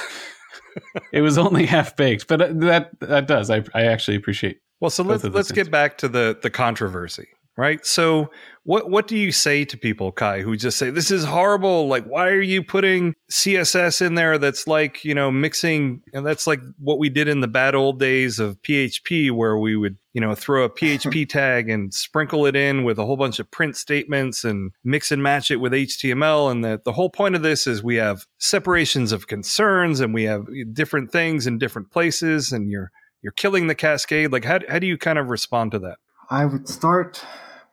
it 1.11 1.21
was 1.21 1.37
only 1.37 1.65
half 1.65 1.95
baked, 1.95 2.27
but 2.27 2.41
uh, 2.41 2.53
that 2.53 2.91
that 3.01 3.27
does. 3.27 3.49
I 3.49 3.63
I 3.73 3.83
actually 3.83 4.17
appreciate. 4.17 4.59
Well, 4.79 4.89
so 4.91 5.03
let's 5.03 5.23
let's 5.23 5.51
get 5.51 5.71
back 5.71 5.97
to 5.99 6.07
the 6.07 6.37
the 6.41 6.49
controversy 6.49 7.27
right? 7.57 7.83
So 7.85 8.29
what 8.63 8.89
what 8.89 9.07
do 9.07 9.17
you 9.17 9.31
say 9.31 9.65
to 9.65 9.77
people, 9.77 10.11
Kye, 10.11 10.41
who 10.41 10.55
just 10.55 10.77
say 10.77 10.89
this 10.89 11.09
is 11.09 11.23
horrible? 11.23 11.87
Like, 11.87 12.05
why 12.05 12.27
are 12.27 12.41
you 12.41 12.61
putting 12.61 13.15
CSS 13.31 14.05
in 14.05 14.15
there? 14.15 14.37
That's 14.37 14.67
like 14.67 15.03
you 15.03 15.15
know 15.15 15.31
mixing, 15.31 16.01
and 16.13 16.25
that's 16.25 16.45
like 16.45 16.59
what 16.77 16.99
we 16.99 17.09
did 17.09 17.27
in 17.27 17.41
the 17.41 17.47
bad 17.47 17.75
old 17.75 17.99
days 17.99 18.39
of 18.39 18.61
PHP, 18.61 19.31
where 19.31 19.57
we 19.57 19.75
would 19.75 19.97
you 20.13 20.21
know 20.21 20.35
throw 20.35 20.65
a 20.65 20.69
PHP 20.69 21.27
tag 21.29 21.69
and 21.69 21.93
sprinkle 21.93 22.45
it 22.45 22.55
in 22.55 22.83
with 22.83 22.99
a 22.99 23.05
whole 23.05 23.17
bunch 23.17 23.39
of 23.39 23.49
print 23.49 23.75
statements 23.75 24.43
and 24.43 24.71
mix 24.83 25.11
and 25.11 25.23
match 25.23 25.49
it 25.49 25.57
with 25.57 25.71
HTML. 25.71 26.51
And 26.51 26.63
the 26.63 26.79
the 26.83 26.93
whole 26.93 27.09
point 27.09 27.35
of 27.35 27.41
this 27.41 27.67
is 27.67 27.81
we 27.81 27.95
have 27.95 28.25
separations 28.37 29.11
of 29.11 29.27
concerns 29.27 29.99
and 29.99 30.13
we 30.13 30.25
have 30.25 30.45
different 30.73 31.11
things 31.11 31.47
in 31.47 31.57
different 31.57 31.89
places, 31.89 32.51
and 32.51 32.69
you're 32.69 32.91
you're 33.23 33.31
killing 33.31 33.67
the 33.67 33.75
cascade. 33.75 34.31
Like, 34.31 34.45
how 34.45 34.59
how 34.69 34.77
do 34.77 34.87
you 34.87 34.97
kind 34.97 35.17
of 35.17 35.29
respond 35.29 35.71
to 35.71 35.79
that? 35.79 35.97
I 36.29 36.43
would 36.43 36.67
start 36.67 37.23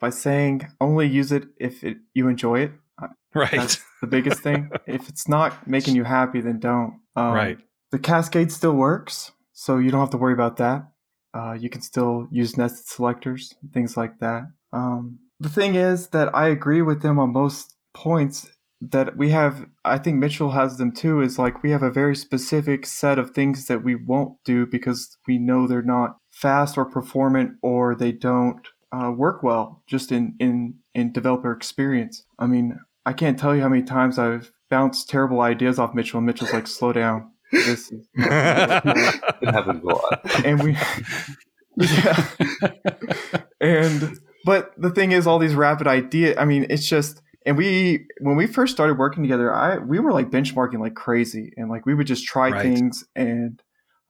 by 0.04 0.10
saying 0.10 0.68
only 0.82 1.06
use 1.08 1.32
it 1.32 1.44
if 1.56 1.82
it, 1.82 1.96
you 2.12 2.28
enjoy 2.28 2.60
it. 2.60 2.72
Uh, 3.02 3.06
right. 3.34 3.50
That's 3.52 3.82
the 4.02 4.06
biggest 4.06 4.40
thing. 4.40 4.68
if 4.86 5.08
it's 5.08 5.26
not 5.26 5.66
making 5.66 5.96
you 5.96 6.04
happy, 6.04 6.42
then 6.42 6.58
don't. 6.60 7.00
Um, 7.16 7.32
right. 7.32 7.58
The 7.90 7.98
cascade 7.98 8.52
still 8.52 8.74
works, 8.74 9.32
so 9.54 9.78
you 9.78 9.90
don't 9.90 10.00
have 10.00 10.10
to 10.10 10.18
worry 10.18 10.34
about 10.34 10.58
that. 10.58 10.88
Uh, 11.32 11.54
you 11.54 11.70
can 11.70 11.80
still 11.80 12.28
use 12.30 12.58
nested 12.58 12.86
selectors, 12.86 13.54
things 13.72 13.96
like 13.96 14.18
that. 14.18 14.42
Um, 14.74 15.20
the 15.40 15.48
thing 15.48 15.74
is 15.74 16.08
that 16.08 16.34
I 16.34 16.48
agree 16.48 16.82
with 16.82 17.00
them 17.00 17.18
on 17.18 17.32
most 17.32 17.74
points 17.94 18.50
that 18.90 19.16
we 19.16 19.30
have 19.30 19.64
i 19.84 19.96
think 19.96 20.18
mitchell 20.18 20.50
has 20.50 20.76
them 20.76 20.92
too 20.92 21.22
is 21.22 21.38
like 21.38 21.62
we 21.62 21.70
have 21.70 21.82
a 21.82 21.90
very 21.90 22.14
specific 22.14 22.84
set 22.84 23.18
of 23.18 23.30
things 23.30 23.66
that 23.66 23.82
we 23.82 23.94
won't 23.94 24.36
do 24.44 24.66
because 24.66 25.16
we 25.26 25.38
know 25.38 25.66
they're 25.66 25.80
not 25.80 26.18
fast 26.32 26.76
or 26.76 26.84
performant 26.84 27.52
or 27.62 27.94
they 27.94 28.12
don't 28.12 28.68
uh, 28.94 29.10
work 29.10 29.42
well 29.42 29.82
just 29.86 30.12
in, 30.12 30.34
in, 30.38 30.74
in 30.94 31.12
developer 31.12 31.52
experience. 31.52 32.24
I 32.38 32.46
mean, 32.46 32.78
I 33.04 33.12
can't 33.12 33.38
tell 33.38 33.54
you 33.54 33.62
how 33.62 33.68
many 33.68 33.82
times 33.82 34.18
I've 34.18 34.52
bounced 34.70 35.08
terrible 35.08 35.40
ideas 35.40 35.78
off 35.78 35.94
Mitchell 35.94 36.18
and 36.18 36.26
Mitchell's 36.26 36.52
like, 36.52 36.66
slow 36.66 36.92
down. 36.92 37.30
This 37.52 37.92
is 37.92 38.06
it 38.14 39.48
happens 39.48 39.82
a 39.82 39.86
lot. 39.86 40.44
and 40.44 40.62
we, 40.62 40.76
yeah. 41.76 42.26
and, 43.60 44.18
but 44.44 44.72
the 44.76 44.90
thing 44.90 45.12
is 45.12 45.26
all 45.26 45.38
these 45.38 45.54
rapid 45.54 45.86
ideas, 45.86 46.36
I 46.38 46.44
mean, 46.44 46.66
it's 46.70 46.88
just, 46.88 47.20
and 47.46 47.56
we 47.56 48.06
when 48.20 48.36
we 48.36 48.46
first 48.46 48.72
started 48.72 48.98
working 48.98 49.22
together 49.22 49.54
i 49.54 49.76
we 49.76 49.98
were 49.98 50.12
like 50.12 50.30
benchmarking 50.30 50.80
like 50.80 50.94
crazy 50.94 51.52
and 51.56 51.68
like 51.68 51.84
we 51.86 51.94
would 51.94 52.06
just 52.06 52.24
try 52.24 52.50
right. 52.50 52.62
things 52.62 53.04
and 53.14 53.62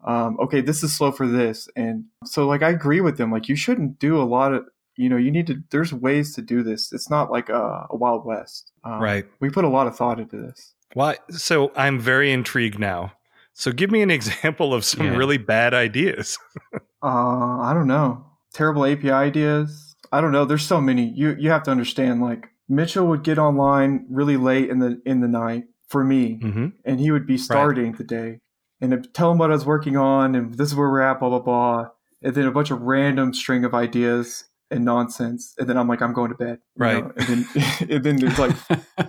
um, 0.07 0.37
okay 0.39 0.61
this 0.61 0.83
is 0.83 0.95
slow 0.95 1.11
for 1.11 1.27
this 1.27 1.67
and 1.77 2.05
so 2.25 2.47
like 2.47 2.63
i 2.63 2.69
agree 2.69 3.01
with 3.01 3.17
them 3.17 3.33
like 3.33 3.49
you 3.49 3.57
shouldn't 3.57 3.99
do 3.99 4.21
a 4.21 4.23
lot 4.23 4.53
of 4.53 4.65
you 4.97 5.09
know, 5.09 5.17
you 5.17 5.31
need 5.31 5.47
to. 5.49 5.63
There's 5.71 5.93
ways 5.93 6.35
to 6.35 6.43
do 6.43 6.63
this. 6.63 6.93
It's 6.93 7.11
not 7.11 7.31
like 7.31 7.49
a, 7.49 7.87
a 7.91 7.97
Wild 7.97 8.25
West. 8.25 8.73
Um, 8.85 9.01
right. 9.01 9.25
We 9.41 9.51
put 9.51 9.65
a 9.65 9.69
lot 9.69 9.87
of 9.87 9.97
thought 9.97 10.21
into 10.21 10.37
this. 10.37 10.75
Why? 10.95 11.19
So 11.31 11.73
I'm 11.77 11.99
very 11.99 12.33
intrigued 12.33 12.79
now. 12.79 13.13
So 13.53 13.73
give 13.73 13.91
me 13.91 14.03
an 14.03 14.11
example 14.11 14.75
of 14.75 14.85
some 14.85 15.07
yeah. 15.07 15.17
really 15.17 15.39
bad 15.39 15.75
ideas. 15.75 16.39
uh, 17.03 17.61
I 17.61 17.73
don't 17.75 17.89
know. 17.89 18.25
Terrible 18.53 18.87
API 18.87 19.11
ideas. 19.11 19.97
I 20.13 20.21
don't 20.21 20.33
know. 20.33 20.45
There's 20.45 20.67
so 20.67 20.81
many. 20.81 21.13
You 21.15 21.37
you 21.39 21.51
have 21.51 21.65
to 21.65 21.71
understand. 21.71 22.21
Like 22.21 22.49
Mitchell 22.69 23.07
would 23.09 23.25
get 23.25 23.39
online 23.39 24.07
really 24.09 24.37
late 24.37 24.71
in 24.71 24.79
the 24.79 25.01
in 25.05 25.21
the 25.21 25.29
night 25.29 25.65
for 25.89 26.05
me, 26.05 26.39
mm-hmm. 26.43 26.69
and 26.85 27.01
he 27.01 27.11
would 27.11 27.27
be 27.27 27.37
starting 27.37 27.87
right. 27.87 27.99
the 27.99 28.05
day 28.05 28.41
and 28.81 29.09
tell 29.15 29.33
him 29.33 29.39
what 29.39 29.51
I 29.51 29.55
was 29.55 29.65
working 29.65 29.97
on 29.97 30.35
and 30.35 30.55
this 30.55 30.69
is 30.69 30.75
where 30.75 30.89
we're 30.89 31.01
at, 31.01 31.19
blah 31.19 31.31
blah 31.31 31.41
blah, 31.41 31.89
and 32.23 32.35
then 32.35 32.47
a 32.47 32.53
bunch 32.53 32.71
of 32.71 32.81
random 32.83 33.35
string 33.35 33.65
of 33.65 33.75
ideas 33.75 34.45
and 34.75 34.85
nonsense, 34.85 35.55
and 35.59 35.69
then 35.69 35.77
I'm 35.77 35.89
like, 35.89 36.03
I'm 36.03 36.13
going 36.13 36.31
to 36.31 36.37
bed, 36.37 36.59
right? 36.77 37.05
Know? 37.05 37.13
And 37.17 37.27
then 37.27 37.65
and 37.91 38.05
then 38.05 38.25
it's 38.25 38.39
like 38.39 38.57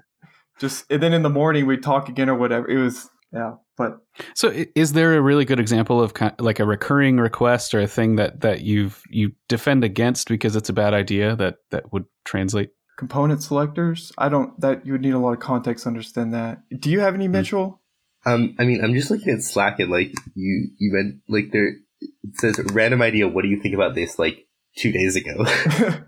just 0.59 0.85
and 0.89 1.01
then 1.01 1.13
in 1.13 1.23
the 1.23 1.29
morning 1.29 1.65
we 1.65 1.77
talk 1.77 2.09
again 2.09 2.29
or 2.29 2.35
whatever. 2.35 2.69
It 2.69 2.81
was 2.81 3.09
yeah, 3.31 3.55
but 3.77 3.97
so 4.33 4.53
is 4.75 4.93
there 4.93 5.17
a 5.17 5.21
really 5.21 5.43
good 5.43 5.59
example 5.59 6.01
of 6.01 6.13
kind 6.13 6.33
of 6.37 6.45
like 6.45 6.59
a 6.59 6.65
recurring 6.65 7.17
request 7.17 7.73
or 7.73 7.81
a 7.81 7.87
thing 7.87 8.15
that 8.15 8.41
that 8.41 8.61
you've 8.61 9.01
you 9.09 9.33
defend 9.49 9.83
against 9.83 10.29
because 10.29 10.55
it's 10.55 10.69
a 10.69 10.73
bad 10.73 10.93
idea 10.93 11.35
that 11.35 11.57
that 11.71 11.91
would 11.91 12.05
translate? 12.23 12.69
Component 12.97 13.43
selectors. 13.43 14.13
I 14.17 14.29
don't. 14.29 14.57
That 14.61 14.85
you 14.85 14.93
would 14.93 15.01
need 15.01 15.13
a 15.13 15.19
lot 15.19 15.33
of 15.33 15.39
context 15.39 15.83
to 15.83 15.89
understand 15.89 16.33
that. 16.33 16.61
Do 16.79 16.89
you 16.89 17.01
have 17.01 17.13
any, 17.13 17.25
hmm. 17.25 17.33
Mitchell? 17.33 17.81
Um, 18.25 18.55
I 18.57 18.63
mean, 18.63 18.83
I'm 18.83 18.93
just 18.93 19.11
looking 19.11 19.33
at 19.33 19.43
Slack 19.43 19.79
and 19.79 19.91
like 19.91 20.13
you, 20.33 20.69
you 20.77 20.93
read 20.93 21.19
like 21.27 21.51
there. 21.51 21.75
It 21.99 22.35
says 22.35 22.59
random 22.71 23.01
idea. 23.01 23.27
What 23.27 23.41
do 23.41 23.49
you 23.49 23.59
think 23.59 23.75
about 23.75 23.95
this? 23.95 24.17
Like 24.17 24.44
two 24.77 24.91
days 24.91 25.15
ago. 25.15 25.45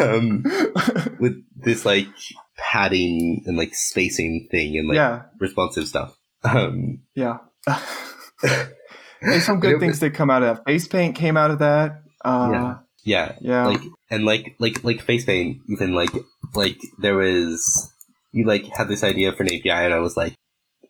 um, 0.00 0.44
with 1.18 1.42
this 1.56 1.84
like 1.84 2.08
padding 2.56 3.42
and 3.46 3.56
like 3.56 3.74
spacing 3.74 4.48
thing 4.50 4.76
and 4.76 4.88
like 4.88 4.96
yeah. 4.96 5.22
responsive 5.38 5.88
stuff. 5.88 6.16
Um, 6.44 7.00
yeah. 7.14 7.38
There's 9.22 9.44
some 9.44 9.60
good 9.60 9.78
things 9.80 10.00
that 10.00 10.14
come 10.14 10.30
out 10.30 10.42
of 10.42 10.56
that. 10.56 10.66
Facepaint 10.66 11.14
came 11.14 11.36
out 11.36 11.50
of 11.50 11.60
that. 11.60 12.02
Uh, 12.24 12.50
yeah. 12.52 12.74
Yeah. 13.04 13.36
Yeah. 13.40 13.66
Like 13.66 13.80
and 14.10 14.24
like 14.24 14.56
like 14.58 14.84
like 14.84 15.04
Facepaint 15.04 15.60
even 15.68 15.94
like 15.94 16.10
like 16.54 16.78
there 16.98 17.16
was 17.16 17.90
you 18.32 18.46
like 18.46 18.64
had 18.66 18.88
this 18.88 19.04
idea 19.04 19.32
for 19.32 19.42
an 19.42 19.48
API 19.48 19.70
and 19.70 19.94
I 19.94 19.98
was 19.98 20.16
like, 20.16 20.34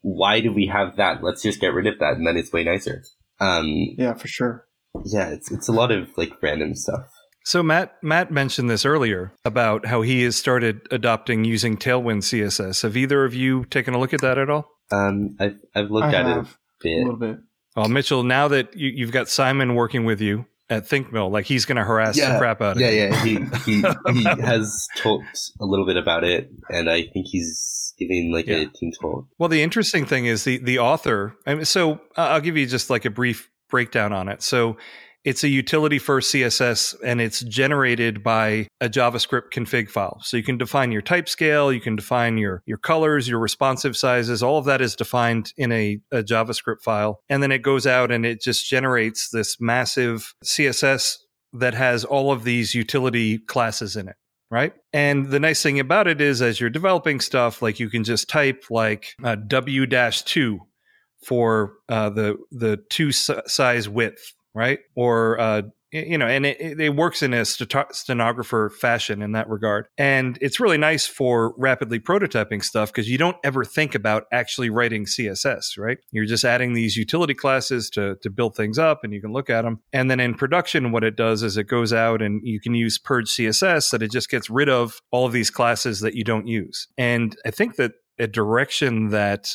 why 0.03 0.41
do 0.41 0.53
we 0.53 0.67
have 0.67 0.97
that? 0.97 1.23
Let's 1.23 1.43
just 1.43 1.61
get 1.61 1.75
rid 1.75 1.87
of 1.87 1.99
that 1.99 2.15
and 2.15 2.27
then 2.27 2.37
it's 2.37 2.53
way 2.53 2.65
nicer. 2.65 3.03
Um 3.41 3.67
Yeah, 3.99 4.15
for 4.15 4.29
sure. 4.29 4.67
Yeah, 5.05 5.29
it's 5.29 5.51
it's 5.51 5.69
a 5.69 5.73
lot 5.73 5.91
of 5.91 6.09
like 6.17 6.43
random 6.43 6.75
stuff. 6.75 7.07
So 7.45 7.63
Matt 7.63 7.95
Matt 8.03 8.31
mentioned 8.31 8.71
this 8.71 8.85
earlier 8.85 9.33
about 9.45 9.87
how 9.87 10.03
he 10.03 10.23
has 10.23 10.37
started 10.37 10.87
adopting 10.91 11.45
using 11.45 11.77
Tailwind 11.77 12.23
CSS. 12.23 12.83
Have 12.83 12.97
either 12.97 13.25
of 13.25 13.35
you 13.35 13.65
taken 13.67 13.95
a 13.95 13.99
look 13.99 14.15
at 14.15 14.21
that 14.21 14.39
at 14.39 14.49
all? 14.49 14.69
Um, 14.91 15.37
I've 15.41 15.59
I've 15.75 15.91
looked 15.91 16.07
I 16.07 16.15
at 16.15 16.27
it 16.27 16.39
a 16.39 16.47
bit. 16.83 16.93
A 16.93 16.99
little 16.99 17.17
bit. 17.17 17.37
Well, 17.77 17.89
Mitchell, 17.89 18.23
now 18.23 18.49
that 18.49 18.77
you, 18.77 19.07
have 19.07 19.13
got 19.13 19.29
Simon 19.29 19.75
working 19.75 20.05
with 20.05 20.21
you 20.21 20.45
at 20.69 20.85
ThinkMill, 20.85 21.31
like 21.31 21.47
he's 21.47 21.65
going 21.65 21.77
to 21.77 21.85
harass 21.85 22.19
yeah, 22.19 22.35
the 22.35 22.39
crap 22.39 22.61
out 22.61 22.77
of 22.77 22.83
yeah, 22.83 22.91
you. 22.91 22.99
Yeah, 22.99 23.25
yeah. 23.25 23.59
He 23.65 23.83
he, 24.13 24.23
he 24.23 24.25
has 24.43 24.87
talked 24.97 25.53
a 25.61 25.65
little 25.65 25.87
bit 25.87 25.97
about 25.97 26.25
it, 26.25 26.51
and 26.69 26.91
I 26.91 27.03
think 27.03 27.27
he's 27.29 27.95
giving 27.99 28.33
like 28.33 28.47
yeah. 28.47 28.57
a 28.57 28.67
team 28.67 28.93
talk. 29.01 29.27
Well, 29.39 29.49
the 29.49 29.63
interesting 29.63 30.05
thing 30.07 30.27
is 30.27 30.45
the 30.45 30.59
the 30.59 30.79
author. 30.79 31.35
I 31.47 31.55
mean, 31.55 31.65
so 31.65 32.01
I'll 32.17 32.41
give 32.41 32.57
you 32.57 32.67
just 32.67 32.91
like 32.91 33.05
a 33.05 33.11
brief 33.11 33.49
breakdown 33.71 34.13
on 34.13 34.29
it. 34.29 34.43
So 34.43 34.77
it's 35.25 35.45
a 35.45 35.49
utility 35.49 35.99
for 35.99 36.21
CSS 36.21 36.95
and 37.05 37.21
it's 37.21 37.41
generated 37.41 38.23
by 38.23 38.67
a 38.81 38.89
JavaScript 38.89 39.53
config 39.53 39.89
file. 39.89 40.21
So 40.23 40.37
you 40.37 40.43
can 40.43 40.59
define 40.59 40.93
your 40.93 41.03
type 41.03 41.29
scale, 41.29 41.73
you 41.73 41.81
can 41.81 41.97
define 41.97 42.39
your, 42.39 42.63
your 42.67 42.79
colors, 42.79 43.29
your 43.29 43.39
responsive 43.39 43.97
sizes. 43.97 44.43
All 44.43 44.59
of 44.59 44.65
that 44.65 44.81
is 44.81 44.97
defined 44.97 45.53
in 45.57 45.71
a, 45.73 46.01
a 46.11 46.23
JavaScript 46.23 46.83
file. 46.83 47.21
And 47.29 47.43
then 47.43 47.53
it 47.53 47.63
goes 47.63 47.87
out 47.87 48.11
and 48.11 48.27
it 48.27 48.41
just 48.41 48.69
generates 48.69 49.31
this 49.31 49.61
massive 49.61 50.35
CSS 50.45 51.19
that 51.55 51.75
has 51.75 52.05
all 52.05 52.33
of 52.33 52.45
these 52.45 52.75
utility 52.75 53.39
classes 53.39 53.97
in 53.97 54.09
it 54.09 54.17
right? 54.53 54.75
And 54.93 55.31
the 55.31 55.41
nice 55.41 55.63
thing 55.63 55.81
about 55.81 56.07
it 56.07 56.21
is, 56.21 56.43
as 56.43 56.61
you're 56.61 56.69
developing 56.69 57.21
stuff, 57.21 57.63
like 57.63 57.81
you 57.81 57.89
can 57.89 58.05
just 58.05 58.29
type 58.29 58.65
like 58.69 59.15
uh, 59.25 59.35
W 59.35 59.87
two 59.87 60.61
for 61.25 61.73
uh, 61.89 62.11
the 62.11 62.37
the 62.51 62.77
two 62.91 63.13
size 63.13 63.89
width, 63.89 64.35
right? 64.55 64.81
Or 64.95 65.39
uh, 65.39 65.63
you 65.93 66.17
know, 66.17 66.27
and 66.27 66.47
it, 66.47 66.81
it 66.81 66.97
works 66.97 67.23
in 67.23 67.35
a 67.35 67.45
stenographer 67.45 68.71
fashion 68.71 69.21
in 69.21 69.33
that 69.33 69.49
regard. 69.49 69.87
And 69.99 70.39
it's 70.41 70.59
really 70.59 70.79
nice 70.79 71.07
for 71.07 71.55
rapidly 71.59 72.01
prototyping 72.01 72.65
stuff 72.65 72.91
because 72.91 73.11
you 73.11 73.19
don't 73.19 73.37
ever 73.45 73.63
think 73.63 73.95
about 73.95 74.25
actually 74.33 74.71
writing 74.71 75.05
CSS, 75.05 75.77
right? 75.77 75.99
You're 76.11 76.25
just 76.25 76.45
adding 76.45 76.73
these 76.73 76.97
utility 76.97 77.35
classes 77.35 77.91
to, 77.91 78.17
to 78.23 78.31
build 78.31 78.57
things 78.57 78.79
up 78.79 79.01
and 79.05 79.13
you 79.13 79.21
can 79.21 79.33
look 79.33 79.51
at 79.51 79.63
them. 79.63 79.81
And 79.93 80.11
then 80.11 80.19
in 80.19 80.35
production, 80.35 80.93
what 80.93 81.05
it 81.05 81.15
does 81.15 81.43
is 81.43 81.59
it 81.59 81.65
goes 81.65 81.93
out 81.93 82.23
and 82.23 82.41
you 82.43 82.59
can 82.59 82.75
use 82.75 82.99
purge 82.99 83.29
CSS 83.29 83.91
that 83.91 84.03
it 84.03 84.11
just 84.11 84.31
gets 84.31 84.49
rid 84.49 84.71
of 84.71 84.99
all 85.11 85.27
of 85.27 85.33
these 85.33 85.51
classes 85.51 86.01
that 86.01 86.15
you 86.15 86.25
don't 86.25 86.47
use. 86.47 86.89
And 86.97 87.37
I 87.45 87.51
think 87.51 87.77
that 87.77 87.93
a 88.19 88.27
direction 88.27 89.11
that 89.11 89.53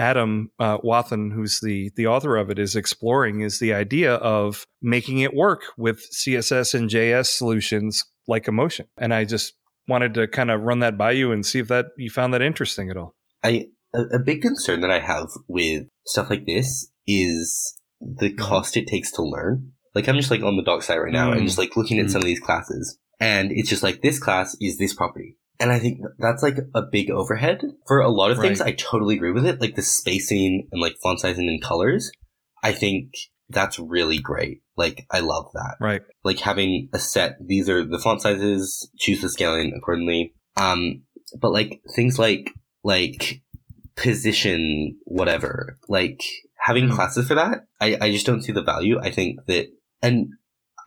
Adam 0.00 0.50
uh, 0.58 0.78
Wathan, 0.78 1.30
who's 1.30 1.60
the 1.60 1.90
the 1.94 2.06
author 2.06 2.36
of 2.36 2.50
it, 2.50 2.58
is 2.58 2.74
exploring 2.74 3.42
is 3.42 3.58
the 3.58 3.74
idea 3.74 4.14
of 4.14 4.66
making 4.80 5.18
it 5.18 5.34
work 5.34 5.60
with 5.76 6.02
CSS 6.10 6.74
and 6.74 6.88
JS 6.88 7.26
solutions 7.26 8.02
like 8.26 8.48
Emotion. 8.48 8.86
And 8.96 9.12
I 9.12 9.26
just 9.26 9.52
wanted 9.86 10.14
to 10.14 10.26
kind 10.26 10.50
of 10.50 10.62
run 10.62 10.78
that 10.78 10.96
by 10.96 11.10
you 11.10 11.32
and 11.32 11.44
see 11.44 11.58
if 11.58 11.68
that 11.68 11.86
you 11.98 12.08
found 12.08 12.32
that 12.32 12.40
interesting 12.40 12.88
at 12.88 12.96
all. 12.96 13.14
I 13.44 13.66
a, 13.92 14.02
a 14.14 14.18
big 14.18 14.40
concern 14.40 14.80
that 14.80 14.90
I 14.90 15.00
have 15.00 15.28
with 15.48 15.86
stuff 16.06 16.30
like 16.30 16.46
this 16.46 16.90
is 17.06 17.78
the 18.00 18.30
mm-hmm. 18.30 18.38
cost 18.38 18.78
it 18.78 18.86
takes 18.86 19.12
to 19.12 19.22
learn. 19.22 19.72
Like 19.94 20.08
I'm 20.08 20.16
just 20.16 20.30
like 20.30 20.42
on 20.42 20.56
the 20.56 20.62
doc 20.62 20.82
site 20.82 21.02
right 21.02 21.12
now 21.12 21.30
mm. 21.30 21.36
and 21.36 21.46
just 21.46 21.58
like 21.58 21.76
looking 21.76 21.98
at 21.98 22.06
mm. 22.06 22.10
some 22.10 22.22
of 22.22 22.26
these 22.26 22.40
classes, 22.40 22.98
and 23.18 23.50
it's 23.52 23.68
just 23.68 23.82
like 23.82 24.00
this 24.00 24.18
class 24.18 24.56
is 24.62 24.78
this 24.78 24.94
property, 24.94 25.36
and 25.60 25.70
I 25.70 25.78
think 25.78 26.00
that's 26.18 26.42
like 26.42 26.56
a 26.74 26.82
big 26.82 27.10
overhead 27.10 27.60
for 27.86 28.00
a 28.00 28.08
lot 28.08 28.30
of 28.30 28.38
right. 28.38 28.46
things. 28.46 28.60
I 28.62 28.72
totally 28.72 29.16
agree 29.16 29.32
with 29.32 29.46
it. 29.46 29.60
Like 29.60 29.76
the 29.76 29.82
spacing 29.82 30.66
and 30.72 30.80
like 30.80 30.96
font 31.02 31.20
sizing 31.20 31.48
and 31.48 31.62
colors. 31.62 32.10
I 32.62 32.72
think 32.72 33.12
that's 33.50 33.78
really 33.78 34.18
great. 34.18 34.62
Like 34.76 35.06
I 35.10 35.20
love 35.20 35.50
that. 35.52 35.76
Right. 35.78 36.00
Like 36.24 36.40
having 36.40 36.88
a 36.94 36.98
set, 36.98 37.36
these 37.44 37.68
are 37.68 37.84
the 37.84 37.98
font 37.98 38.22
sizes, 38.22 38.90
choose 38.98 39.20
the 39.20 39.28
scaling 39.28 39.74
accordingly. 39.76 40.34
Um, 40.56 41.02
but 41.38 41.52
like 41.52 41.82
things 41.94 42.18
like, 42.18 42.52
like 42.82 43.42
position, 43.96 44.98
whatever, 45.04 45.78
like 45.88 46.22
having 46.56 46.88
mm. 46.88 46.94
classes 46.94 47.28
for 47.28 47.34
that, 47.34 47.66
I, 47.80 47.98
I 48.00 48.10
just 48.10 48.24
don't 48.24 48.42
see 48.42 48.52
the 48.52 48.62
value. 48.62 48.98
I 48.98 49.10
think 49.10 49.44
that, 49.46 49.66
and 50.00 50.30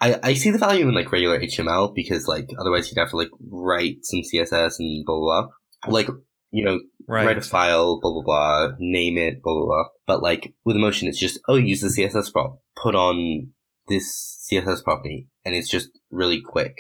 I, 0.03 0.19
I 0.21 0.33
see 0.33 0.51
the 0.51 0.57
value 0.57 0.85
in 0.89 0.93
like 0.93 1.13
regular 1.13 1.39
HTML 1.39 1.95
because 1.95 2.27
like 2.27 2.49
otherwise 2.59 2.89
you'd 2.89 2.99
have 2.99 3.11
to 3.11 3.15
like 3.15 3.29
write 3.39 3.99
some 4.03 4.19
CSS 4.19 4.79
and 4.79 5.05
blah 5.05 5.17
blah 5.17 5.41
blah. 5.43 5.93
Like 5.93 6.09
you 6.51 6.65
know, 6.65 6.81
right. 7.07 7.25
write 7.25 7.37
a 7.37 7.41
file, 7.41 8.01
blah 8.01 8.11
blah 8.11 8.23
blah, 8.23 8.75
name 8.79 9.17
it, 9.17 9.41
blah 9.41 9.53
blah 9.53 9.65
blah. 9.65 9.83
But 10.05 10.21
like 10.21 10.53
with 10.65 10.75
Emotion, 10.75 11.07
it's 11.07 11.19
just 11.19 11.39
oh, 11.47 11.55
use 11.55 11.79
the 11.79 11.87
CSS 11.87 12.33
prop, 12.33 12.59
put 12.75 12.95
on 12.95 13.53
this 13.87 14.45
CSS 14.51 14.83
property, 14.83 15.29
and 15.45 15.55
it's 15.55 15.69
just 15.69 15.89
really 16.11 16.41
quick 16.41 16.75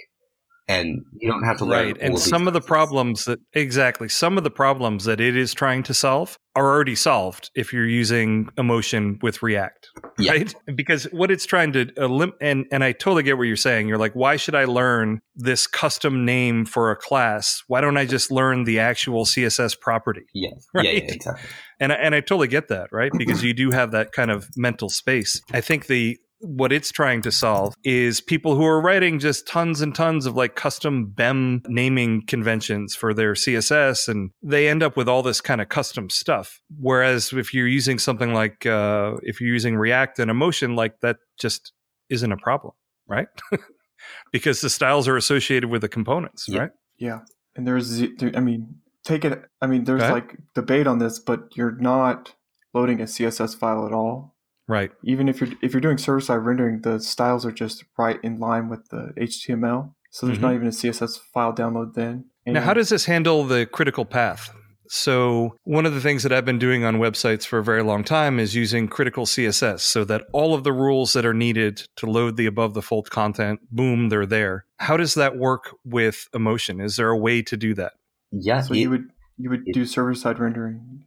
and 0.67 1.03
you 1.19 1.29
don't 1.29 1.43
have 1.43 1.57
to 1.57 1.65
learn 1.65 1.87
right. 1.87 1.97
and 1.99 2.17
some 2.17 2.47
of 2.47 2.53
the 2.53 2.61
problems 2.61 3.25
that 3.25 3.39
exactly 3.53 4.07
some 4.07 4.37
of 4.37 4.43
the 4.43 4.51
problems 4.51 5.05
that 5.05 5.19
it 5.19 5.35
is 5.35 5.53
trying 5.53 5.83
to 5.83 5.93
solve 5.93 6.37
are 6.55 6.71
already 6.71 6.95
solved 6.95 7.49
if 7.55 7.73
you're 7.73 7.87
using 7.87 8.47
emotion 8.57 9.19
with 9.21 9.43
react 9.43 9.89
yeah. 10.17 10.31
right 10.31 10.55
because 10.75 11.03
what 11.05 11.29
it's 11.31 11.45
trying 11.45 11.73
to 11.73 11.87
elim- 11.97 12.33
and 12.39 12.65
and 12.71 12.83
i 12.83 12.91
totally 12.91 13.23
get 13.23 13.37
what 13.37 13.43
you're 13.43 13.55
saying 13.55 13.87
you're 13.87 13.97
like 13.97 14.13
why 14.13 14.37
should 14.37 14.55
i 14.55 14.63
learn 14.63 15.19
this 15.35 15.67
custom 15.67 16.23
name 16.23 16.65
for 16.65 16.91
a 16.91 16.95
class 16.95 17.63
why 17.67 17.81
don't 17.81 17.97
i 17.97 18.05
just 18.05 18.31
learn 18.31 18.63
the 18.63 18.79
actual 18.79 19.25
css 19.25 19.77
property 19.79 20.23
yeah 20.33 20.49
right? 20.73 20.85
yeah, 20.85 20.91
yeah 20.91 21.13
exactly 21.13 21.49
and 21.83 21.91
and 21.91 22.15
I 22.15 22.21
totally 22.21 22.47
get 22.47 22.69
that, 22.69 22.89
right? 22.91 23.11
Because 23.17 23.43
you 23.43 23.53
do 23.53 23.71
have 23.71 23.91
that 23.91 24.13
kind 24.13 24.31
of 24.31 24.47
mental 24.55 24.89
space. 24.89 25.41
I 25.51 25.59
think 25.59 25.87
the 25.87 26.17
what 26.43 26.73
it's 26.73 26.91
trying 26.91 27.21
to 27.21 27.31
solve 27.31 27.73
is 27.83 28.19
people 28.19 28.55
who 28.55 28.65
are 28.65 28.81
writing 28.81 29.17
just 29.17 29.47
tons 29.47 29.81
and 29.81 29.95
tons 29.95 30.25
of 30.25 30.35
like 30.35 30.55
custom 30.55 31.05
BEM 31.05 31.61
naming 31.67 32.25
conventions 32.25 32.93
for 32.95 33.13
their 33.13 33.33
CSS 33.33 34.09
and 34.09 34.31
they 34.41 34.67
end 34.67 34.83
up 34.83 34.97
with 34.97 35.07
all 35.07 35.23
this 35.23 35.39
kind 35.39 35.61
of 35.61 35.69
custom 35.69 36.09
stuff. 36.09 36.61
Whereas 36.79 37.31
if 37.31 37.53
you're 37.53 37.67
using 37.67 37.97
something 37.97 38.33
like, 38.33 38.65
uh, 38.65 39.13
if 39.23 39.39
you're 39.39 39.53
using 39.53 39.77
React 39.77 40.19
and 40.19 40.29
Emotion, 40.29 40.75
like 40.75 40.99
that 40.99 41.17
just 41.39 41.71
isn't 42.09 42.31
a 42.31 42.37
problem, 42.37 42.73
right? 43.07 43.27
because 44.31 44.59
the 44.59 44.69
styles 44.69 45.07
are 45.07 45.15
associated 45.15 45.69
with 45.69 45.81
the 45.81 45.89
components, 45.89 46.47
yeah. 46.49 46.59
right? 46.59 46.71
Yeah. 46.97 47.19
And 47.55 47.65
there's, 47.65 48.01
I 48.01 48.41
mean, 48.41 48.75
take 49.05 49.23
it, 49.23 49.43
I 49.61 49.67
mean, 49.67 49.85
there's 49.85 50.01
like 50.01 50.35
debate 50.55 50.87
on 50.87 50.99
this, 50.99 51.19
but 51.19 51.55
you're 51.55 51.77
not 51.77 52.33
loading 52.73 52.99
a 52.99 53.05
CSS 53.05 53.55
file 53.55 53.85
at 53.85 53.93
all 53.93 54.32
Right. 54.67 54.91
Even 55.03 55.27
if 55.27 55.41
you're 55.41 55.49
if 55.61 55.73
you're 55.73 55.81
doing 55.81 55.97
server 55.97 56.21
side 56.21 56.35
rendering, 56.35 56.81
the 56.81 56.99
styles 56.99 57.45
are 57.45 57.51
just 57.51 57.83
right 57.97 58.19
in 58.23 58.39
line 58.39 58.69
with 58.69 58.87
the 58.89 59.13
HTML. 59.17 59.93
So 60.11 60.25
there's 60.25 60.37
mm-hmm. 60.37 60.47
not 60.47 60.53
even 60.53 60.67
a 60.67 60.71
CSS 60.71 61.19
file 61.33 61.53
download 61.53 61.95
then. 61.95 62.25
And 62.45 62.55
now, 62.55 62.61
how 62.61 62.73
does 62.73 62.89
this 62.89 63.05
handle 63.05 63.43
the 63.43 63.65
critical 63.65 64.05
path? 64.05 64.53
So, 64.87 65.55
one 65.63 65.85
of 65.85 65.93
the 65.93 66.01
things 66.01 66.23
that 66.23 66.31
I've 66.31 66.45
been 66.45 66.59
doing 66.59 66.83
on 66.83 66.97
websites 66.97 67.45
for 67.45 67.57
a 67.57 67.63
very 67.63 67.81
long 67.81 68.03
time 68.03 68.39
is 68.39 68.53
using 68.53 68.87
critical 68.87 69.25
CSS 69.25 69.79
so 69.79 70.03
that 70.05 70.25
all 70.33 70.53
of 70.53 70.63
the 70.63 70.73
rules 70.73 71.13
that 71.13 71.25
are 71.25 71.33
needed 71.33 71.87
to 71.95 72.05
load 72.05 72.37
the 72.37 72.45
above 72.45 72.73
the 72.73 72.81
fold 72.81 73.09
content, 73.09 73.61
boom, 73.71 74.09
they're 74.09 74.25
there. 74.25 74.65
How 74.77 74.97
does 74.97 75.15
that 75.15 75.35
work 75.35 75.75
with 75.83 76.27
Emotion? 76.33 76.79
Is 76.79 76.97
there 76.97 77.09
a 77.09 77.17
way 77.17 77.41
to 77.41 77.57
do 77.57 77.73
that? 77.75 77.93
Yeah. 78.31 78.61
So, 78.61 78.73
it, 78.73 78.79
you 78.79 78.89
would 78.91 79.05
you 79.37 79.49
would 79.49 79.67
it, 79.67 79.73
do 79.73 79.85
server 79.85 80.13
side 80.13 80.37
rendering. 80.37 81.05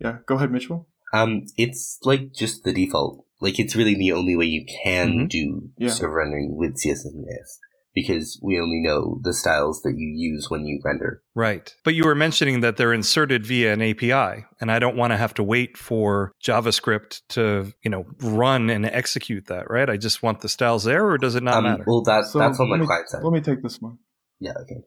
Yeah, 0.00 0.18
go 0.26 0.36
ahead, 0.36 0.50
Mitchell. 0.50 0.88
Um, 1.12 1.44
it's 1.56 1.98
like 2.02 2.32
just 2.32 2.64
the 2.64 2.72
default. 2.72 3.24
Like 3.40 3.58
it's 3.58 3.76
really 3.76 3.94
the 3.94 4.12
only 4.12 4.36
way 4.36 4.46
you 4.46 4.66
can 4.84 5.10
mm-hmm. 5.10 5.26
do 5.26 5.70
yeah. 5.78 5.90
server 5.90 6.16
rendering 6.16 6.56
with 6.56 6.74
CSS 6.74 7.04
and 7.04 7.24
JS 7.24 7.58
because 7.94 8.38
we 8.42 8.60
only 8.60 8.80
know 8.80 9.18
the 9.22 9.34
styles 9.34 9.82
that 9.82 9.94
you 9.96 10.12
use 10.14 10.48
when 10.48 10.64
you 10.64 10.80
render. 10.84 11.22
Right. 11.34 11.74
But 11.84 11.94
you 11.94 12.04
were 12.04 12.14
mentioning 12.14 12.60
that 12.60 12.76
they're 12.76 12.92
inserted 12.92 13.46
via 13.46 13.72
an 13.72 13.82
API, 13.82 14.44
and 14.60 14.70
I 14.70 14.78
don't 14.78 14.96
want 14.96 15.12
to 15.12 15.16
have 15.16 15.34
to 15.34 15.42
wait 15.42 15.76
for 15.76 16.32
JavaScript 16.44 17.22
to, 17.30 17.72
you 17.82 17.90
know, 17.90 18.06
run 18.20 18.70
and 18.70 18.86
execute 18.86 19.46
that, 19.46 19.70
right? 19.70 19.88
I 19.88 19.96
just 19.96 20.22
want 20.22 20.40
the 20.40 20.48
styles 20.48 20.84
there, 20.84 21.08
or 21.08 21.18
does 21.18 21.34
it 21.34 21.42
not 21.42 21.54
um, 21.54 21.64
matter? 21.64 21.84
Well, 21.86 22.02
that, 22.02 22.26
so 22.26 22.38
that's 22.38 22.60
on 22.60 22.70
the 22.70 22.86
client 22.86 23.08
side. 23.08 23.22
Let 23.22 23.32
me 23.32 23.40
take 23.40 23.62
this 23.62 23.80
one. 23.80 23.98
Yeah, 24.38 24.52
okay. 24.62 24.82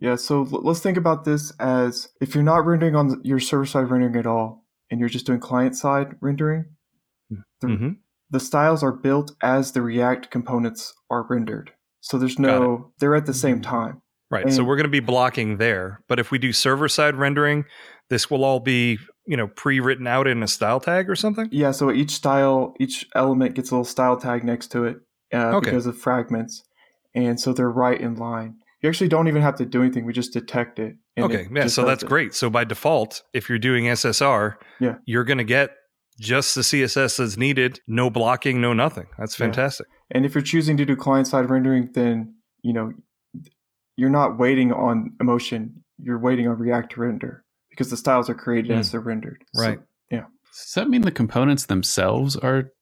Yeah, 0.00 0.16
so 0.16 0.42
let's 0.50 0.80
think 0.80 0.96
about 0.96 1.24
this 1.24 1.52
as 1.60 2.08
if 2.20 2.34
you're 2.34 2.44
not 2.44 2.66
rendering 2.66 2.96
on 2.96 3.20
your 3.22 3.38
server 3.38 3.66
side 3.66 3.88
rendering 3.88 4.16
at 4.16 4.26
all, 4.26 4.61
and 4.92 5.00
you're 5.00 5.08
just 5.08 5.24
doing 5.24 5.40
client 5.40 5.74
side 5.74 6.16
rendering, 6.20 6.66
the, 7.62 7.66
mm-hmm. 7.66 7.88
the 8.30 8.38
styles 8.38 8.82
are 8.82 8.92
built 8.92 9.32
as 9.42 9.72
the 9.72 9.80
React 9.80 10.30
components 10.30 10.92
are 11.10 11.26
rendered. 11.28 11.72
So 12.00 12.18
there's 12.18 12.38
no, 12.38 12.92
they're 12.98 13.14
at 13.14 13.24
the 13.24 13.32
same 13.32 13.62
mm-hmm. 13.62 13.70
time. 13.70 14.02
Right. 14.30 14.44
And, 14.44 14.54
so 14.54 14.62
we're 14.64 14.76
going 14.76 14.84
to 14.84 14.90
be 14.90 15.00
blocking 15.00 15.56
there. 15.56 16.02
But 16.08 16.18
if 16.18 16.30
we 16.30 16.38
do 16.38 16.52
server 16.52 16.88
side 16.88 17.16
rendering, 17.16 17.64
this 18.10 18.30
will 18.30 18.44
all 18.44 18.60
be, 18.60 18.98
you 19.26 19.36
know, 19.36 19.48
pre 19.48 19.80
written 19.80 20.06
out 20.06 20.26
in 20.26 20.42
a 20.42 20.48
style 20.48 20.78
tag 20.78 21.08
or 21.08 21.16
something? 21.16 21.48
Yeah. 21.50 21.70
So 21.70 21.90
each 21.90 22.10
style, 22.10 22.74
each 22.78 23.06
element 23.14 23.54
gets 23.54 23.70
a 23.70 23.74
little 23.74 23.84
style 23.84 24.18
tag 24.18 24.44
next 24.44 24.68
to 24.72 24.84
it 24.84 24.98
uh, 25.32 25.56
okay. 25.56 25.70
because 25.70 25.86
of 25.86 25.96
fragments. 25.96 26.64
And 27.14 27.40
so 27.40 27.54
they're 27.54 27.70
right 27.70 28.00
in 28.00 28.16
line. 28.16 28.56
You 28.82 28.88
actually 28.88 29.08
don't 29.08 29.28
even 29.28 29.42
have 29.42 29.56
to 29.56 29.64
do 29.64 29.80
anything. 29.80 30.04
We 30.04 30.12
just 30.12 30.32
detect 30.32 30.80
it. 30.80 30.96
okay. 31.18 31.42
It 31.42 31.48
yeah. 31.54 31.66
So 31.68 31.84
that's 31.84 32.02
it. 32.02 32.08
great. 32.08 32.34
So 32.34 32.50
by 32.50 32.64
default, 32.64 33.22
if 33.32 33.48
you're 33.48 33.58
doing 33.58 33.84
SSR, 33.84 34.56
yeah. 34.80 34.96
you're 35.06 35.24
going 35.24 35.38
to 35.38 35.44
get 35.44 35.70
just 36.18 36.54
the 36.54 36.62
CSS 36.62 37.18
that's 37.18 37.36
needed, 37.36 37.80
no 37.86 38.10
blocking, 38.10 38.60
no 38.60 38.72
nothing. 38.72 39.06
That's 39.18 39.36
fantastic. 39.36 39.86
Yeah. 39.88 40.16
And 40.16 40.26
if 40.26 40.34
you're 40.34 40.42
choosing 40.42 40.76
to 40.76 40.84
do 40.84 40.96
client 40.96 41.28
side 41.28 41.48
rendering, 41.48 41.90
then, 41.94 42.34
you 42.62 42.72
know, 42.72 42.92
you're 43.96 44.10
not 44.10 44.38
waiting 44.38 44.72
on 44.72 45.12
emotion. 45.20 45.84
You're 46.02 46.18
waiting 46.18 46.48
on 46.48 46.58
React 46.58 46.92
to 46.92 47.00
render 47.00 47.44
because 47.70 47.88
the 47.88 47.96
styles 47.96 48.28
are 48.28 48.34
created 48.34 48.72
mm. 48.72 48.78
as 48.78 48.90
they're 48.90 49.00
rendered. 49.00 49.44
Right. 49.54 49.78
So, 49.78 49.84
yeah. 50.10 50.24
Does 50.52 50.72
that 50.74 50.88
mean 50.88 51.02
the 51.02 51.10
components 51.10 51.66
themselves 51.66 52.36
are 52.36 52.72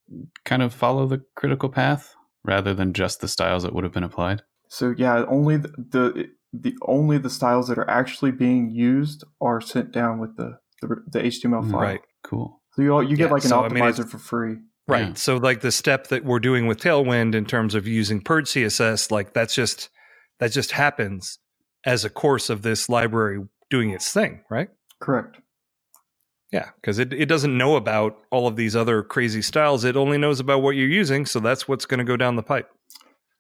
kind 0.45 0.63
of 0.63 0.73
follow 0.73 1.07
the 1.07 1.23
critical 1.37 1.69
path 1.69 2.15
rather 2.43 2.75
than 2.75 2.95
just 2.95 3.21
the 3.21 3.29
styles 3.29 3.63
that 3.65 3.75
would 3.75 3.85
have 3.85 3.93
been 3.93 4.03
applied? 4.03 4.43
So 4.71 4.95
yeah, 4.97 5.25
only 5.27 5.57
the, 5.57 5.69
the 5.69 6.31
the 6.53 6.77
only 6.83 7.19
the 7.19 7.29
styles 7.29 7.69
that 7.69 7.77
are 7.77 7.91
actually 7.91 8.31
being 8.31 8.71
used 8.71 9.25
are 9.41 9.61
sent 9.61 9.91
down 9.93 10.21
with 10.21 10.37
the 10.37 10.59
the, 10.81 10.97
the 11.09 11.19
HTML 11.21 11.69
file. 11.71 11.81
Right. 11.81 12.01
Cool. 12.23 12.63
So 12.73 12.83
you 12.83 13.01
you 13.03 13.17
get 13.17 13.27
yeah, 13.27 13.33
like 13.33 13.43
an 13.43 13.51
so, 13.51 13.63
optimizer 13.63 14.01
I 14.01 14.03
mean, 14.03 14.07
for 14.07 14.19
free. 14.19 14.57
Right. 14.87 15.09
Yeah. 15.09 15.15
So 15.15 15.37
like 15.37 15.61
the 15.61 15.73
step 15.73 16.07
that 16.09 16.25
we're 16.25 16.39
doing 16.39 16.69
with 16.69 16.81
Tailwind 16.81 17.35
in 17.35 17.45
terms 17.47 17.75
of 17.75 17.89
using 17.89 18.21
purge 18.21 18.47
CSS, 18.47 19.11
like 19.11 19.33
that's 19.35 19.55
just 19.55 19.91
that 20.39 20.53
just 20.53 20.71
happens 20.71 21.41
as 21.85 22.05
a 22.05 22.11
course 22.11 22.49
of 22.49 22.63
this 22.63 22.89
library 22.89 23.45
doing 23.71 23.91
its 23.91 24.13
thing, 24.13 24.43
right? 24.51 24.69
Correct. 25.01 25.39
Yeah, 26.53 26.71
because 26.81 26.99
it, 26.99 27.13
it 27.13 27.27
doesn't 27.27 27.57
know 27.57 27.77
about 27.77 28.19
all 28.31 28.47
of 28.47 28.57
these 28.57 28.75
other 28.75 29.03
crazy 29.03 29.43
styles. 29.43 29.85
It 29.85 29.97
only 29.97 30.19
knows 30.19 30.41
about 30.41 30.63
what 30.63 30.75
you're 30.75 30.89
using, 30.89 31.27
so 31.27 31.39
that's 31.39 31.69
what's 31.69 31.87
going 31.87 31.99
to 31.99 32.05
go 32.05 32.17
down 32.17 32.37
the 32.37 32.43
pipe. 32.43 32.69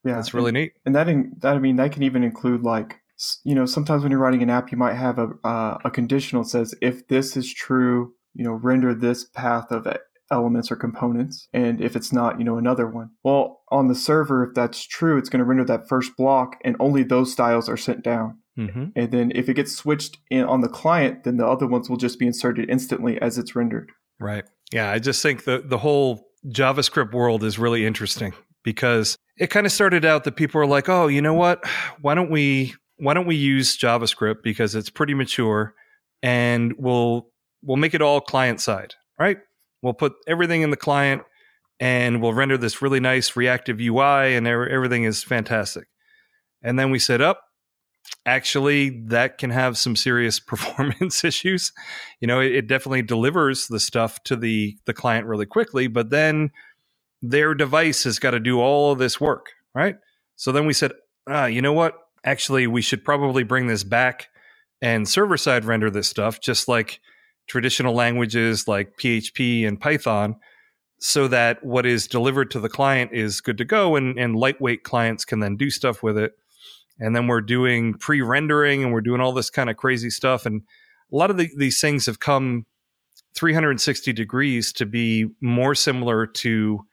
Yeah, 0.04 0.14
that's 0.14 0.32
really 0.32 0.48
and, 0.48 0.54
neat. 0.54 0.72
And 0.86 0.94
that, 0.94 1.08
in, 1.08 1.32
that 1.38 1.56
I 1.56 1.58
mean, 1.58 1.76
that 1.76 1.92
can 1.92 2.02
even 2.02 2.24
include 2.24 2.62
like 2.62 3.00
you 3.44 3.54
know, 3.54 3.66
sometimes 3.66 4.02
when 4.02 4.10
you're 4.10 4.20
writing 4.20 4.42
an 4.42 4.50
app, 4.50 4.72
you 4.72 4.78
might 4.78 4.94
have 4.94 5.18
a 5.18 5.28
uh, 5.44 5.78
a 5.84 5.90
conditional 5.90 6.42
that 6.42 6.48
says 6.48 6.74
if 6.80 7.06
this 7.08 7.36
is 7.36 7.52
true, 7.52 8.14
you 8.34 8.44
know, 8.44 8.52
render 8.52 8.94
this 8.94 9.24
path 9.24 9.70
of 9.70 9.86
elements 10.30 10.70
or 10.70 10.76
components, 10.76 11.48
and 11.52 11.80
if 11.80 11.96
it's 11.96 12.12
not, 12.12 12.38
you 12.38 12.44
know, 12.44 12.56
another 12.56 12.86
one. 12.86 13.10
Well, 13.22 13.60
on 13.70 13.88
the 13.88 13.94
server, 13.94 14.44
if 14.44 14.54
that's 14.54 14.86
true, 14.86 15.18
it's 15.18 15.28
going 15.28 15.40
to 15.40 15.44
render 15.44 15.64
that 15.64 15.88
first 15.88 16.16
block, 16.16 16.56
and 16.64 16.76
only 16.80 17.02
those 17.02 17.32
styles 17.32 17.68
are 17.68 17.76
sent 17.76 18.02
down. 18.02 18.38
Mm-hmm. 18.58 18.86
And 18.96 19.12
then 19.12 19.32
if 19.34 19.48
it 19.48 19.54
gets 19.54 19.76
switched 19.76 20.18
in 20.30 20.44
on 20.44 20.60
the 20.60 20.68
client, 20.68 21.24
then 21.24 21.36
the 21.36 21.46
other 21.46 21.66
ones 21.66 21.88
will 21.88 21.96
just 21.96 22.18
be 22.18 22.26
inserted 22.26 22.70
instantly 22.70 23.20
as 23.20 23.38
it's 23.38 23.54
rendered. 23.54 23.90
Right. 24.18 24.44
Yeah, 24.72 24.90
I 24.90 24.98
just 24.98 25.22
think 25.22 25.44
the 25.44 25.62
the 25.64 25.78
whole 25.78 26.26
JavaScript 26.46 27.12
world 27.12 27.44
is 27.44 27.58
really 27.58 27.84
interesting 27.84 28.32
because 28.62 29.16
it 29.40 29.48
kind 29.48 29.64
of 29.64 29.72
started 29.72 30.04
out 30.04 30.24
that 30.24 30.36
people 30.36 30.58
were 30.58 30.66
like, 30.66 30.88
"Oh, 30.88 31.08
you 31.08 31.22
know 31.22 31.34
what? 31.34 31.66
Why 32.00 32.14
don't 32.14 32.30
we 32.30 32.74
why 32.98 33.14
don't 33.14 33.26
we 33.26 33.34
use 33.34 33.78
JavaScript 33.78 34.42
because 34.42 34.74
it's 34.74 34.90
pretty 34.90 35.14
mature 35.14 35.74
and 36.22 36.74
we'll 36.76 37.30
we'll 37.62 37.78
make 37.78 37.94
it 37.94 38.02
all 38.02 38.20
client 38.20 38.60
side, 38.60 38.94
right? 39.18 39.38
We'll 39.82 39.94
put 39.94 40.12
everything 40.28 40.60
in 40.60 40.70
the 40.70 40.76
client 40.76 41.22
and 41.80 42.20
we'll 42.20 42.34
render 42.34 42.58
this 42.58 42.82
really 42.82 43.00
nice 43.00 43.34
reactive 43.34 43.80
UI 43.80 44.36
and 44.36 44.46
everything 44.46 45.04
is 45.04 45.24
fantastic." 45.24 45.88
And 46.62 46.78
then 46.78 46.90
we 46.90 46.98
said, 46.98 47.22
"Up, 47.22 47.40
oh, 47.40 47.46
actually 48.26 48.90
that 49.06 49.38
can 49.38 49.50
have 49.50 49.78
some 49.78 49.96
serious 49.96 50.38
performance 50.52 51.24
issues. 51.24 51.72
You 52.20 52.28
know, 52.28 52.40
it, 52.40 52.52
it 52.52 52.66
definitely 52.66 53.02
delivers 53.02 53.68
the 53.68 53.80
stuff 53.80 54.22
to 54.24 54.36
the 54.36 54.76
the 54.84 54.92
client 54.92 55.26
really 55.26 55.46
quickly, 55.46 55.86
but 55.86 56.10
then 56.10 56.50
their 57.22 57.54
device 57.54 58.04
has 58.04 58.18
got 58.18 58.30
to 58.32 58.40
do 58.40 58.60
all 58.60 58.92
of 58.92 58.98
this 58.98 59.20
work, 59.20 59.50
right? 59.74 59.96
So 60.36 60.52
then 60.52 60.66
we 60.66 60.72
said, 60.72 60.92
ah, 61.28 61.46
you 61.46 61.62
know 61.62 61.72
what? 61.72 61.98
Actually, 62.24 62.66
we 62.66 62.82
should 62.82 63.04
probably 63.04 63.42
bring 63.42 63.66
this 63.66 63.84
back 63.84 64.28
and 64.82 65.08
server 65.08 65.36
side 65.36 65.64
render 65.64 65.90
this 65.90 66.08
stuff, 66.08 66.40
just 66.40 66.68
like 66.68 67.00
traditional 67.46 67.94
languages 67.94 68.66
like 68.66 68.96
PHP 68.96 69.66
and 69.66 69.80
Python, 69.80 70.36
so 70.98 71.28
that 71.28 71.64
what 71.64 71.86
is 71.86 72.06
delivered 72.06 72.50
to 72.50 72.60
the 72.60 72.68
client 72.68 73.10
is 73.12 73.40
good 73.40 73.58
to 73.58 73.64
go 73.64 73.96
and, 73.96 74.18
and 74.18 74.36
lightweight 74.36 74.84
clients 74.84 75.24
can 75.24 75.40
then 75.40 75.56
do 75.56 75.70
stuff 75.70 76.02
with 76.02 76.18
it. 76.18 76.32
And 76.98 77.16
then 77.16 77.26
we're 77.26 77.40
doing 77.40 77.94
pre 77.94 78.20
rendering 78.20 78.84
and 78.84 78.92
we're 78.92 79.00
doing 79.00 79.20
all 79.20 79.32
this 79.32 79.48
kind 79.48 79.70
of 79.70 79.78
crazy 79.78 80.10
stuff. 80.10 80.44
And 80.44 80.62
a 81.10 81.16
lot 81.16 81.30
of 81.30 81.38
the, 81.38 81.48
these 81.56 81.80
things 81.80 82.04
have 82.04 82.20
come 82.20 82.66
360 83.34 84.12
degrees 84.12 84.72
to 84.74 84.84
be 84.84 85.26
more 85.40 85.74
similar 85.74 86.26
to 86.26 86.84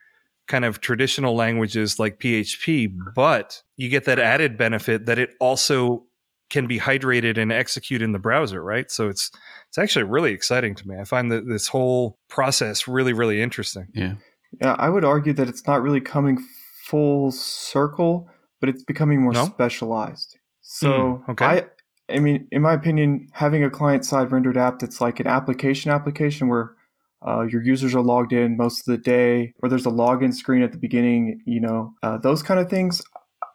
kind 0.48 0.66
of 0.66 0.82
traditional 0.82 1.36
languages 1.36 2.00
like 2.00 2.20
PHP, 2.20 2.96
but 3.16 3.62
you 3.76 3.90
get 3.90 4.06
that 4.06 4.20
added 4.20 4.58
benefit 4.58 5.06
that 5.06 5.20
it 5.20 5.32
also 5.40 6.06
can 6.50 6.68
be 6.68 6.80
hydrated 6.80 7.38
and 7.38 7.52
execute 7.52 8.02
in 8.02 8.14
the 8.14 8.20
browser, 8.20 8.64
right? 8.64 8.90
So 8.90 9.10
it's 9.10 9.32
it's 9.68 9.78
actually 9.78 10.04
really 10.04 10.32
exciting 10.32 10.76
to 10.76 10.88
me. 10.88 10.96
I 11.00 11.04
find 11.04 11.32
that 11.32 11.48
this 11.48 11.68
whole 11.68 12.18
process 12.30 12.88
really 12.88 13.14
really 13.14 13.42
interesting. 13.42 13.88
Yeah. 13.94 14.14
Yeah, 14.62 14.76
I 14.80 14.90
would 14.90 15.04
argue 15.04 15.34
that 15.34 15.50
it's 15.50 15.68
not 15.68 15.82
really 15.82 16.00
coming 16.00 16.38
full 16.86 17.32
circle, 17.32 18.30
but 18.62 18.70
it's 18.70 18.84
becoming 18.84 19.22
more 19.22 19.34
no? 19.34 19.46
specialized. 19.46 20.38
So 20.62 20.90
mm, 20.90 21.30
okay. 21.30 21.46
I 21.46 21.66
I 22.10 22.20
mean, 22.20 22.48
in 22.52 22.62
my 22.62 22.74
opinion, 22.74 23.28
having 23.34 23.64
a 23.64 23.70
client 23.70 24.06
side 24.06 24.32
rendered 24.32 24.58
app 24.58 24.80
that's 24.80 25.02
like 25.02 25.20
an 25.20 25.28
application 25.28 25.92
application 25.92 26.48
where 26.48 26.77
uh, 27.26 27.44
your 27.44 27.64
users 27.64 27.96
are 27.96 28.02
logged 28.02 28.34
in 28.34 28.58
most 28.58 28.82
of 28.82 28.86
the 28.86 28.98
day, 28.98 29.54
or 29.62 29.70
there's 29.70 29.86
a 29.86 29.92
login 29.92 30.34
screen 30.34 30.62
at 30.62 30.72
the 30.72 30.78
beginning, 30.78 31.42
you 31.46 31.60
know, 31.60 31.94
uh, 32.04 32.18
those 32.18 32.44
kind 32.44 32.60
of 32.60 32.70
things. 32.70 33.02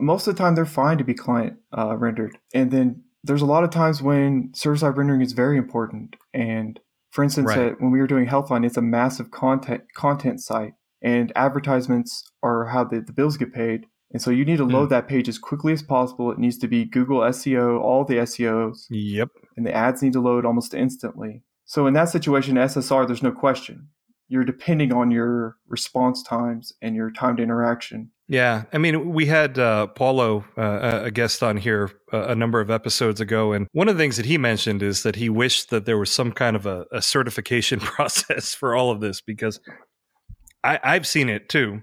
Most 0.00 0.26
of 0.26 0.34
the 0.34 0.42
time, 0.42 0.54
they're 0.54 0.64
fine 0.64 0.98
to 0.98 1.04
be 1.04 1.14
client 1.14 1.58
uh, 1.76 1.96
rendered. 1.96 2.36
And 2.54 2.70
then 2.70 3.02
there's 3.22 3.42
a 3.42 3.46
lot 3.46 3.64
of 3.64 3.70
times 3.70 4.02
when 4.02 4.50
server 4.54 4.76
side 4.76 4.96
rendering 4.96 5.20
is 5.20 5.32
very 5.32 5.56
important. 5.56 6.16
And 6.34 6.80
for 7.10 7.22
instance, 7.22 7.48
right. 7.48 7.80
when 7.80 7.92
we 7.92 8.00
were 8.00 8.06
doing 8.06 8.26
Healthline, 8.26 8.66
it's 8.66 8.76
a 8.76 8.82
massive 8.82 9.30
content 9.30 9.82
content 9.94 10.40
site, 10.40 10.72
and 11.02 11.32
advertisements 11.36 12.24
are 12.42 12.66
how 12.66 12.84
the, 12.84 13.00
the 13.00 13.12
bills 13.12 13.36
get 13.36 13.52
paid. 13.52 13.86
And 14.12 14.20
so 14.20 14.30
you 14.30 14.44
need 14.44 14.58
to 14.58 14.64
load 14.64 14.86
mm. 14.86 14.90
that 14.90 15.08
page 15.08 15.28
as 15.28 15.38
quickly 15.38 15.72
as 15.72 15.82
possible. 15.82 16.30
It 16.30 16.38
needs 16.38 16.58
to 16.58 16.68
be 16.68 16.84
Google 16.84 17.20
SEO, 17.20 17.80
all 17.80 18.04
the 18.04 18.16
SEOs. 18.16 18.86
Yep. 18.90 19.28
And 19.56 19.66
the 19.66 19.74
ads 19.74 20.02
need 20.02 20.12
to 20.12 20.20
load 20.20 20.44
almost 20.44 20.74
instantly. 20.74 21.42
So 21.72 21.86
in 21.86 21.94
that 21.94 22.10
situation, 22.10 22.56
SSR, 22.56 23.06
there's 23.06 23.22
no 23.22 23.32
question. 23.32 23.88
You're 24.28 24.44
depending 24.44 24.92
on 24.92 25.10
your 25.10 25.56
response 25.66 26.22
times 26.22 26.74
and 26.82 26.94
your 26.94 27.10
time 27.10 27.38
to 27.38 27.42
interaction. 27.42 28.10
Yeah, 28.28 28.64
I 28.74 28.76
mean, 28.76 29.14
we 29.14 29.24
had 29.24 29.58
uh, 29.58 29.86
Paulo, 29.86 30.44
uh, 30.58 31.00
a 31.04 31.10
guest 31.10 31.42
on 31.42 31.56
here 31.56 31.90
uh, 32.12 32.26
a 32.26 32.34
number 32.34 32.60
of 32.60 32.70
episodes 32.70 33.22
ago, 33.22 33.54
and 33.54 33.68
one 33.72 33.88
of 33.88 33.96
the 33.96 34.02
things 34.02 34.18
that 34.18 34.26
he 34.26 34.36
mentioned 34.36 34.82
is 34.82 35.02
that 35.04 35.16
he 35.16 35.30
wished 35.30 35.70
that 35.70 35.86
there 35.86 35.96
was 35.96 36.10
some 36.10 36.30
kind 36.30 36.56
of 36.56 36.66
a, 36.66 36.84
a 36.92 37.00
certification 37.00 37.80
process 37.80 38.52
for 38.52 38.76
all 38.76 38.90
of 38.90 39.00
this 39.00 39.22
because 39.22 39.58
I, 40.62 40.78
I've 40.84 41.06
seen 41.06 41.30
it 41.30 41.48
too 41.48 41.80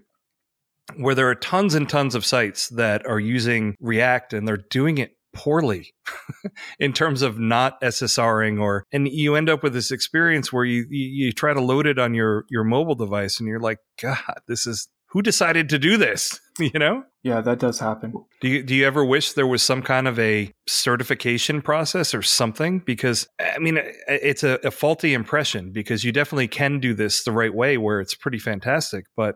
where 0.98 1.16
there 1.16 1.30
are 1.30 1.36
tons 1.36 1.76
and 1.76 1.88
tons 1.88 2.16
of 2.16 2.26
sites 2.26 2.70
that 2.70 3.06
are 3.06 3.20
using 3.20 3.76
React 3.80 4.34
and 4.34 4.48
they're 4.48 4.58
doing 4.58 4.98
it 4.98 5.16
poorly 5.34 5.94
in 6.80 6.94
terms 6.94 7.22
of 7.22 7.40
not 7.40 7.80
SSRing 7.82 8.60
or 8.60 8.86
and 8.92 9.08
you 9.08 9.36
end 9.36 9.50
up 9.50 9.64
with 9.64 9.74
this 9.74 9.92
experience 9.92 10.52
where 10.52 10.66
you, 10.66 10.86
you, 10.90 11.26
you 11.26 11.32
try 11.32 11.54
to 11.54 11.62
load 11.62 11.86
it 11.86 12.00
on 12.00 12.14
your 12.14 12.46
your 12.50 12.64
mobile 12.64 12.96
device 12.96 13.40
and 13.40 13.48
you're 13.48 13.60
like 13.60 13.78
god 14.02 14.40
this 14.48 14.66
is 14.66 14.88
who 15.10 15.22
decided 15.22 15.70
to 15.70 15.80
do 15.80 15.98
this? 15.98 16.40
You 16.60 16.78
know? 16.78 17.06
Yeah 17.24 17.40
that 17.40 17.60
does 17.60 17.80
happen. 17.80 18.14
Do 18.42 18.50
you 18.50 18.64
do 18.64 18.76
you 18.76 18.86
ever 18.86 19.06
wish 19.06 19.32
there 19.32 19.48
was 19.48 19.64
some 19.64 19.82
kind 19.82 20.10
of 20.10 20.20
a 20.20 20.52
certification 20.68 21.62
process 21.62 22.14
or 22.14 22.22
something? 22.22 22.80
Because 22.80 23.30
i 23.40 23.58
mean 23.60 23.80
it's 24.10 24.44
a, 24.44 24.60
a 24.66 24.70
faulty 24.70 25.14
impression 25.14 25.72
because 25.72 26.04
you 26.04 26.12
definitely 26.12 26.50
can 26.50 26.82
do 26.82 26.94
this 26.94 27.24
the 27.24 27.32
right 27.32 27.54
way 27.54 27.78
where 27.78 28.02
it's 28.02 28.14
pretty 28.14 28.40
fantastic. 28.40 29.06
But 29.16 29.36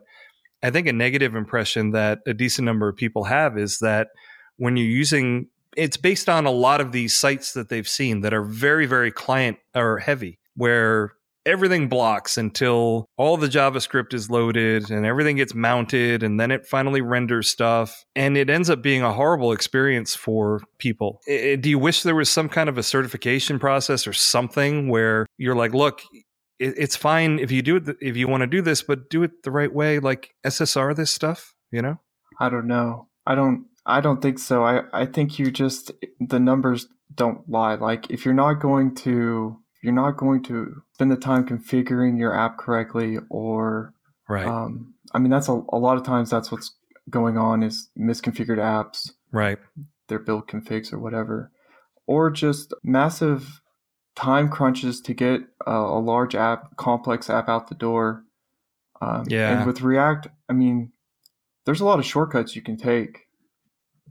i 0.62 0.68
think 0.68 0.86
a 0.86 0.92
negative 0.92 1.34
impression 1.34 1.92
that 1.92 2.18
a 2.26 2.34
decent 2.34 2.66
number 2.66 2.90
of 2.90 2.96
people 2.96 3.24
have 3.24 3.56
is 3.56 3.78
that 3.78 4.08
when 4.58 4.76
you're 4.76 4.86
using 4.86 5.48
it's 5.76 5.96
based 5.96 6.28
on 6.28 6.46
a 6.46 6.50
lot 6.50 6.80
of 6.80 6.92
these 6.92 7.16
sites 7.16 7.52
that 7.52 7.68
they've 7.68 7.88
seen 7.88 8.20
that 8.20 8.34
are 8.34 8.44
very, 8.44 8.86
very 8.86 9.10
client 9.10 9.58
or 9.74 9.98
heavy, 9.98 10.38
where 10.56 11.12
everything 11.46 11.88
blocks 11.88 12.38
until 12.38 13.06
all 13.18 13.36
the 13.36 13.48
JavaScript 13.48 14.14
is 14.14 14.30
loaded 14.30 14.90
and 14.90 15.04
everything 15.04 15.36
gets 15.36 15.54
mounted 15.54 16.22
and 16.22 16.40
then 16.40 16.50
it 16.50 16.66
finally 16.66 17.02
renders 17.02 17.50
stuff. 17.50 18.04
And 18.16 18.36
it 18.36 18.48
ends 18.48 18.70
up 18.70 18.82
being 18.82 19.02
a 19.02 19.12
horrible 19.12 19.52
experience 19.52 20.14
for 20.14 20.62
people. 20.78 21.20
Do 21.26 21.68
you 21.68 21.78
wish 21.78 22.02
there 22.02 22.14
was 22.14 22.30
some 22.30 22.48
kind 22.48 22.68
of 22.68 22.78
a 22.78 22.82
certification 22.82 23.58
process 23.58 24.06
or 24.06 24.14
something 24.14 24.88
where 24.88 25.26
you're 25.36 25.54
like, 25.54 25.74
look, 25.74 26.00
it's 26.58 26.96
fine 26.96 27.38
if 27.38 27.50
you 27.50 27.60
do 27.60 27.76
it, 27.76 27.96
if 28.00 28.16
you 28.16 28.26
want 28.26 28.40
to 28.40 28.46
do 28.46 28.62
this, 28.62 28.82
but 28.82 29.10
do 29.10 29.22
it 29.22 29.42
the 29.42 29.50
right 29.50 29.72
way, 29.72 29.98
like 29.98 30.34
SSR 30.46 30.96
this 30.96 31.10
stuff, 31.10 31.52
you 31.70 31.82
know? 31.82 32.00
I 32.40 32.48
don't 32.48 32.66
know. 32.66 33.08
I 33.26 33.34
don't 33.34 33.66
I 33.86 34.00
don't 34.00 34.22
think 34.22 34.38
so. 34.38 34.64
I, 34.64 34.82
I 34.92 35.06
think 35.06 35.38
you 35.38 35.50
just 35.50 35.92
the 36.20 36.40
numbers 36.40 36.88
don't 37.14 37.48
lie. 37.48 37.74
Like 37.74 38.10
if 38.10 38.24
you're 38.24 38.34
not 38.34 38.54
going 38.54 38.94
to 38.96 39.58
you're 39.82 39.92
not 39.92 40.16
going 40.16 40.42
to 40.44 40.82
spend 40.94 41.10
the 41.10 41.16
time 41.16 41.46
configuring 41.46 42.18
your 42.18 42.34
app 42.34 42.58
correctly 42.58 43.18
or 43.28 43.92
right. 44.28 44.46
Um, 44.46 44.94
I 45.12 45.18
mean 45.18 45.30
that's 45.30 45.48
a, 45.48 45.62
a 45.72 45.78
lot 45.78 45.96
of 45.96 46.04
times 46.04 46.30
that's 46.30 46.50
what's 46.50 46.74
going 47.10 47.36
on 47.36 47.62
is 47.62 47.88
misconfigured 47.98 48.58
apps. 48.58 49.10
Right. 49.32 49.58
Their 50.08 50.18
build 50.18 50.48
configs 50.48 50.92
or 50.92 50.98
whatever. 50.98 51.50
Or 52.06 52.30
just 52.30 52.72
massive 52.82 53.60
time 54.14 54.48
crunches 54.48 55.00
to 55.02 55.14
get 55.14 55.40
a, 55.66 55.72
a 55.72 56.00
large 56.00 56.34
app, 56.34 56.76
complex 56.76 57.28
app 57.28 57.48
out 57.48 57.68
the 57.68 57.74
door. 57.74 58.24
Um, 59.00 59.24
yeah. 59.28 59.58
And 59.58 59.66
with 59.66 59.80
React, 59.80 60.28
I 60.48 60.52
mean, 60.52 60.92
there's 61.66 61.80
a 61.80 61.84
lot 61.84 61.98
of 61.98 62.04
shortcuts 62.04 62.54
you 62.54 62.62
can 62.62 62.76
take 62.76 63.23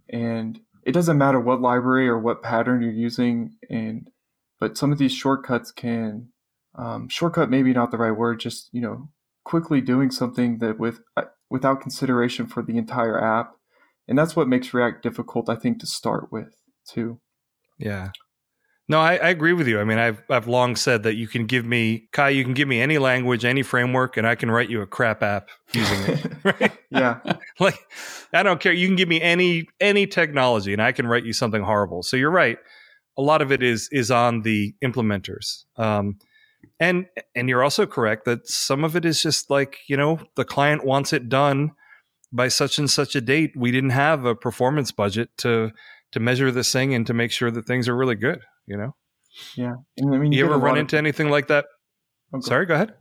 and 0.09 0.59
it 0.83 0.91
doesn't 0.91 1.17
matter 1.17 1.39
what 1.39 1.61
library 1.61 2.07
or 2.07 2.19
what 2.19 2.43
pattern 2.43 2.81
you're 2.81 2.91
using 2.91 3.55
and 3.69 4.09
but 4.59 4.77
some 4.77 4.91
of 4.91 4.97
these 4.97 5.13
shortcuts 5.13 5.71
can 5.71 6.29
um, 6.75 7.07
shortcut 7.09 7.49
maybe 7.49 7.73
not 7.73 7.91
the 7.91 7.97
right 7.97 8.11
word 8.11 8.39
just 8.39 8.69
you 8.71 8.81
know 8.81 9.09
quickly 9.43 9.81
doing 9.81 10.11
something 10.11 10.59
that 10.59 10.79
with 10.79 10.99
uh, 11.17 11.23
without 11.49 11.81
consideration 11.81 12.47
for 12.47 12.63
the 12.63 12.77
entire 12.77 13.21
app 13.21 13.53
and 14.07 14.17
that's 14.17 14.35
what 14.35 14.47
makes 14.47 14.73
react 14.73 15.03
difficult 15.03 15.49
i 15.49 15.55
think 15.55 15.79
to 15.79 15.87
start 15.87 16.31
with 16.31 16.55
too. 16.87 17.19
Yeah 17.77 18.11
no, 18.89 18.99
I, 18.99 19.15
I, 19.15 19.29
agree 19.29 19.53
with 19.53 19.67
you. 19.67 19.79
I 19.79 19.85
mean, 19.85 19.97
I've 19.97 20.21
I've 20.29 20.47
long 20.47 20.75
said 20.75 21.03
that 21.03 21.15
you 21.15 21.27
can 21.27 21.45
give 21.45 21.65
me 21.65 22.09
Kye, 22.11 22.29
you 22.29 22.43
can 22.43 22.53
give 22.53 22.67
me 22.67 22.81
any 22.81 22.97
language, 22.97 23.45
any 23.45 23.63
framework, 23.63 24.17
and 24.17 24.27
I 24.27 24.35
can 24.35 24.51
write 24.51 24.69
you 24.69 24.81
a 24.81 24.87
crap 24.87 25.23
app 25.23 25.49
using 25.73 25.99
it. 26.01 26.33
Right? 26.43 26.71
yeah. 26.89 27.19
like 27.61 27.79
I 28.33 28.43
don't 28.43 28.59
care. 28.59 28.73
You 28.73 28.87
can 28.87 28.97
give 28.97 29.07
me 29.07 29.21
any 29.21 29.67
any 29.79 30.05
technology, 30.05 30.73
and 30.73 30.81
I 30.81 30.91
can 30.91 31.07
write 31.07 31.23
you 31.23 31.31
something 31.31 31.63
horrible. 31.63 32.03
So 32.03 32.17
you're 32.17 32.31
right. 32.31 32.57
A 33.17 33.21
lot 33.21 33.41
of 33.41 33.51
it 33.51 33.63
is 33.63 33.87
is 33.91 34.11
on 34.11 34.41
the 34.41 34.75
implementers. 34.83 35.63
Um, 35.77 36.17
and 36.79 37.05
and 37.35 37.47
you're 37.47 37.63
also 37.63 37.85
correct 37.85 38.25
that 38.25 38.47
some 38.47 38.83
of 38.83 38.97
it 38.97 39.05
is 39.05 39.21
just 39.21 39.49
like 39.49 39.79
you 39.87 39.95
know 39.95 40.19
the 40.35 40.43
client 40.43 40.83
wants 40.83 41.13
it 41.13 41.29
done 41.29 41.71
by 42.33 42.49
such 42.49 42.77
and 42.79 42.89
such 42.89 43.15
a 43.15 43.21
date. 43.21 43.53
We 43.55 43.71
didn't 43.71 43.91
have 43.91 44.25
a 44.25 44.35
performance 44.35 44.91
budget 44.91 45.29
to 45.37 45.71
to 46.11 46.19
measure 46.19 46.51
this 46.51 46.71
thing 46.73 46.93
and 46.93 47.07
to 47.07 47.13
make 47.13 47.31
sure 47.31 47.51
that 47.51 47.65
things 47.65 47.87
are 47.87 47.95
really 47.95 48.15
good. 48.15 48.41
You 48.67 48.77
know. 48.77 48.95
Yeah, 49.55 49.75
and 49.97 50.13
I 50.13 50.17
mean, 50.17 50.31
You, 50.31 50.43
get 50.45 50.51
ever 50.51 50.59
run 50.59 50.77
into 50.77 50.97
anything 50.97 51.29
like 51.29 51.47
that? 51.47 51.65
of, 52.33 52.39
okay. 52.39 52.47
Sorry, 52.47 52.65
go 52.65 52.75
ahead. 52.75 52.93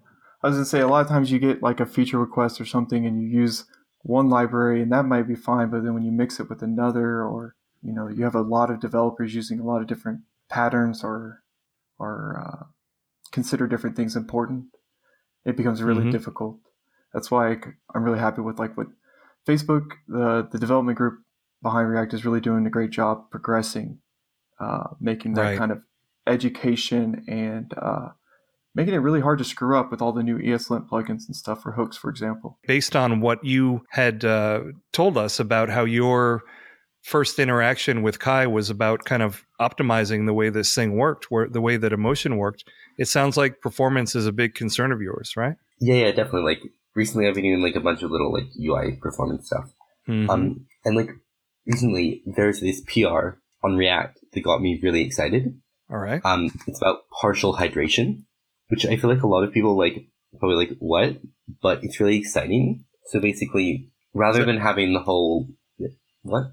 I 0.42 0.48
was 0.48 0.56
gonna 0.56 0.64
say 0.64 0.80
a 0.80 0.88
lot 0.88 1.02
of 1.02 1.08
times 1.08 1.30
you 1.30 1.38
get 1.38 1.62
like 1.62 1.80
a 1.80 1.86
feature 1.86 2.18
request 2.18 2.60
or 2.60 2.64
something, 2.64 3.06
and 3.06 3.22
you 3.22 3.28
use 3.28 3.64
one 4.02 4.28
library, 4.28 4.82
and 4.82 4.90
that 4.92 5.04
might 5.04 5.28
be 5.28 5.34
fine. 5.34 5.70
But 5.70 5.84
then 5.84 5.94
when 5.94 6.02
you 6.02 6.12
mix 6.12 6.40
it 6.40 6.48
with 6.48 6.62
another, 6.62 7.22
or 7.22 7.54
you 7.82 7.92
know, 7.92 8.08
you 8.08 8.24
have 8.24 8.34
a 8.34 8.42
lot 8.42 8.70
of 8.70 8.80
developers 8.80 9.34
using 9.34 9.60
a 9.60 9.64
lot 9.64 9.80
of 9.80 9.86
different 9.86 10.22
patterns, 10.48 11.04
or 11.04 11.42
or 11.98 12.42
uh, 12.44 12.66
consider 13.30 13.68
different 13.68 13.94
things 13.96 14.16
important, 14.16 14.64
it 15.44 15.56
becomes 15.56 15.82
really 15.82 16.04
Mhm. 16.04 16.10
difficult. 16.10 16.58
That's 17.12 17.30
why 17.30 17.52
I, 17.52 17.58
am 17.94 18.02
really 18.02 18.18
happy 18.18 18.40
with 18.40 18.58
like 18.58 18.76
what 18.76 18.88
Facebook, 19.46 19.92
the 20.08 20.48
the 20.50 20.58
development 20.58 20.98
group 20.98 21.20
behind 21.62 21.88
React 21.88 22.14
is 22.14 22.24
really 22.24 22.40
doing 22.40 22.66
a 22.66 22.70
great 22.70 22.90
job 22.90 23.30
progressing, 23.30 24.00
uh, 24.62 24.94
making 25.00 25.34
that 25.34 25.42
Right. 25.42 25.58
kind 25.58 25.72
of 25.72 25.82
education 26.26 27.24
and 27.28 27.72
uh, 27.76 28.08
making 28.74 28.94
it 28.94 28.98
really 28.98 29.20
hard 29.20 29.38
to 29.38 29.44
screw 29.44 29.76
up 29.78 29.90
with 29.90 30.00
all 30.00 30.12
the 30.12 30.22
new 30.22 30.38
ESLint 30.38 30.88
plugins 30.88 31.26
and 31.26 31.34
stuff 31.36 31.62
for 31.62 31.72
hooks, 31.72 31.96
for 31.96 32.08
example. 32.10 32.58
Based 32.66 32.94
on 32.96 33.20
what 33.20 33.44
you 33.44 33.84
had 33.90 34.24
uh, 34.24 34.60
told 34.92 35.18
us 35.18 35.40
about 35.40 35.68
how 35.68 35.84
your 35.84 36.42
first 37.02 37.38
interaction 37.38 38.02
with 38.02 38.20
Kye 38.20 38.46
was 38.46 38.70
about 38.70 39.04
kind 39.04 39.22
of 39.22 39.44
optimizing 39.60 40.26
the 40.26 40.32
way 40.34 40.48
this 40.50 40.72
thing 40.74 40.96
worked, 40.96 41.30
where 41.30 41.48
the 41.48 41.60
way 41.60 41.76
that 41.76 41.92
emotion 41.92 42.36
worked, 42.36 42.64
it 42.98 43.08
sounds 43.08 43.36
like 43.36 43.60
performance 43.60 44.14
is 44.14 44.26
a 44.26 44.32
big 44.32 44.54
concern 44.54 44.92
of 44.92 45.00
yours, 45.02 45.32
right? 45.36 45.56
Yeah, 45.80 45.94
yeah, 46.06 46.12
definitely. 46.12 46.42
Like 46.44 46.62
recently, 46.94 47.26
I've 47.26 47.34
been 47.34 47.42
doing 47.44 47.60
like 47.62 47.74
a 47.74 47.80
bunch 47.80 48.02
of 48.02 48.10
little 48.12 48.32
like 48.32 48.46
UI 48.56 48.92
performance 49.02 49.46
stuff. 49.46 49.72
Mhm. 50.08 50.30
Um, 50.30 50.66
and 50.84 50.96
like 50.96 51.10
recently, 51.66 52.22
there's 52.24 52.60
this 52.60 52.80
PR 52.82 53.40
on 53.62 53.76
React 53.76 54.18
that 54.32 54.40
got 54.42 54.60
me 54.60 54.80
really 54.82 55.02
excited. 55.02 55.60
All 55.90 55.98
right. 55.98 56.20
Um, 56.24 56.50
it's 56.66 56.80
about 56.80 57.08
partial 57.20 57.54
hydration, 57.54 58.22
which 58.68 58.86
I 58.86 58.96
feel 58.96 59.10
like 59.10 59.22
a 59.22 59.28
lot 59.28 59.44
of 59.44 59.52
people 59.52 59.76
like 59.76 60.06
probably 60.38 60.66
like 60.66 60.76
what, 60.78 61.18
but 61.60 61.84
it's 61.84 62.00
really 62.00 62.18
exciting. 62.18 62.84
So 63.06 63.20
basically, 63.20 63.90
rather 64.14 64.40
Is 64.40 64.46
than 64.46 64.58
having 64.58 64.92
the 64.92 65.00
whole 65.00 65.48
what? 66.22 66.44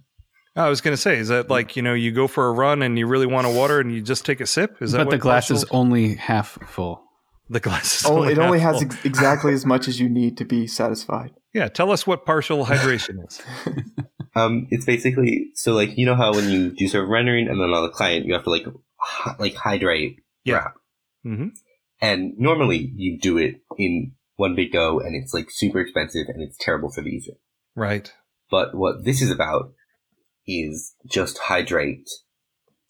I 0.56 0.68
was 0.68 0.82
going 0.82 0.94
to 0.94 1.02
say, 1.02 1.18
is 1.18 1.30
that 1.30 1.50
like, 1.50 1.76
you 1.78 1.82
know, 1.82 1.94
you 1.94 2.12
go 2.12 2.28
for 2.28 2.48
a 2.48 2.52
run 2.52 2.82
and 2.82 2.98
you 2.98 3.08
really 3.08 3.28
want 3.28 3.48
a 3.48 3.50
water 3.50 3.80
and 3.80 3.94
you 3.94 4.02
just 4.02 4.26
take 4.26 4.42
a 4.42 4.46
sip? 4.46 4.82
Is 4.82 4.92
that 4.92 5.00
but 5.00 5.08
what 5.08 5.12
the 5.12 5.18
glass 5.18 5.52
is 5.52 5.64
only 5.72 6.16
half 6.16 6.58
full. 6.68 7.04
The 7.50 7.60
glass 7.60 8.02
is 8.02 8.06
Oh, 8.06 8.18
only 8.18 8.32
it 8.34 8.40
only 8.40 8.60
half 8.60 8.76
has 8.76 8.84
ex- 8.84 9.06
exactly 9.06 9.54
as 9.54 9.66
much 9.66 9.88
as 9.88 10.00
you 10.00 10.08
need 10.10 10.38
to 10.38 10.46
be 10.46 10.68
satisfied. 10.68 11.32
Yeah, 11.54 11.68
tell 11.68 11.92
us 11.92 12.06
what 12.06 12.26
partial 12.26 12.66
hydration 12.66 13.26
is. 13.28 13.42
Um, 14.36 14.68
it's 14.70 14.86
basically 14.86 15.48
so 15.56 15.74
like 15.74 15.98
you 15.98 16.06
know 16.06 16.16
how 16.16 16.34
when 16.34 16.50
you 16.52 16.70
do 16.74 16.88
server 16.88 17.08
rendering 17.08 17.48
and 17.50 17.60
then 17.60 17.72
on 17.72 17.82
the 17.82 17.90
client 17.90 18.26
you 18.28 18.36
have 18.36 18.44
to 18.44 18.52
like 18.52 18.64
hy- 18.98 19.36
like 19.40 19.56
hydrate 19.56 20.18
Yeah. 20.46 20.56
wrap. 20.58 20.74
hmm 21.24 21.48
And 22.00 22.34
normally 22.38 22.92
you 22.96 23.18
do 23.20 23.40
it 23.40 23.56
in 23.80 24.12
one 24.36 24.56
big 24.56 24.72
go 24.72 25.00
and 25.00 25.16
it's 25.16 25.34
like 25.34 25.48
super 25.50 25.80
expensive 25.82 26.28
and 26.28 26.44
it's 26.44 26.58
terrible 26.60 26.92
for 26.92 27.02
the 27.02 27.10
user. 27.10 27.34
Right. 27.76 28.14
But 28.52 28.76
what 28.76 29.04
this 29.04 29.20
is 29.20 29.32
about 29.32 29.74
is 30.48 30.94
just 31.08 31.40
hydrate 31.40 32.08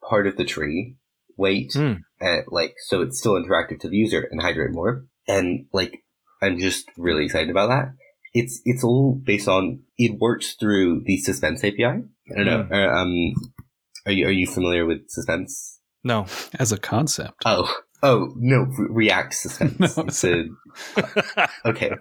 part 0.08 0.28
of 0.28 0.36
the 0.36 0.46
tree, 0.46 0.98
wait, 1.40 1.72
Hmm. 1.74 1.94
and 2.20 2.44
like 2.50 2.76
so 2.88 3.02
it's 3.02 3.18
still 3.20 3.34
interactive 3.34 3.80
to 3.82 3.90
the 3.90 3.98
user 3.98 4.28
and 4.30 4.42
hydrate 4.42 4.72
more. 4.72 5.06
And 5.28 5.66
like 5.74 5.94
I'm 6.42 6.60
just 6.60 6.86
really 6.98 7.26
excited 7.26 7.50
about 7.50 7.70
that. 7.70 7.94
It's 8.34 8.62
it's 8.66 8.84
all 8.84 9.20
based 9.24 9.48
on 9.48 9.82
it 9.98 10.20
works 10.20 10.56
through 10.60 11.04
the 11.06 11.18
suspense 11.18 11.64
API. 11.64 11.84
I 11.84 12.04
don't 12.36 12.46
know. 12.46 12.64
Hmm. 12.64 12.74
Uh, 12.74 13.02
um, 13.02 13.34
are 14.06 14.12
you 14.12 14.28
are 14.28 14.32
you 14.32 14.46
familiar 14.48 14.86
with 14.86 15.10
suspense? 15.10 15.80
No. 16.04 16.26
As 16.60 16.72
a 16.72 16.78
concept. 16.78 17.42
Oh, 17.46 17.74
oh 18.04 18.34
no, 18.38 18.68
Re- 18.78 18.88
React 19.08 19.34
suspense. 19.34 19.98
No, 19.98 20.06
a, 20.96 21.48
okay. 21.66 21.92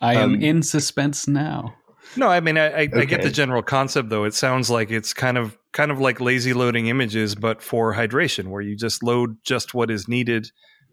I 0.00 0.14
am 0.14 0.34
um, 0.34 0.42
in 0.42 0.62
suspense 0.62 1.28
now. 1.28 1.74
No, 2.16 2.28
I 2.28 2.40
mean, 2.40 2.58
I, 2.58 2.66
I, 2.66 2.80
I 2.80 3.04
get 3.04 3.22
the 3.22 3.30
general 3.30 3.62
concept, 3.62 4.08
though. 4.08 4.24
It 4.24 4.34
sounds 4.34 4.70
like 4.70 4.90
it's 4.90 5.12
kind 5.12 5.38
of 5.38 5.56
kind 5.72 5.90
of 5.90 6.00
like 6.00 6.20
lazy 6.20 6.52
loading 6.52 6.86
images, 6.86 7.34
but 7.34 7.62
for 7.62 7.94
hydration, 7.94 8.48
where 8.48 8.62
you 8.62 8.76
just 8.76 9.02
load 9.02 9.36
just 9.44 9.74
what 9.74 9.90
is 9.90 10.08
needed 10.08 10.50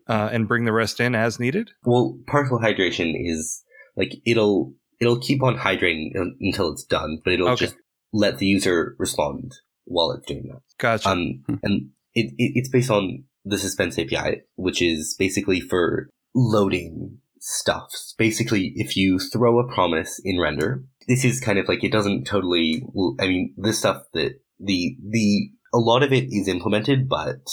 uh, 0.08 0.30
and 0.32 0.48
bring 0.48 0.66
the 0.66 0.74
rest 0.74 1.00
in 1.00 1.16
as 1.16 1.40
needed. 1.40 1.72
Well, 1.84 2.18
partial 2.28 2.60
hydration 2.60 3.14
is 3.16 3.64
like 3.96 4.16
it'll 4.26 4.74
it'll 5.00 5.20
keep 5.20 5.44
on 5.44 5.58
hydrating 5.58 6.12
until 6.40 6.72
it's 6.72 6.84
done, 6.84 7.20
but 7.24 7.34
it'll 7.34 7.50
Okay. 7.50 7.66
just 7.66 7.76
let 8.14 8.38
the 8.38 8.46
user 8.46 8.96
respond 8.98 9.54
while 9.86 10.12
it's 10.12 10.26
doing 10.26 10.48
that. 10.48 10.62
Gotcha. 10.78 11.10
Um, 11.10 11.44
and 11.64 11.90
it, 12.14 12.34
it 12.38 12.52
it's 12.56 12.70
based 12.70 12.92
on 12.92 13.24
the 13.46 13.58
suspense 13.58 13.98
API, 13.98 14.42
which 14.56 14.82
is 14.82 15.16
basically 15.18 15.62
for 15.62 16.10
loading 16.36 17.20
stuff. 17.40 17.90
Basically, 18.18 18.74
if 18.76 18.96
you 18.98 19.20
throw 19.20 19.60
a 19.60 19.68
promise 19.74 20.20
in 20.24 20.40
render, 20.40 20.84
this 21.08 21.24
is 21.24 21.40
kind 21.40 21.58
of 21.58 21.68
like 21.68 21.84
it 21.84 21.92
doesn't 21.92 22.26
totally. 22.26 22.84
I 23.20 23.28
mean, 23.28 23.54
this 23.58 23.80
stuff 23.80 24.04
that 24.14 24.40
the 24.60 24.98
the 25.02 25.50
a 25.74 25.78
lot 25.78 26.04
of 26.04 26.12
it 26.12 26.26
is 26.30 26.48
implemented, 26.48 27.08
but 27.08 27.50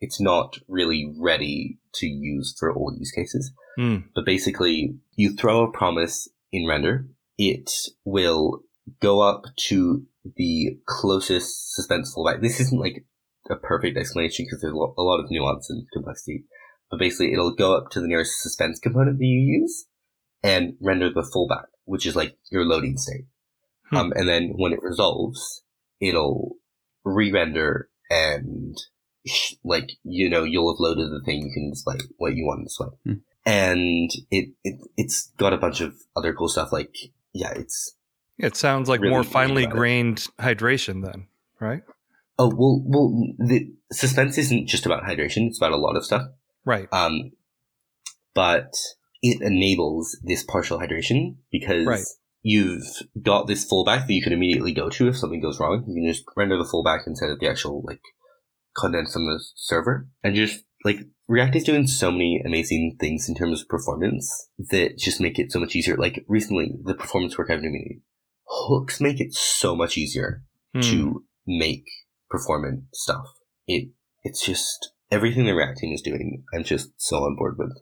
it's 0.00 0.20
not 0.20 0.56
really 0.68 1.12
ready 1.18 1.78
to 1.94 2.06
use 2.06 2.54
for 2.58 2.72
all 2.72 2.94
use 2.96 3.10
cases. 3.10 3.52
Hmm. 3.76 3.96
But 4.14 4.24
basically, 4.24 4.96
you 5.16 5.34
throw 5.34 5.64
a 5.64 5.72
promise 5.72 6.28
in 6.52 6.68
render, 6.68 7.06
it 7.36 7.70
will 8.04 8.62
go 9.00 9.20
up 9.20 9.44
to 9.68 10.04
the 10.36 10.78
closest 10.86 11.74
suspense 11.74 12.14
fallback. 12.14 12.40
This 12.40 12.60
isn't 12.60 12.80
like 12.80 13.04
a 13.50 13.56
perfect 13.56 13.96
explanation 13.96 14.44
because 14.44 14.60
there's 14.60 14.72
a 14.72 15.02
lot 15.02 15.20
of 15.20 15.30
nuance 15.30 15.68
and 15.70 15.86
complexity. 15.92 16.44
But 16.90 17.00
basically, 17.00 17.32
it'll 17.32 17.54
go 17.54 17.76
up 17.76 17.90
to 17.90 18.00
the 18.00 18.06
nearest 18.06 18.40
suspense 18.40 18.78
component 18.78 19.18
that 19.18 19.24
you 19.24 19.60
use 19.60 19.86
and 20.42 20.74
render 20.80 21.10
the 21.10 21.22
fallback, 21.22 21.66
which 21.84 22.06
is 22.06 22.14
like 22.16 22.36
your 22.50 22.64
loading 22.64 22.96
state. 22.96 23.24
Hmm. 23.90 23.96
Um, 23.96 24.12
and 24.14 24.28
then 24.28 24.52
when 24.56 24.72
it 24.72 24.82
resolves, 24.82 25.62
it'll 26.00 26.56
re-render 27.04 27.88
and 28.10 28.76
sh- 29.26 29.54
like 29.64 29.90
you 30.04 30.28
know 30.28 30.44
you'll 30.44 30.72
have 30.72 30.80
loaded 30.80 31.10
the 31.10 31.22
thing 31.24 31.42
you 31.42 31.52
can 31.52 31.70
display 31.70 31.96
what 32.18 32.34
you 32.34 32.44
want 32.44 32.60
to 32.60 32.64
display 32.64 32.88
Hmm. 33.04 33.12
and 33.46 34.10
it, 34.30 34.50
it 34.64 34.78
it's 34.96 35.30
got 35.38 35.52
a 35.54 35.58
bunch 35.58 35.80
of 35.80 35.94
other 36.16 36.34
cool 36.34 36.48
stuff 36.48 36.70
like 36.72 36.94
yeah 37.32 37.52
it's 37.56 37.94
it 38.36 38.56
sounds 38.56 38.88
like 38.88 39.00
really 39.00 39.12
more 39.12 39.24
finely 39.24 39.64
about 39.64 39.74
it. 39.74 39.78
grained 39.78 40.26
hydration, 40.38 41.04
then, 41.04 41.28
right? 41.60 41.82
oh 42.38 42.48
well 42.48 42.82
well 42.84 43.34
the 43.38 43.72
suspense 43.90 44.36
isn't 44.38 44.66
just 44.66 44.84
about 44.86 45.02
hydration 45.04 45.46
it's 45.48 45.58
about 45.58 45.72
a 45.72 45.76
lot 45.76 45.96
of 45.96 46.04
stuff 46.04 46.22
Right. 46.64 46.88
um 46.92 47.32
but 48.34 48.72
it 49.22 49.40
enables 49.42 50.16
this 50.22 50.44
partial 50.44 50.78
hydration 50.78 51.36
because 51.50 51.86
Right. 51.86 52.04
you've 52.42 52.84
got 53.22 53.46
this 53.46 53.68
fallback 53.70 54.06
that 54.06 54.12
you 54.12 54.22
can 54.22 54.32
immediately 54.32 54.72
go 54.72 54.88
to 54.90 55.08
if 55.08 55.16
something 55.18 55.40
goes 55.40 55.58
wrong. 55.60 55.84
You 55.88 56.02
can 56.02 56.12
just 56.12 56.24
render 56.36 56.56
the 56.56 56.64
fallback 56.64 57.06
instead 57.06 57.30
of 57.30 57.38
the 57.40 57.48
actual 57.48 57.82
like 57.84 58.00
condense 58.76 59.16
on 59.16 59.24
the 59.26 59.42
server, 59.56 60.08
and 60.22 60.34
just 60.34 60.62
like 60.84 60.98
React 61.26 61.56
is 61.56 61.64
doing 61.64 61.86
so 61.86 62.10
many 62.10 62.40
amazing 62.46 62.96
things 63.00 63.28
in 63.28 63.34
terms 63.34 63.60
of 63.60 63.68
performance 63.68 64.48
that 64.70 64.96
just 64.96 65.20
make 65.20 65.38
it 65.38 65.50
so 65.52 65.58
much 65.60 65.74
easier. 65.76 65.96
Like 65.96 66.24
recently, 66.28 66.74
the 66.84 66.94
performance 66.94 67.36
work 67.36 67.50
I've 67.50 67.60
been 67.60 67.72
doing, 67.72 68.02
hooks 68.46 69.00
make 69.00 69.20
it 69.20 69.34
so 69.34 69.74
much 69.76 69.98
easier 69.98 70.42
Hmm. 70.74 70.80
to 70.82 71.24
make 71.46 71.84
performant 72.30 72.84
stuff. 72.94 73.26
It 73.66 73.90
it's 74.22 74.44
just 74.44 74.92
everything 75.10 75.46
the 75.46 75.54
React 75.54 75.78
team 75.78 75.92
is 75.92 76.02
doing. 76.02 76.44
I'm 76.54 76.64
just 76.64 76.90
so 76.98 77.16
on 77.24 77.36
board 77.36 77.56
with. 77.58 77.76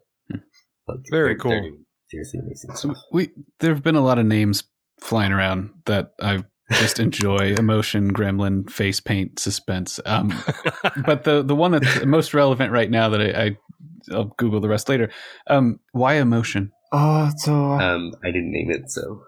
Like, 0.89 0.99
Very 1.11 1.31
they're- 1.31 1.39
cool. 1.39 1.51
they're 1.53 1.71
Seriously 2.09 2.39
amazing 2.39 2.71
So 2.77 2.95
we 3.13 3.31
there 3.59 3.75
have 3.75 3.83
been 3.83 3.97
a 3.97 4.01
lot 4.01 4.19
of 4.21 4.27
names 4.27 4.63
flying 5.01 5.33
around 5.33 5.71
that 5.87 6.13
I 6.23 6.45
just 6.71 7.01
enjoy: 7.07 7.55
emotion, 7.55 8.13
gremlin, 8.13 8.65
Facepaint, 8.67 9.41
suspense. 9.41 9.99
Um, 10.07 10.29
but 11.05 11.25
the 11.25 11.43
the 11.43 11.57
one 11.57 11.73
that's 11.73 12.05
most 12.05 12.33
relevant 12.33 12.71
right 12.71 12.89
now 12.91 13.09
that 13.09 13.21
I, 13.21 13.45
I 13.47 13.57
I'll 14.15 14.33
Google 14.37 14.61
the 14.61 14.69
rest 14.69 14.89
later. 14.89 15.11
Um, 15.49 15.81
why 15.93 16.15
emotion? 16.15 16.71
Oh, 16.93 17.33
so 17.39 17.73
uh, 17.73 17.79
Um, 17.97 18.13
I 18.23 18.29
didn't 18.29 18.53
name 18.53 18.71
it, 18.71 18.89
so 18.89 19.23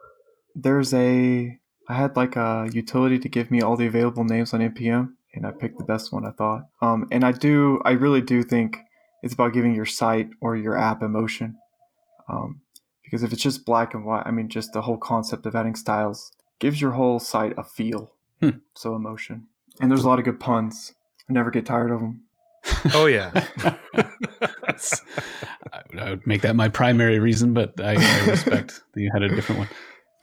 there's 0.54 0.94
a 0.94 1.58
I 1.88 1.94
had 1.94 2.14
like 2.16 2.36
a 2.36 2.68
utility 2.72 3.18
to 3.18 3.28
give 3.28 3.50
me 3.50 3.60
all 3.60 3.76
the 3.76 3.86
available 3.86 4.22
names 4.22 4.54
on 4.54 4.60
npm, 4.60 5.08
and 5.34 5.44
I 5.44 5.50
picked 5.50 5.78
the 5.78 5.84
best 5.84 6.12
one 6.12 6.24
I 6.24 6.30
thought. 6.30 6.62
Um, 6.80 7.08
and 7.10 7.24
I 7.24 7.32
do 7.32 7.80
I 7.84 7.90
really 7.90 8.20
do 8.20 8.44
think 8.44 8.78
it's 9.22 9.34
about 9.34 9.52
giving 9.52 9.74
your 9.74 9.86
site 9.86 10.30
or 10.40 10.56
your 10.56 10.76
app 10.76 11.02
emotion. 11.02 11.56
Um, 12.28 12.60
because 13.02 13.22
if 13.22 13.32
it's 13.32 13.42
just 13.42 13.64
black 13.64 13.94
and 13.94 14.04
white, 14.04 14.24
I 14.26 14.30
mean, 14.30 14.48
just 14.48 14.72
the 14.72 14.82
whole 14.82 14.98
concept 14.98 15.46
of 15.46 15.54
adding 15.54 15.74
styles 15.74 16.30
gives 16.58 16.80
your 16.80 16.92
whole 16.92 17.18
site 17.18 17.54
a 17.56 17.64
feel. 17.64 18.12
Hmm. 18.40 18.50
So 18.74 18.94
emotion, 18.94 19.48
and 19.80 19.90
there's 19.90 20.04
a 20.04 20.08
lot 20.08 20.20
of 20.20 20.24
good 20.24 20.38
puns. 20.38 20.94
I 21.28 21.32
never 21.32 21.50
get 21.50 21.66
tired 21.66 21.90
of 21.90 22.00
them. 22.00 22.22
oh 22.94 23.06
yeah. 23.06 23.30
I, 25.72 25.82
would, 25.90 25.98
I 25.98 26.10
would 26.10 26.26
make 26.26 26.42
that 26.42 26.54
my 26.54 26.68
primary 26.68 27.18
reason, 27.18 27.52
but 27.54 27.80
I, 27.80 27.94
I 27.96 28.26
respect 28.26 28.82
that 28.94 29.00
you 29.00 29.10
had 29.12 29.22
a 29.22 29.28
different 29.28 29.60
one. 29.60 29.68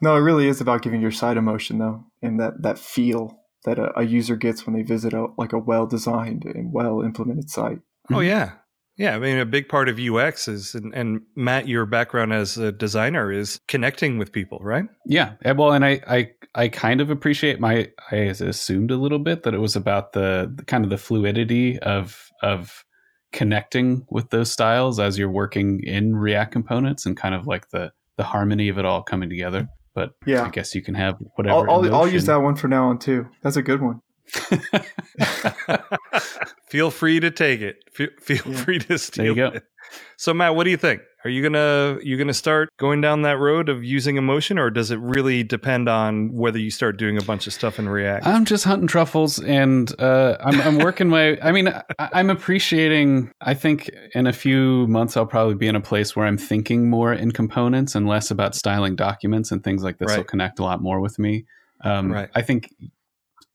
No, 0.00 0.16
it 0.16 0.20
really 0.20 0.48
is 0.48 0.60
about 0.60 0.82
giving 0.82 1.00
your 1.00 1.10
site 1.10 1.36
emotion 1.36 1.78
though, 1.78 2.04
and 2.22 2.38
that 2.40 2.62
that 2.62 2.78
feel 2.78 3.40
that 3.64 3.78
a, 3.78 3.98
a 3.98 4.04
user 4.04 4.36
gets 4.36 4.66
when 4.66 4.74
they 4.74 4.82
visit 4.82 5.12
a 5.12 5.26
like 5.36 5.52
a 5.52 5.58
well 5.58 5.86
designed 5.86 6.44
and 6.44 6.72
well 6.72 7.02
implemented 7.02 7.50
site. 7.50 7.80
Oh 8.10 8.20
yeah, 8.20 8.52
yeah, 8.96 9.14
I 9.14 9.18
mean, 9.18 9.38
a 9.38 9.44
big 9.44 9.68
part 9.68 9.90
of 9.90 9.98
UX 10.00 10.48
is, 10.48 10.74
and, 10.74 10.94
and, 10.94 11.20
Matt, 11.34 11.68
your 11.68 11.84
background 11.84 12.32
as 12.32 12.56
a 12.56 12.72
designer 12.72 13.30
is 13.30 13.60
connecting 13.68 14.16
with 14.16 14.32
people, 14.32 14.58
right? 14.62 14.86
Yeah, 15.04 15.34
eh, 15.44 15.52
well, 15.52 15.72
and 15.72 15.84
I, 15.84 16.00
I, 16.08 16.30
I 16.54 16.68
kind 16.68 17.02
of 17.02 17.10
appreciate 17.10 17.60
my. 17.60 17.90
I 18.10 18.16
assumed 18.16 18.90
a 18.90 18.96
little 18.96 19.18
bit 19.18 19.42
that 19.42 19.52
it 19.52 19.58
was 19.58 19.76
about 19.76 20.14
the, 20.14 20.50
the 20.54 20.64
kind 20.64 20.82
of 20.82 20.90
the 20.90 20.96
fluidity 20.96 21.78
of 21.80 22.30
of 22.42 22.84
connecting 23.32 24.06
with 24.10 24.30
those 24.30 24.50
styles 24.50 24.98
as 24.98 25.18
you're 25.18 25.30
working 25.30 25.82
in 25.82 26.16
React 26.16 26.52
components 26.52 27.04
and 27.04 27.16
kind 27.16 27.34
of 27.34 27.46
like 27.46 27.68
the 27.70 27.92
the 28.16 28.24
harmony 28.24 28.70
of 28.70 28.78
it 28.78 28.86
all 28.86 29.02
coming 29.02 29.28
together. 29.28 29.68
But 29.94 30.12
yeah, 30.24 30.44
I 30.44 30.48
guess 30.48 30.74
you 30.74 30.80
can 30.80 30.94
have 30.94 31.16
whatever. 31.34 31.68
I'll, 31.68 31.84
I'll, 31.84 31.94
I'll 31.94 32.08
use 32.08 32.24
that 32.24 32.40
one 32.40 32.56
for 32.56 32.68
now 32.68 32.88
on 32.88 32.98
too. 32.98 33.28
That's 33.42 33.56
a 33.56 33.62
good 33.62 33.82
one. 33.82 34.00
feel 36.66 36.90
free 36.90 37.20
to 37.20 37.30
take 37.30 37.60
it. 37.60 37.76
Feel, 37.92 38.08
feel 38.20 38.42
yeah. 38.46 38.64
free 38.64 38.78
to 38.80 38.98
steal 38.98 39.34
there 39.34 39.46
you 39.46 39.50
go. 39.52 39.56
it. 39.56 39.64
So 40.16 40.34
Matt, 40.34 40.54
what 40.54 40.64
do 40.64 40.70
you 40.70 40.76
think? 40.76 41.02
Are 41.26 41.28
you 41.28 41.42
gonna 41.42 41.98
you 42.04 42.16
gonna 42.16 42.32
start 42.32 42.68
going 42.76 43.00
down 43.00 43.22
that 43.22 43.38
road 43.38 43.68
of 43.68 43.82
using 43.82 44.16
emotion, 44.16 44.60
or 44.60 44.70
does 44.70 44.92
it 44.92 45.00
really 45.00 45.42
depend 45.42 45.88
on 45.88 46.32
whether 46.32 46.58
you 46.58 46.70
start 46.70 46.98
doing 46.98 47.18
a 47.18 47.22
bunch 47.22 47.48
of 47.48 47.52
stuff 47.52 47.80
in 47.80 47.88
React? 47.88 48.24
I'm 48.24 48.44
just 48.44 48.62
hunting 48.62 48.86
truffles, 48.86 49.40
and 49.40 49.92
uh, 50.00 50.36
I'm, 50.38 50.60
I'm 50.60 50.78
working 50.78 51.08
my. 51.08 51.36
I 51.42 51.50
mean, 51.50 51.68
I, 51.98 52.20
am 52.20 52.30
appreciating. 52.30 53.32
I 53.40 53.54
think 53.54 53.90
in 54.14 54.28
a 54.28 54.32
few 54.32 54.86
months, 54.86 55.16
I'll 55.16 55.26
probably 55.26 55.56
be 55.56 55.66
in 55.66 55.74
a 55.74 55.80
place 55.80 56.14
where 56.14 56.26
I'm 56.26 56.38
thinking 56.38 56.88
more 56.88 57.12
in 57.12 57.32
components 57.32 57.96
and 57.96 58.06
less 58.06 58.30
about 58.30 58.54
styling 58.54 58.94
documents 58.94 59.50
and 59.50 59.64
things 59.64 59.82
like 59.82 59.98
this. 59.98 60.10
Right. 60.10 60.18
Will 60.18 60.24
connect 60.24 60.60
a 60.60 60.62
lot 60.62 60.80
more 60.80 61.00
with 61.00 61.18
me. 61.18 61.44
Um, 61.80 62.12
right. 62.12 62.30
I 62.36 62.42
think 62.42 62.72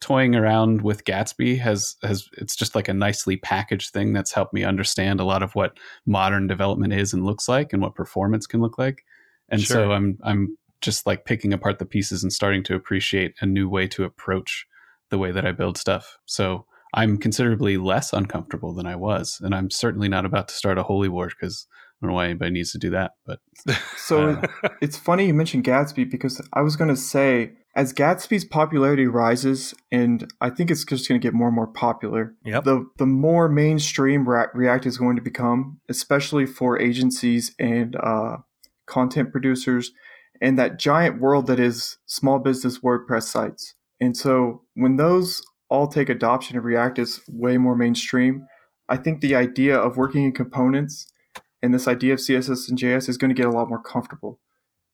toying 0.02 0.36
around 0.36 0.82
with 0.82 1.06
Gatsby 1.06 1.58
has 1.60 1.96
has 2.04 2.28
it's 2.38 2.56
just 2.56 2.76
like 2.76 2.90
a 2.90 2.94
nicely 2.94 3.38
packaged 3.38 3.94
thing 3.94 4.12
that's 4.12 4.34
helped 4.34 4.54
me 4.54 4.64
understand 4.64 5.20
a 5.20 5.24
lot 5.24 5.44
of 5.44 5.54
what 5.56 5.78
modern 6.06 6.48
development 6.48 6.92
is 6.92 7.14
and 7.14 7.24
looks 7.24 7.48
like 7.48 7.72
and 7.72 7.82
what 7.82 7.96
performance 7.96 8.48
can 8.48 8.62
look 8.62 8.78
like. 8.78 9.06
And 9.50 9.62
sure. 9.62 9.76
so 9.76 9.92
I'm 9.92 10.18
I'm 10.24 10.58
just 10.82 11.06
like 11.06 11.26
picking 11.26 11.54
apart 11.54 11.80
the 11.80 11.86
pieces 11.86 12.24
and 12.24 12.34
starting 12.34 12.64
to 12.64 12.76
appreciate 12.76 13.36
a 13.40 13.46
new 13.46 13.70
way 13.70 13.88
to 13.90 14.04
approach 14.04 14.66
the 15.12 15.20
way 15.20 15.32
that 15.32 15.46
I 15.46 15.52
build 15.52 15.78
stuff. 15.78 16.18
So 16.26 16.66
I'm 16.94 17.18
considerably 17.18 17.78
less 17.78 18.12
uncomfortable 18.12 18.74
than 18.74 18.88
I 18.88 18.96
was, 18.96 19.40
and 19.42 19.54
I'm 19.54 19.70
certainly 19.70 20.10
not 20.10 20.26
about 20.26 20.48
to 20.50 20.56
start 20.56 20.80
a 20.80 20.84
holy 20.84 21.08
war 21.10 21.28
because 21.28 21.68
I 22.02 22.06
don't 22.06 22.12
know 22.12 22.16
why 22.16 22.26
anybody 22.26 22.52
needs 22.52 22.72
to 22.72 22.80
do 22.80 22.90
that. 22.92 23.12
But 23.26 23.40
so 23.98 24.32
uh, 24.32 24.70
it's 24.82 24.98
funny 24.98 25.28
you 25.28 25.34
mentioned 25.34 25.64
Gatsby 25.64 26.10
because 26.10 26.42
I 26.54 26.62
was 26.62 26.76
going 26.76 26.90
to 26.90 26.96
say 26.96 27.52
as 27.76 27.94
Gatsby's 27.94 28.44
popularity 28.44 29.08
rises, 29.08 29.74
and 29.92 30.32
I 30.42 30.50
think 30.50 30.72
it's 30.72 30.84
just 30.84 31.08
going 31.08 31.22
to 31.22 31.26
get 31.26 31.34
more 31.34 31.48
and 31.48 31.56
more 31.56 31.68
popular. 31.68 32.34
Yep. 32.44 32.64
The 32.64 32.90
the 32.98 33.06
more 33.06 33.48
mainstream 33.48 34.28
React 34.28 34.86
is 34.86 34.98
going 34.98 35.16
to 35.16 35.22
become, 35.22 35.80
especially 35.90 36.46
for 36.46 36.80
agencies 36.80 37.54
and 37.60 37.96
uh, 37.96 38.38
content 38.88 39.32
producers, 39.32 39.92
and 40.42 40.58
that 40.58 40.80
giant 40.80 41.22
world 41.22 41.48
that 41.48 41.60
is 41.60 41.98
small 42.08 42.40
business 42.40 42.80
WordPress 42.80 43.24
sites. 43.24 43.76
And 44.00 44.18
so 44.18 44.64
when 44.74 44.98
those 44.98 45.44
all 45.70 45.88
take 45.88 46.10
adoption 46.10 46.58
of 46.58 46.66
React 46.66 47.00
is 47.00 47.22
way 47.30 47.58
more 47.58 47.76
mainstream, 47.78 48.48
I 48.90 48.98
think 48.98 49.22
the 49.22 49.36
idea 49.36 49.78
of 49.78 49.96
working 49.96 50.26
in 50.26 50.34
components 50.34 51.06
and 51.62 51.74
this 51.74 51.88
idea 51.88 52.14
of 52.14 52.20
CSS 52.20 52.70
and 52.70 52.78
JS 52.78 53.10
is 53.10 53.18
going 53.18 53.30
to 53.30 53.36
get 53.36 53.46
a 53.46 53.52
lot 53.52 53.70
more 53.70 53.82
comfortable 53.82 54.40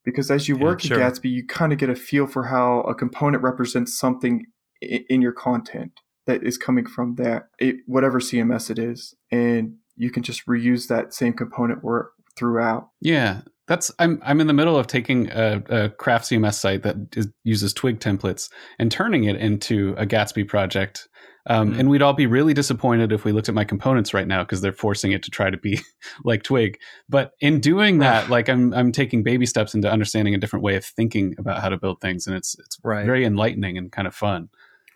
because 0.07 0.31
as 0.31 0.47
you 0.47 0.55
work 0.55 0.81
sure. 0.81 0.97
in 0.97 1.03
Gatsby, 1.03 1.29
you 1.29 1.45
kind 1.45 1.73
of 1.73 1.79
get 1.79 1.89
a 1.89 1.95
feel 1.95 2.27
for 2.27 2.45
how 2.45 2.79
a 2.81 2.95
component 2.95 3.43
represents 3.43 3.99
something 3.99 4.45
in 4.81 5.21
your 5.21 5.33
content 5.33 5.99
that 6.27 6.43
is 6.43 6.57
coming 6.57 6.85
from 6.85 7.15
that 7.15 7.49
it, 7.59 7.77
whatever 7.87 8.19
CMS 8.19 8.69
it 8.69 8.79
is, 8.79 9.15
and 9.31 9.75
you 9.97 10.09
can 10.09 10.23
just 10.23 10.45
reuse 10.45 10.87
that 10.87 11.13
same 11.13 11.33
component 11.33 11.83
work 11.83 12.11
throughout. 12.37 12.89
Yeah, 13.01 13.41
that's 13.67 13.91
I'm 13.99 14.21
I'm 14.25 14.41
in 14.41 14.47
the 14.47 14.53
middle 14.53 14.77
of 14.77 14.87
taking 14.87 15.29
a, 15.31 15.63
a 15.69 15.89
craft 15.89 16.25
CMS 16.25 16.55
site 16.55 16.83
that 16.83 16.95
is, 17.15 17.27
uses 17.43 17.73
Twig 17.73 17.99
templates 17.99 18.49
and 18.79 18.91
turning 18.91 19.25
it 19.25 19.35
into 19.35 19.93
a 19.97 20.05
Gatsby 20.05 20.47
project 20.47 21.07
um, 21.49 21.71
mm-hmm. 21.71 21.79
And 21.79 21.89
we'd 21.89 22.01
all 22.01 22.13
be 22.13 22.27
really 22.27 22.53
disappointed 22.53 23.11
if 23.13 23.23
we 23.23 23.31
looked 23.31 23.47
at 23.47 23.55
my 23.55 23.63
components 23.63 24.13
right 24.13 24.27
now 24.27 24.43
because 24.43 24.59
they're 24.59 24.73
forcing 24.73 25.13
it 25.13 25.23
to 25.23 25.31
try 25.31 25.49
to 25.49 25.57
be 25.57 25.79
like 26.25 26.43
Twig. 26.43 26.77
But 27.07 27.31
in 27.39 27.61
doing 27.61 27.99
that, 27.99 28.29
like 28.29 28.49
I'm 28.49 28.73
I'm 28.73 28.91
taking 28.91 29.23
baby 29.23 29.45
steps 29.45 29.73
into 29.73 29.89
understanding 29.89 30.35
a 30.35 30.37
different 30.37 30.63
way 30.63 30.75
of 30.75 30.83
thinking 30.83 31.35
about 31.37 31.61
how 31.61 31.69
to 31.69 31.77
build 31.77 32.01
things, 32.01 32.27
and 32.27 32.35
it's 32.35 32.57
it's 32.59 32.77
right. 32.83 33.05
very 33.05 33.23
enlightening 33.25 33.77
and 33.77 33.91
kind 33.91 34.07
of 34.07 34.13
fun. 34.13 34.49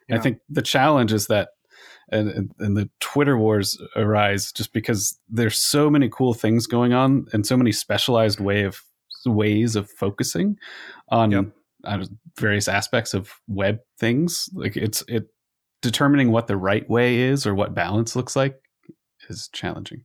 Yeah. 0.09 0.17
I 0.17 0.19
think 0.19 0.39
the 0.49 0.61
challenge 0.61 1.13
is 1.13 1.27
that 1.27 1.49
and, 2.11 2.51
and, 2.59 2.77
the 2.77 2.89
Twitter 2.99 3.37
wars 3.37 3.81
arise 3.95 4.51
just 4.51 4.73
because 4.73 5.17
there's 5.29 5.57
so 5.57 5.89
many 5.89 6.09
cool 6.09 6.33
things 6.33 6.67
going 6.67 6.93
on 6.93 7.25
and 7.31 7.45
so 7.45 7.55
many 7.55 7.71
specialized 7.71 8.39
way 8.39 8.63
of 8.63 8.81
ways 9.25 9.75
of 9.75 9.89
focusing 9.89 10.57
on 11.09 11.31
yep. 11.31 11.45
various 12.37 12.67
aspects 12.67 13.13
of 13.13 13.31
web 13.47 13.79
things. 13.99 14.49
Like 14.53 14.75
it's 14.75 15.03
it 15.07 15.27
determining 15.81 16.31
what 16.31 16.47
the 16.47 16.57
right 16.57 16.87
way 16.89 17.19
is 17.19 17.47
or 17.47 17.55
what 17.55 17.73
balance 17.73 18.15
looks 18.15 18.35
like 18.35 18.55
is 19.29 19.49
challenging 19.53 20.03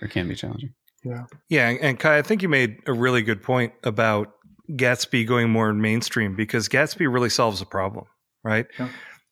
or 0.00 0.08
can 0.08 0.28
be 0.28 0.34
challenging. 0.34 0.74
Yeah. 1.04 1.24
Yeah. 1.48 1.68
And 1.68 1.98
Kye, 1.98 2.18
I 2.18 2.22
think 2.22 2.42
you 2.42 2.48
made 2.48 2.78
a 2.86 2.92
really 2.92 3.22
good 3.22 3.42
point 3.42 3.72
about 3.82 4.32
Gatsby 4.70 5.26
going 5.26 5.50
more 5.50 5.72
mainstream 5.72 6.36
because 6.36 6.68
Gatsby 6.68 7.12
really 7.12 7.28
solves 7.28 7.60
a 7.60 7.66
problem, 7.66 8.06
right? 8.44 8.66
Yeah. 8.78 8.88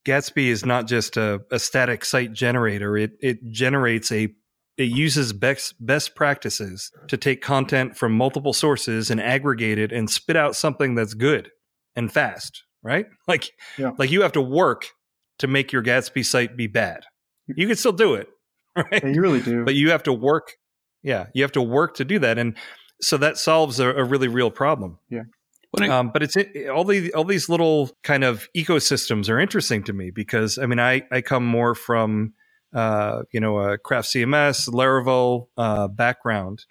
Gatsby 0.06 0.46
is 0.46 0.64
not 0.64 0.86
just 0.86 1.16
a, 1.16 1.40
a 1.50 1.58
static 1.58 2.04
site 2.04 2.32
generator. 2.32 2.96
It 2.96 3.12
it 3.20 3.38
generates 3.50 4.10
a 4.10 4.28
it 4.76 4.84
uses 4.84 5.32
best 5.32 5.74
best 5.84 6.14
practices 6.14 6.90
to 7.08 7.16
take 7.16 7.42
content 7.42 7.96
from 7.96 8.12
multiple 8.12 8.52
sources 8.52 9.10
and 9.10 9.20
aggregate 9.20 9.78
it 9.78 9.92
and 9.92 10.08
spit 10.08 10.36
out 10.36 10.56
something 10.56 10.94
that's 10.94 11.14
good 11.14 11.50
and 11.96 12.12
fast, 12.12 12.62
right? 12.82 13.06
Like 13.28 13.50
yeah. 13.78 13.92
like 13.98 14.10
you 14.10 14.22
have 14.22 14.32
to 14.32 14.42
work 14.42 14.86
to 15.38 15.46
make 15.46 15.72
your 15.72 15.82
Gatsby 15.82 16.24
site 16.24 16.56
be 16.56 16.66
bad. 16.66 17.04
You 17.46 17.66
can 17.66 17.76
still 17.76 17.92
do 17.92 18.14
it, 18.14 18.28
right? 18.76 19.02
Yeah, 19.02 19.08
you 19.08 19.20
really 19.20 19.40
do. 19.40 19.64
But 19.64 19.74
you 19.74 19.90
have 19.90 20.02
to 20.04 20.12
work. 20.12 20.52
Yeah, 21.02 21.26
you 21.34 21.42
have 21.42 21.52
to 21.52 21.62
work 21.62 21.96
to 21.96 22.04
do 22.04 22.18
that, 22.18 22.38
and 22.38 22.56
so 23.00 23.16
that 23.18 23.38
solves 23.38 23.80
a, 23.80 23.88
a 23.88 24.04
really 24.04 24.28
real 24.28 24.50
problem. 24.50 24.98
Yeah. 25.08 25.22
Um, 25.78 26.10
but 26.12 26.22
it's 26.22 26.36
it, 26.36 26.68
all 26.68 26.84
the 26.84 27.12
all 27.14 27.24
these 27.24 27.48
little 27.48 27.90
kind 28.02 28.24
of 28.24 28.48
ecosystems 28.56 29.28
are 29.28 29.38
interesting 29.38 29.84
to 29.84 29.92
me 29.92 30.10
because 30.10 30.58
I 30.58 30.66
mean 30.66 30.80
I 30.80 31.02
I 31.12 31.20
come 31.20 31.46
more 31.46 31.74
from 31.74 32.34
uh, 32.74 33.22
you 33.32 33.40
know 33.40 33.58
a 33.58 33.78
craft 33.78 34.08
CMS 34.08 34.68
Laravel 34.68 35.46
uh, 35.56 35.88
background 35.88 36.64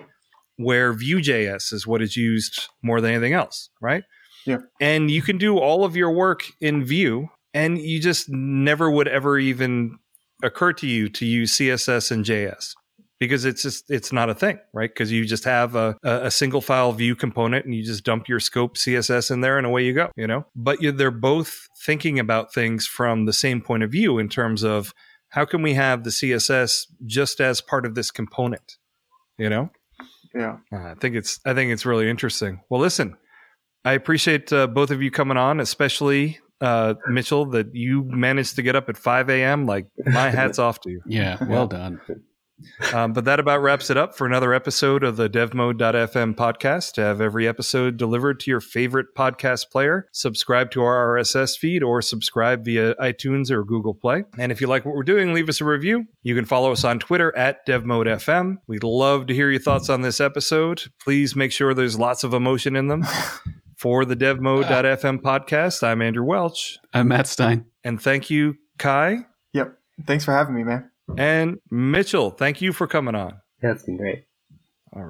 where 0.58 0.92
Vue.js 0.92 1.72
is 1.72 1.88
what 1.88 2.02
is 2.02 2.18
used 2.18 2.68
more 2.82 3.00
than 3.00 3.12
anything 3.12 3.32
else, 3.32 3.70
right? 3.80 4.04
Yeah. 4.46 4.58
And 4.82 5.10
you 5.10 5.22
can 5.22 5.38
do 5.38 5.58
all 5.58 5.86
of 5.86 5.96
your 5.96 6.12
work 6.12 6.44
in 6.60 6.84
Vue 6.84 7.30
and 7.54 7.78
you 7.78 8.00
just 8.00 8.30
never 8.30 8.90
would 8.90 9.08
ever 9.08 9.38
even 9.40 9.98
occur 10.44 10.74
to 10.74 10.88
you 10.88 11.10
to 11.10 11.26
use 11.26 11.58
css 11.58 12.12
and 12.12 12.24
js 12.24 12.74
because 13.20 13.46
it's 13.46 13.62
just 13.62 13.90
it's 13.90 14.12
not 14.12 14.30
a 14.30 14.36
thing 14.36 14.60
right 14.74 14.90
because 14.90 15.12
you 15.12 15.26
just 15.26 15.44
have 15.44 15.76
a, 15.76 15.96
a 16.04 16.32
single 16.32 16.62
file 16.62 16.92
Vue 16.92 17.16
component 17.16 17.66
and 17.66 17.76
you 17.76 17.84
just 17.84 18.04
dump 18.04 18.28
your 18.28 18.40
scope 18.40 18.76
css 18.76 19.32
in 19.32 19.42
there 19.42 19.58
and 19.58 19.68
away 19.68 19.84
you 19.84 19.94
go 19.94 20.10
you 20.16 20.28
know 20.28 20.46
but 20.56 20.82
you, 20.82 20.92
they're 20.92 21.12
both 21.12 21.68
thinking 21.86 22.20
about 22.20 22.54
things 22.54 22.88
from 22.88 23.26
the 23.26 23.34
same 23.34 23.62
point 23.62 23.84
of 23.84 23.92
view 23.92 24.18
in 24.18 24.30
terms 24.30 24.64
of 24.64 24.94
how 25.30 25.46
can 25.46 25.62
we 25.62 25.74
have 25.74 26.04
the 26.04 26.10
css 26.10 26.86
just 27.06 27.40
as 27.40 27.62
part 27.62 27.86
of 27.86 27.96
this 27.96 28.12
component 28.12 28.78
you 29.38 29.50
know 29.50 29.70
yeah 30.34 30.58
i 30.72 30.94
think 30.96 31.16
it's 31.16 31.40
i 31.46 31.54
think 31.54 31.72
it's 31.72 31.86
really 31.86 32.10
interesting 32.10 32.62
well 32.70 32.82
listen 32.82 33.16
I 33.86 33.94
appreciate 33.94 34.52
uh, 34.52 34.68
both 34.68 34.92
of 34.92 35.02
you 35.02 35.10
coming 35.10 35.38
on, 35.38 35.60
especially 35.60 36.40
uh, 36.62 36.96
Mitchell, 37.08 37.46
that 37.48 37.74
you 37.74 38.04
managed 38.04 38.56
to 38.58 38.62
get 38.62 38.76
up 38.76 38.90
at 38.90 38.98
5 38.98 39.30
a.m. 39.30 39.66
Like, 39.66 39.88
my 40.06 40.30
hat's 40.36 40.60
off 40.60 40.82
to 40.82 40.90
you. 40.90 41.02
Yeah, 41.06 41.44
well 41.46 41.68
done. 41.68 42.02
Um, 42.94 43.14
but 43.14 43.26
that 43.26 43.40
about 43.40 43.62
wraps 43.62 43.90
it 43.90 43.98
up 43.98 44.16
for 44.16 44.26
another 44.26 44.54
episode 44.54 45.04
of 45.04 45.18
the 45.18 45.30
devmode.fm 45.30 46.36
podcast. 46.36 46.94
To 46.94 47.02
have 47.02 47.22
every 47.22 47.48
episode 47.48 47.98
delivered 47.98 48.40
to 48.42 48.52
your 48.52 48.62
favorite 48.62 49.08
podcast 49.18 49.70
player, 49.72 50.08
subscribe 50.12 50.72
to 50.72 50.82
our 50.82 51.18
RSS 51.18 51.58
feed 51.58 51.84
or 51.84 52.02
subscribe 52.02 52.66
via 52.66 52.96
iTunes 52.96 53.52
or 53.52 53.64
Google 53.64 53.94
Play. 53.94 54.24
And 54.38 54.52
if 54.52 54.62
you 54.62 54.68
like 54.68 54.86
what 54.86 54.96
we're 54.96 55.04
doing, 55.04 55.34
leave 55.34 55.50
us 55.50 55.62
a 55.62 55.66
review. 55.66 56.06
You 56.24 56.36
can 56.36 56.46
follow 56.46 56.72
us 56.72 56.84
on 56.84 57.00
Twitter 57.00 57.36
at 57.36 57.66
devmodefm. 57.66 58.58
We'd 58.68 58.84
love 58.84 59.28
to 59.28 59.34
hear 59.34 59.50
your 59.50 59.62
thoughts 59.62 59.90
on 59.90 60.02
this 60.02 60.20
episode. 60.20 60.84
Please 61.02 61.36
make 61.36 61.52
sure 61.52 61.74
there's 61.74 62.00
lots 62.00 62.24
of 62.24 62.34
emotion 62.34 62.76
in 62.76 62.88
them. 62.88 63.06
For 63.78 64.04
the 64.04 64.18
devmode.fm 64.18 65.22
podcast, 65.22 65.84
I'm 65.84 66.02
Andrew 66.02 66.26
Welch. 66.26 66.78
I'm 66.94 67.08
Matt 67.08 67.28
Stein. 67.28 67.64
And 67.82 68.02
thank 68.02 68.30
you, 68.30 68.58
Kye. 68.78 69.20
Yep. 69.54 69.78
Thanks 70.06 70.26
for 70.26 70.34
having 70.34 70.54
me, 70.54 70.66
man. 70.66 70.89
And 71.18 71.58
Mitchell, 71.70 72.32
thank 72.32 72.62
you 72.62 72.74
for 72.74 72.88
coming 72.88 73.16
on. 73.16 73.42
Yeah, 73.64 73.72
it's 73.72 73.84
been 73.84 73.98
great. 73.98 74.24
All 74.94 75.04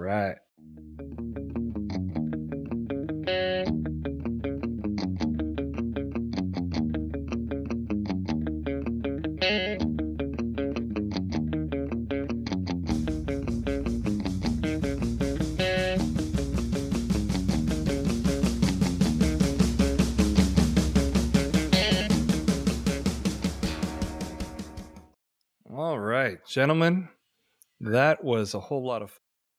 right. 26.30 26.46
Gentlemen, 26.48 27.10
that 27.82 28.24
was 28.24 28.54
a 28.54 28.60
whole 28.60 28.86
lot 28.86 29.02
of 29.02 29.20